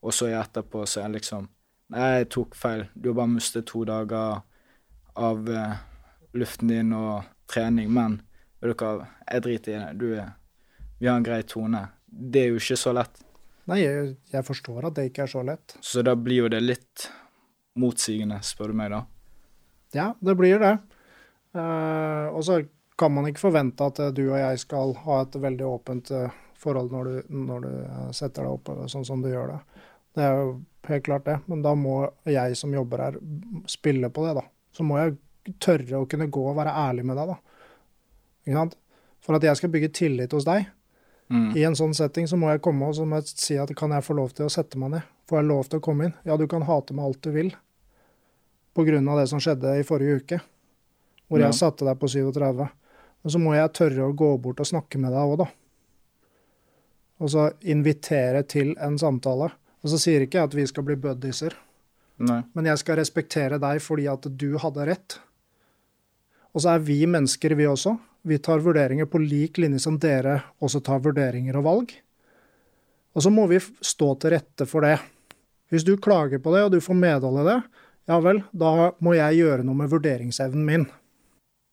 og 0.00 0.14
så 0.14 0.30
etterpå 0.30 0.84
så 0.86 1.02
er 1.02 1.10
det 1.10 1.20
liksom 1.20 1.48
Nei, 1.90 2.20
jeg 2.20 2.26
tok 2.30 2.52
feil. 2.54 2.84
Du 2.94 3.08
har 3.08 3.16
bare 3.18 3.32
mistet 3.32 3.66
to 3.66 3.80
dager 3.82 4.44
av 5.18 5.48
uh, 5.50 5.72
luften 6.38 6.70
din 6.70 6.92
og 6.94 7.24
trening, 7.50 7.88
men 7.90 8.20
vet 8.62 8.78
dere, 8.78 9.08
jeg 9.26 9.42
driter 9.42 9.72
i 9.72 9.80
det. 9.80 9.88
Du, 9.98 10.84
vi 11.00 11.08
har 11.10 11.18
en 11.18 11.26
grei 11.26 11.40
tone. 11.42 11.80
Det 12.06 12.44
er 12.44 12.52
jo 12.52 12.60
ikke 12.62 12.78
så 12.78 12.94
lett. 12.94 13.18
Nei, 13.66 13.80
jeg, 13.82 14.14
jeg 14.30 14.46
forstår 14.46 14.86
at 14.86 15.00
det 15.00 15.08
ikke 15.10 15.26
er 15.26 15.32
så 15.34 15.42
lett. 15.50 15.74
Så 15.82 16.06
da 16.06 16.14
blir 16.14 16.44
jo 16.44 16.52
det 16.54 16.62
litt 16.62 17.08
motsigende, 17.74 18.38
spør 18.46 18.70
du 18.70 18.78
meg, 18.84 18.94
da. 18.94 19.02
Ja, 19.98 20.06
det 20.22 20.38
blir 20.38 20.62
det. 20.62 20.76
Uh, 21.56 22.30
og 22.30 22.44
så 22.46 22.60
kan 23.00 23.10
man 23.14 23.26
ikke 23.26 23.42
forvente 23.42 23.86
at 23.86 23.98
uh, 23.98 24.12
du 24.14 24.22
og 24.28 24.38
jeg 24.38 24.60
skal 24.62 24.94
ha 25.02 25.22
et 25.24 25.38
veldig 25.42 25.66
åpent 25.66 26.12
uh, 26.14 26.36
forhold 26.60 26.92
når 26.94 27.08
du, 27.08 27.14
når 27.48 27.64
du 27.64 27.72
setter 28.14 28.46
deg 28.46 28.52
opp 28.52 28.90
sånn 28.92 29.06
som 29.08 29.22
du 29.24 29.30
gjør 29.32 29.54
det. 29.54 29.60
Det 30.14 30.26
er 30.26 30.36
jo 30.36 30.50
helt 30.90 31.06
klart 31.06 31.26
det, 31.26 31.38
men 31.50 31.62
da 31.64 31.72
må 31.78 32.02
jeg 32.28 32.58
som 32.58 32.74
jobber 32.74 33.04
her 33.06 33.16
spille 33.70 34.10
på 34.12 34.26
det, 34.26 34.34
da. 34.40 34.44
Så 34.74 34.84
må 34.86 34.98
jeg 35.00 35.16
tørre 35.62 36.02
å 36.02 36.08
kunne 36.10 36.28
gå 36.30 36.42
og 36.50 36.58
være 36.58 36.74
ærlig 36.82 37.06
med 37.08 37.18
deg, 37.18 37.32
da. 37.32 37.64
Ikke 38.44 38.58
sant? 38.58 38.76
For 39.24 39.36
at 39.36 39.46
jeg 39.46 39.60
skal 39.60 39.72
bygge 39.72 39.90
tillit 39.96 40.36
hos 40.36 40.46
deg 40.48 40.68
mm. 41.32 41.50
i 41.56 41.64
en 41.64 41.76
sånn 41.78 41.96
setting, 41.96 42.28
så 42.28 42.38
må 42.40 42.52
jeg 42.52 42.62
komme 42.64 42.88
og 42.90 42.96
så 42.98 43.06
må 43.08 43.20
jeg 43.20 43.32
si 43.32 43.58
at 43.60 43.72
kan 43.78 43.94
jeg 43.96 44.04
få 44.06 44.16
lov 44.18 44.34
til 44.36 44.48
å 44.48 44.52
sette 44.52 44.80
meg 44.80 44.94
ned? 44.94 45.10
Får 45.30 45.40
jeg 45.40 45.48
lov 45.50 45.68
til 45.70 45.80
å 45.80 45.84
komme 45.84 46.08
inn? 46.08 46.16
Ja, 46.28 46.36
du 46.40 46.46
kan 46.50 46.66
hate 46.68 46.96
meg 46.96 47.08
alt 47.08 47.22
du 47.24 47.32
vil, 47.34 47.52
på 48.76 48.86
grunn 48.86 49.08
av 49.10 49.22
det 49.22 49.28
som 49.32 49.42
skjedde 49.42 49.78
i 49.80 49.86
forrige 49.86 50.20
uke. 50.20 50.40
Hvor 51.30 51.42
jeg 51.44 51.54
satte 51.56 51.86
deg 51.86 51.98
på 52.00 52.10
37. 52.10 52.66
Og 53.20 53.32
så 53.32 53.38
må 53.38 53.54
jeg 53.54 53.72
tørre 53.76 54.08
å 54.08 54.16
gå 54.16 54.30
bort 54.42 54.60
og 54.62 54.66
snakke 54.66 54.98
med 54.98 55.12
deg 55.14 55.22
òg, 55.22 55.44
da. 55.44 55.48
Og 57.20 57.30
så 57.30 57.46
invitere 57.68 58.42
til 58.48 58.72
en 58.80 58.96
samtale. 58.98 59.50
Og 59.80 59.92
så 59.92 60.00
sier 60.00 60.24
ikke 60.24 60.40
jeg 60.40 60.50
at 60.50 60.56
vi 60.56 60.66
skal 60.68 60.84
bli 60.88 60.96
buddieser, 61.00 61.54
men 62.52 62.66
jeg 62.68 62.80
skal 62.82 62.98
respektere 63.00 63.60
deg 63.60 63.78
fordi 63.80 64.06
at 64.12 64.26
du 64.40 64.58
hadde 64.60 64.86
rett. 64.90 65.16
Og 66.52 66.64
så 66.64 66.74
er 66.74 66.82
vi 66.84 66.98
mennesker, 67.08 67.54
vi 67.56 67.68
også. 67.70 67.94
Vi 68.28 68.36
tar 68.42 68.60
vurderinger 68.60 69.08
på 69.08 69.22
lik 69.22 69.56
linje 69.62 69.80
som 69.80 69.96
dere 70.00 70.42
også 70.60 70.82
tar 70.84 71.00
vurderinger 71.00 71.56
og 71.56 71.64
valg. 71.64 71.94
Og 73.16 73.24
så 73.24 73.32
må 73.32 73.46
vi 73.48 73.60
stå 73.60 74.14
til 74.20 74.34
rette 74.34 74.66
for 74.68 74.84
det. 74.84 74.98
Hvis 75.70 75.86
du 75.86 75.94
klager 75.96 76.42
på 76.42 76.52
det, 76.54 76.64
og 76.66 76.74
du 76.74 76.80
får 76.82 76.98
medhold 76.98 77.40
i 77.40 77.46
det, 77.48 77.58
ja 78.10 78.18
vel, 78.20 78.42
da 78.52 78.90
må 78.98 79.14
jeg 79.14 79.38
gjøre 79.38 79.64
noe 79.64 79.78
med 79.78 79.90
vurderingsevnen 79.92 80.66
min. 80.66 80.86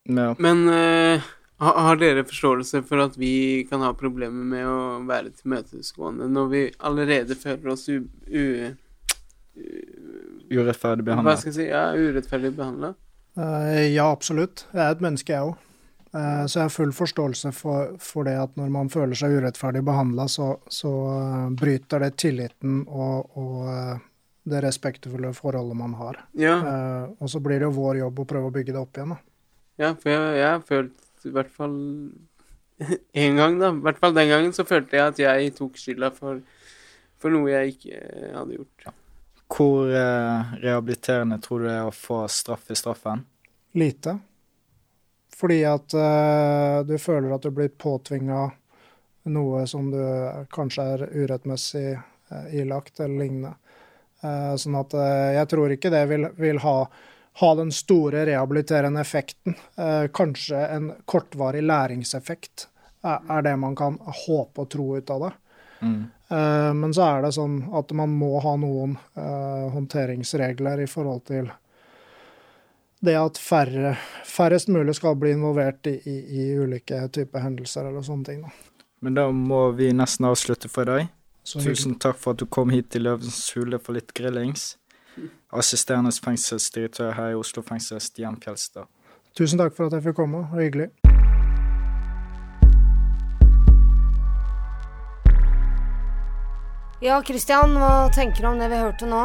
Ja. 0.07 0.31
Men 0.39 0.63
uh, 0.71 1.27
har 1.59 1.99
dere 2.01 2.25
forståelse 2.27 2.83
for 2.87 3.03
at 3.03 3.17
vi 3.19 3.65
kan 3.69 3.83
ha 3.85 3.93
problemer 3.97 4.47
med 4.53 4.67
å 4.67 4.79
være 5.07 5.33
tilmøtesgående 5.35 6.29
når 6.31 6.51
vi 6.53 6.63
allerede 6.79 7.37
føler 7.39 7.73
oss 7.75 7.87
u... 7.89 8.01
u 8.27 8.45
Urettferdig 10.47 11.03
hva 11.03 11.33
skal 11.35 11.49
jeg 11.49 11.55
si? 11.57 11.63
Ja, 11.67 11.89
urettferdig 11.91 12.53
behandla? 12.55 12.93
Uh, 13.35 13.83
ja, 13.89 14.05
absolutt. 14.05 14.63
Jeg 14.71 14.83
er 14.83 14.93
et 14.93 15.01
menneske, 15.03 15.33
jeg 15.33 15.49
òg. 15.49 15.57
så 16.47 16.53
jeg 16.53 16.63
har 16.63 16.71
full 16.71 16.93
forståelse 16.95 17.51
for, 17.53 17.97
for 18.01 18.25
det 18.25 18.37
at 18.39 18.53
når 18.57 18.69
man 18.73 18.87
føler 18.89 19.17
seg 19.17 19.35
urettferdig 19.37 19.83
behandla, 19.85 20.29
så, 20.31 20.53
så 20.71 20.93
uh, 21.09 21.49
bryter 21.51 22.05
det 22.05 22.13
tilliten 22.21 22.85
og, 22.87 23.35
og 23.37 23.67
eh, 23.73 24.05
det 24.47 24.61
respektfulle 24.63 25.33
forholdet 25.35 25.77
man 25.77 25.93
har. 25.99 26.21
Ja, 26.39 26.55
Eh, 26.57 27.09
og 27.19 27.29
så 27.29 27.39
blir 27.39 27.59
det 27.59 27.67
jo 27.67 27.75
vår 27.75 28.01
jobb 28.01 28.19
å 28.19 28.25
prøve 28.27 28.49
å 28.49 28.53
bygge 28.53 28.73
det 28.73 28.79
opp 28.79 28.97
igjen. 28.97 29.13
Da. 29.13 29.26
Ja, 29.77 29.93
for 29.95 30.11
jeg, 30.11 30.37
jeg 30.39 30.47
har 30.47 30.63
følt 30.65 31.27
i 31.27 31.33
hvert 31.33 31.51
fall 31.53 31.75
en 33.23 33.41
gang, 33.41 33.57
da. 33.61 33.71
I 33.73 33.83
hvert 33.87 33.99
fall 34.01 34.15
den 34.17 34.31
gangen 34.31 34.53
så 34.55 34.65
følte 34.67 34.99
jeg 34.99 35.13
at 35.13 35.21
jeg 35.21 35.55
tok 35.57 35.77
skylda 35.81 36.11
for, 36.15 36.41
for 37.21 37.33
noe 37.33 37.51
jeg 37.51 37.75
ikke 37.75 37.97
eh, 37.97 38.31
hadde 38.35 38.59
gjort. 38.59 38.87
Hvor 39.47 39.89
eh, 39.89 40.55
rehabiliterende 40.61 41.39
tror 41.43 41.63
du 41.63 41.69
det 41.69 41.77
er 41.77 41.89
å 41.89 41.95
få 41.95 42.25
straff 42.31 42.67
i 42.73 42.77
straffen? 42.77 43.23
Lite. 43.77 44.17
Fordi 45.37 45.61
at 45.69 45.93
eh, 45.93 46.79
du 46.89 46.97
føler 47.01 47.33
at 47.35 47.45
du 47.45 47.53
blir 47.53 47.69
påtvinga 47.69 48.47
noe 49.27 49.63
som 49.67 49.91
du 49.91 50.01
kanskje 50.53 50.85
er 50.95 51.05
urettmessig 51.13 51.89
eh, 51.93 52.47
ilagt, 52.61 52.99
eller 52.99 53.23
lignende. 53.23 53.53
Eh, 54.25 54.53
sånn 54.57 54.77
at 54.79 54.95
eh, 54.97 55.35
jeg 55.37 55.49
tror 55.51 55.73
ikke 55.73 55.91
det 55.93 56.03
vil, 56.09 56.29
vil 56.39 56.61
ha, 56.63 56.77
ha 57.39 57.55
den 57.55 57.71
store 57.71 58.25
rehabiliterende 58.25 59.01
effekten. 59.01 59.55
Eh, 59.75 60.07
kanskje 60.13 60.57
en 60.67 60.91
kortvarig 61.05 61.61
læringseffekt 61.63 62.67
er, 63.05 63.41
det 63.41 63.55
man 63.61 63.75
kan 63.77 63.99
håpe 64.01 64.63
og 64.63 64.69
tro 64.73 64.87
ut 64.97 65.09
av 65.13 65.21
det. 65.27 65.31
Mm. 65.81 65.99
Eh, 66.29 66.73
Men 66.73 66.93
så 66.93 67.05
er 67.05 67.21
det 67.21 67.35
sånn 67.37 67.59
at 67.77 67.93
man 67.93 68.15
må 68.17 68.39
ha 68.41 68.55
noen 68.57 68.97
eh, 69.13 69.67
håndteringsregler 69.75 70.81
i 70.81 70.89
forhold 70.89 71.27
til 71.29 71.51
det 73.05 73.13
at 73.13 73.37
færre, 73.37 73.93
færrest 74.25 74.71
mulig 74.73 74.95
skal 74.97 75.15
bli 75.21 75.35
involvert 75.35 75.85
i, 75.87 75.99
i, 76.09 76.17
i 76.41 76.47
ulike 76.57 77.03
typer 77.13 77.45
hendelser 77.45 77.85
eller 77.85 78.01
sånne 78.01 78.25
ting. 78.25 78.41
Da. 78.41 78.49
Men 79.05 79.19
da 79.19 79.27
må 79.29 79.67
vi 79.77 79.91
nesten 79.93 80.25
avslutte 80.25 80.73
for 80.73 80.89
i 80.89 80.89
dag. 80.89 81.13
Tusen 81.47 81.95
takk 82.01 82.17
for 82.19 82.33
at 82.33 82.41
du 82.41 82.49
kom 82.49 82.73
hit 82.73 82.89
til 82.91 83.05
Løvens 83.05 83.37
hule 83.55 83.77
for 83.79 83.95
litt 83.95 84.09
grillings. 84.17 84.73
Assisterende 85.53 86.11
fengselsdirektør 86.11 87.13
her 87.17 87.33
i 87.33 87.35
Oslo 87.39 87.63
fengsel, 87.65 87.99
Stian 88.03 88.37
Fjelstad. 88.43 88.85
Tusen 89.37 89.59
takk 89.61 89.75
for 89.77 89.87
at 89.87 89.93
jeg 89.97 90.03
fikk 90.09 90.15
komme. 90.19 90.45
og 90.51 90.59
hyggelig. 90.61 90.89
Ja, 97.01 97.19
Christian, 97.21 97.75
hva 97.77 98.09
tenker 98.13 98.41
du 98.41 98.49
om 98.49 98.59
det 98.61 98.71
vi 98.71 98.79
hørte 98.81 99.07
nå? 99.09 99.21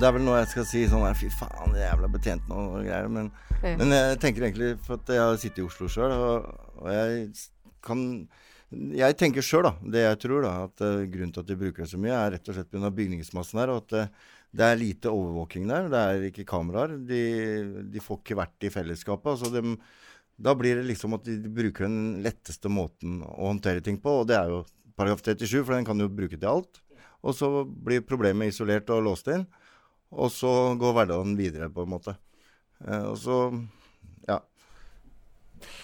Det 0.00 0.06
er 0.06 0.14
vel 0.16 0.24
noe 0.24 0.38
jeg 0.40 0.50
skal 0.52 0.66
si 0.68 0.82
sånn 0.88 1.04
her, 1.04 1.16
Fy 1.16 1.28
faen, 1.32 1.74
det 1.74 1.82
er 1.82 1.90
jævla 1.90 2.08
betjent 2.12 2.46
nå 2.48 2.60
og 2.76 2.84
greier. 2.86 3.08
Men, 3.12 3.30
Ja. 3.60 3.74
men 3.76 3.90
jeg 3.92 4.18
tenker 4.20 4.42
egentlig 4.46 4.78
For 4.86 4.94
at 4.96 5.06
jeg 5.12 5.20
har 5.20 5.36
sittet 5.36 5.58
i 5.58 5.66
Oslo 5.66 5.88
sjøl, 5.88 6.12
og, 6.12 6.46
og 6.80 6.88
jeg 6.88 7.28
kan 7.84 8.28
Jeg 8.72 9.16
tenker 9.20 9.42
sjøl, 9.44 9.66
da, 9.66 9.72
det 9.82 10.04
jeg 10.06 10.18
tror, 10.24 10.42
da, 10.46 10.52
at 10.64 10.80
eh, 10.86 11.06
grunnen 11.10 11.32
til 11.34 11.40
at 11.42 11.46
de 11.50 11.56
bruker 11.58 11.82
det 11.84 11.90
så 11.90 11.98
mye, 11.98 12.14
er 12.14 12.30
rett 12.36 12.48
og 12.48 12.54
slett 12.54 12.70
pga. 12.70 12.90
bygningsmassen 12.94 13.58
her. 13.58 13.68
Og 13.74 13.82
at 13.82 13.92
eh, 13.98 14.12
det 14.50 14.66
er 14.66 14.78
lite 14.80 15.10
overvåking 15.12 15.68
der. 15.70 15.88
Det 15.92 16.00
er 16.00 16.28
ikke 16.30 16.48
kameraer. 16.48 16.96
De, 17.06 17.22
de 17.92 18.02
får 18.02 18.20
ikke 18.20 18.38
vært 18.40 18.66
i 18.66 18.72
fellesskapet. 18.74 19.30
altså 19.30 19.50
de, 19.54 19.76
da 20.40 20.54
blir 20.58 20.80
det 20.80 20.88
liksom 20.88 21.14
at 21.18 21.26
de 21.28 21.36
bruker 21.52 21.86
den 21.86 22.22
letteste 22.24 22.72
måten 22.72 23.20
å 23.26 23.50
håndtere 23.50 23.84
ting 23.84 24.00
på, 24.02 24.22
og 24.22 24.30
det 24.30 24.38
er 24.38 24.50
jo 24.50 24.62
paragraf 24.98 25.22
37, 25.24 25.62
for 25.62 25.76
den 25.76 25.86
kan 25.86 26.00
du 26.00 26.08
bruke 26.08 26.36
til 26.36 26.50
alt. 26.50 26.80
Og 27.20 27.36
så 27.36 27.50
blir 27.64 28.04
problemet 28.06 28.50
isolert 28.50 28.90
og 28.92 29.04
låst 29.04 29.28
inn, 29.32 29.44
og 30.10 30.32
så 30.32 30.74
går 30.80 30.96
hverdagen 30.96 31.36
videre, 31.38 31.68
på 31.70 31.84
en 31.84 31.92
måte. 31.92 32.16
Eh, 32.86 33.04
og 33.12 33.18
så 33.20 33.36
ja. 34.26 34.40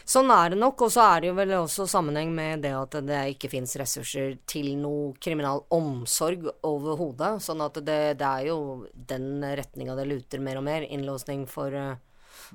Sånn 0.09 0.31
er 0.35 0.55
det 0.55 0.59
nok, 0.61 0.87
og 0.87 0.93
så 0.95 1.05
er 1.17 1.21
det 1.25 1.31
jo 1.31 1.37
vel 1.39 1.55
også 1.59 1.87
sammenheng 1.91 2.33
med 2.35 2.63
det 2.65 2.73
at 2.77 2.97
det 3.07 3.21
ikke 3.35 3.51
fins 3.53 3.77
ressurser 3.81 4.39
til 4.49 4.73
noe 4.81 5.13
kriminalomsorg 5.23 6.49
overhodet. 6.67 7.37
Sånn 7.45 7.63
at 7.65 7.79
det, 7.87 8.01
det 8.21 8.27
er 8.33 8.49
jo 8.51 8.59
den 8.95 9.41
retninga 9.43 9.97
det 9.99 10.09
luter 10.11 10.43
mer 10.45 10.61
og 10.61 10.67
mer. 10.69 10.87
Innlåsning 10.89 11.47
for 11.51 11.75
alle. 11.75 11.97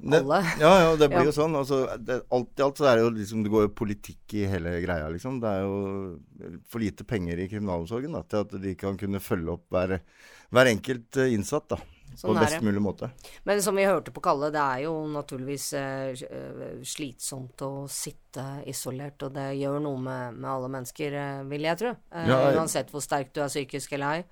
Det, 0.02 0.20
ja, 0.62 0.72
ja, 0.86 0.92
det 0.96 1.08
blir 1.12 1.20
Ja. 1.26 1.30
jo 1.30 1.36
sånn. 1.36 1.56
Altså, 1.60 1.82
det, 2.00 2.22
alt 2.32 2.60
i 2.62 2.64
alt 2.64 2.78
så 2.80 2.86
er 2.88 3.00
det 3.00 3.06
jo 3.06 3.14
liksom 3.16 3.42
Det 3.44 3.52
går 3.52 3.66
jo 3.66 3.72
politikk 3.76 4.36
i 4.40 4.46
hele 4.48 4.76
greia, 4.86 5.10
liksom. 5.12 5.40
Det 5.44 5.50
er 5.52 5.66
jo 5.66 6.60
for 6.72 6.80
lite 6.84 7.04
penger 7.08 7.42
i 7.44 7.50
kriminalomsorgen 7.52 8.14
da, 8.16 8.22
til 8.24 8.46
at 8.46 8.56
de 8.64 8.76
kan 8.80 9.00
kunne 9.00 9.20
følge 9.24 9.58
opp 9.58 9.66
hver, 9.74 9.98
hver 10.54 10.70
enkelt 10.72 11.20
eh, 11.20 11.34
innsatt 11.36 11.68
da, 11.74 11.82
Sånn 12.16 12.34
på 12.36 12.40
best 12.42 12.62
mulig 12.62 12.82
måte. 12.84 13.10
Men 13.46 13.62
som 13.62 13.76
vi 13.76 13.86
hørte 13.88 14.12
på 14.12 14.22
Kalle, 14.22 14.50
det 14.52 14.60
er 14.60 14.84
jo 14.84 14.94
naturligvis 15.08 15.74
eh, 15.74 16.12
eh, 16.28 16.82
slitsomt 16.84 17.62
å 17.66 17.88
sitte 17.90 18.46
isolert, 18.68 19.22
og 19.24 19.34
det 19.34 19.48
gjør 19.58 19.80
noe 19.82 19.98
med, 19.98 20.36
med 20.38 20.50
alle 20.52 20.68
mennesker, 20.70 21.14
eh, 21.14 21.44
vil 21.50 21.62
jeg 21.70 21.78
tro. 21.78 21.96
Ja, 22.12 22.26
jeg- 22.52 22.58
uansett 22.60 22.92
hvor 22.92 23.02
sterk 23.02 23.32
du 23.34 23.42
er 23.42 23.48
psykisk 23.48 23.94
eller 23.94 24.20
ei. 24.20 24.24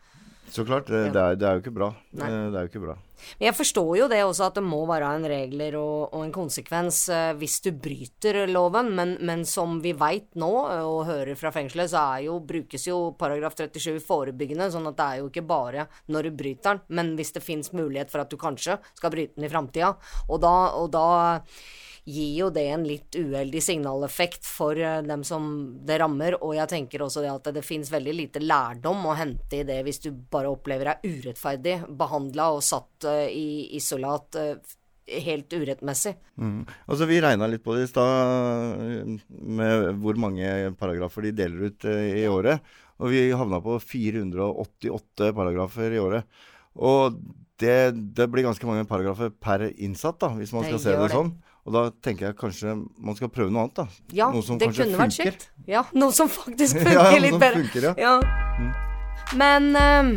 Så 0.50 0.66
klart. 0.66 0.88
Det, 0.90 1.10
det, 1.14 1.22
er, 1.22 1.38
det 1.38 1.48
er 1.48 1.58
jo 1.58 1.64
ikke 1.64 1.76
bra. 1.76 1.94
Nei. 2.18 2.28
Eh, 2.30 2.50
Det 2.50 2.58
er 2.58 2.66
jo 2.66 2.72
ikke 2.72 2.84
bra. 2.88 2.96
Men 3.40 3.50
jeg 3.50 3.56
forstår 3.58 3.90
jo 4.00 4.06
det 4.08 4.20
også, 4.24 4.46
at 4.48 4.56
det 4.56 4.64
må 4.64 4.80
være 4.88 5.10
en 5.18 5.26
regler 5.28 5.76
og, 5.76 6.14
og 6.16 6.22
en 6.24 6.32
konsekvens 6.34 7.02
eh, 7.12 7.34
hvis 7.40 7.58
du 7.66 7.70
bryter 7.76 8.40
loven, 8.48 8.94
men, 8.96 9.18
men 9.28 9.44
som 9.48 9.78
vi 9.84 9.92
veit 10.00 10.30
nå, 10.40 10.52
eh, 10.72 10.86
og 10.88 11.04
hører 11.10 11.36
fra 11.40 11.52
fengselet, 11.56 11.92
så 11.92 12.06
jo, 12.24 12.38
brukes 12.48 12.88
jo 12.88 13.00
paragraf 13.20 13.58
37 13.60 14.00
forebyggende, 14.08 14.70
sånn 14.72 14.88
at 14.90 14.98
det 15.02 15.10
er 15.10 15.20
jo 15.22 15.28
ikke 15.34 15.46
bare 15.50 15.90
når 16.08 16.30
du 16.30 16.40
bryter 16.44 16.80
den, 16.80 16.82
men 16.96 17.12
hvis 17.20 17.36
det 17.36 17.44
fins 17.44 17.74
mulighet 17.76 18.12
for 18.14 18.24
at 18.24 18.32
du 18.32 18.40
kanskje 18.40 18.80
skal 18.96 19.14
bryte 19.14 19.36
den 19.36 19.50
i 19.50 19.52
framtida, 19.52 19.94
og 20.30 20.40
da, 20.46 20.56
og 20.80 20.90
da 20.96 21.06
gir 22.06 22.32
jo 22.38 22.50
det 22.54 22.66
en 22.72 22.86
litt 22.88 23.16
uheldig 23.16 23.62
signaleffekt 23.64 24.48
for 24.48 24.78
eh, 24.80 25.02
dem 25.06 25.24
som 25.28 25.50
det 25.86 26.00
rammer, 26.02 26.38
og 26.44 26.56
jeg 26.58 26.72
tenker 26.72 27.06
også 27.06 27.24
det 27.26 27.32
at 27.34 27.52
det 27.56 27.66
finnes 27.66 27.92
veldig 27.92 28.16
lite 28.16 28.44
lærdom 28.44 29.06
å 29.10 29.16
hente 29.20 29.62
i 29.62 29.68
det 29.68 29.82
hvis 29.86 30.04
du 30.06 30.12
bare 30.32 30.52
opplever 30.52 30.94
deg 30.94 31.08
urettferdig 31.20 31.80
behandla 32.00 32.52
og 32.56 32.66
satt 32.66 33.08
eh, 33.10 33.26
i 33.34 33.48
isolat 33.80 34.40
eh, 34.40 34.76
helt 35.26 35.54
urettmessig. 35.54 36.14
Mm. 36.38 36.68
Altså, 36.86 37.08
vi 37.10 37.22
regna 37.24 37.48
litt 37.50 37.64
på 37.66 37.74
det 37.76 37.88
i 37.88 37.90
stad, 37.90 39.18
med 39.28 40.04
hvor 40.04 40.20
mange 40.22 40.70
paragrafer 40.78 41.26
de 41.26 41.34
deler 41.40 41.72
ut 41.72 41.88
i 41.90 42.28
året. 42.30 42.62
Og 43.00 43.14
vi 43.14 43.30
havna 43.32 43.62
på 43.64 43.78
488 43.80 45.32
paragrafer 45.34 45.96
i 45.96 46.02
året. 46.04 46.40
Og 46.76 47.20
det, 47.60 47.78
det 48.16 48.28
blir 48.32 48.46
ganske 48.48 48.68
mange 48.68 48.86
paragrafer 48.88 49.32
per 49.42 49.66
innsatt, 49.76 50.20
da, 50.22 50.30
hvis 50.38 50.54
man 50.56 50.64
Det 50.64 50.76
skal 50.78 50.84
se 50.86 50.98
det 51.02 51.12
sånn. 51.12 51.32
Og 51.68 51.74
da 51.76 51.82
tenker 52.02 52.30
jeg 52.30 52.38
kanskje 52.40 52.72
man 52.98 53.18
skal 53.18 53.30
prøve 53.30 53.52
noe 53.54 53.68
annet, 53.68 53.76
da. 53.82 54.16
Ja, 54.16 54.30
noe 54.34 54.42
som 54.46 54.58
det 54.58 54.70
kanskje 54.70 54.88
kunne 54.88 55.02
vært 55.02 55.18
funker. 55.18 55.36
kjekt. 55.36 55.50
Ja, 55.70 55.84
noe 55.94 56.16
som 56.16 56.32
faktisk 56.32 56.80
Ja, 56.80 56.86
funker 56.88 57.12
noe 57.12 57.24
litt 57.26 57.40
bedre. 57.42 57.64
funker, 57.66 57.90
ja. 57.90 57.94
ja. 58.00 58.16
Mm. 58.60 58.72
Men 59.38 59.68
eh, 59.78 60.10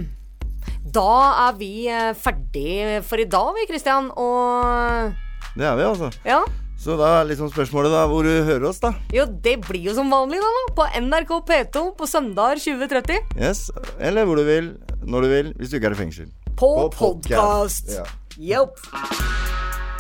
da 0.95 1.11
er 1.49 1.59
vi 1.59 1.73
eh, 1.93 2.13
ferdig 2.17 3.03
for 3.09 3.21
i 3.21 3.27
dag, 3.29 3.53
vi, 3.59 3.67
Kristian, 3.69 4.09
Og 4.17 5.13
Det 5.59 5.67
er 5.67 5.77
vi, 5.77 5.89
altså. 5.91 6.13
ja. 6.25 6.41
Så 6.83 6.97
da 6.99 7.11
er 7.21 7.29
liksom 7.29 7.51
spørsmålet 7.53 7.93
da, 7.95 8.07
hvor 8.11 8.27
du 8.27 8.31
hører 8.43 8.65
oss, 8.67 8.81
da. 8.83 8.91
Jo, 9.15 9.23
det 9.45 9.59
blir 9.69 9.85
jo 9.91 9.93
som 9.95 10.09
vanlig, 10.11 10.41
da. 10.43 10.49
da 10.57 10.63
på 10.79 10.87
NRK 11.05 11.35
P2 11.51 11.83
på 11.99 12.09
søndager 12.11 12.59
2030. 12.59 13.37
Yes, 13.39 13.69
Eller 14.03 14.27
hvor 14.27 14.41
du 14.41 14.43
vil, 14.49 14.73
når 15.07 15.27
du 15.27 15.29
vil, 15.31 15.53
hvis 15.61 15.71
du 15.71 15.77
ikke 15.79 15.93
er 15.93 15.99
i 15.99 16.01
fengsel. 16.01 16.33
På, 16.57 16.91
På 16.91 16.91
podkast. 16.91 17.91
Ja. 18.37 18.67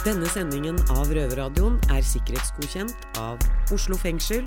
Denne 0.04 0.28
sendingen 0.28 0.76
av 0.90 1.08
Røverradioen 1.14 1.78
er 1.94 2.04
sikkerhetsgodkjent 2.04 3.06
av 3.22 3.40
Oslo 3.72 3.96
fengsel. 3.96 4.42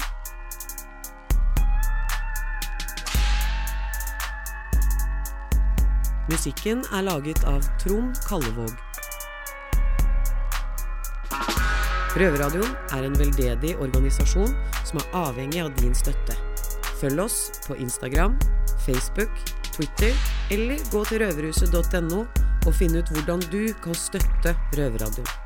Musikken 6.29 6.83
er 6.93 7.07
laget 7.07 7.41
av 7.49 7.65
Trond 7.81 8.19
Kallevåg. 8.27 8.73
Røverradioen 12.15 12.77
er 12.95 13.09
en 13.09 13.19
veldedig 13.19 13.75
organisasjon 13.83 14.53
som 14.85 15.01
er 15.01 15.19
avhengig 15.25 15.65
av 15.65 15.73
din 15.81 15.95
støtte. 15.97 16.37
Følg 17.01 17.25
oss 17.25 17.39
på 17.65 17.75
Instagram, 17.81 18.37
Facebook, 18.85 19.54
Twitter 19.75 20.13
eller 20.55 20.83
gå 20.91 21.05
til 21.09 21.23
røverhuset.no 21.25 22.25
og 22.65 22.71
finn 22.75 22.97
ut 22.97 23.11
hvordan 23.13 23.43
du 23.51 23.61
kan 23.83 23.97
støtte 23.97 24.55
Røverradioen. 24.73 25.44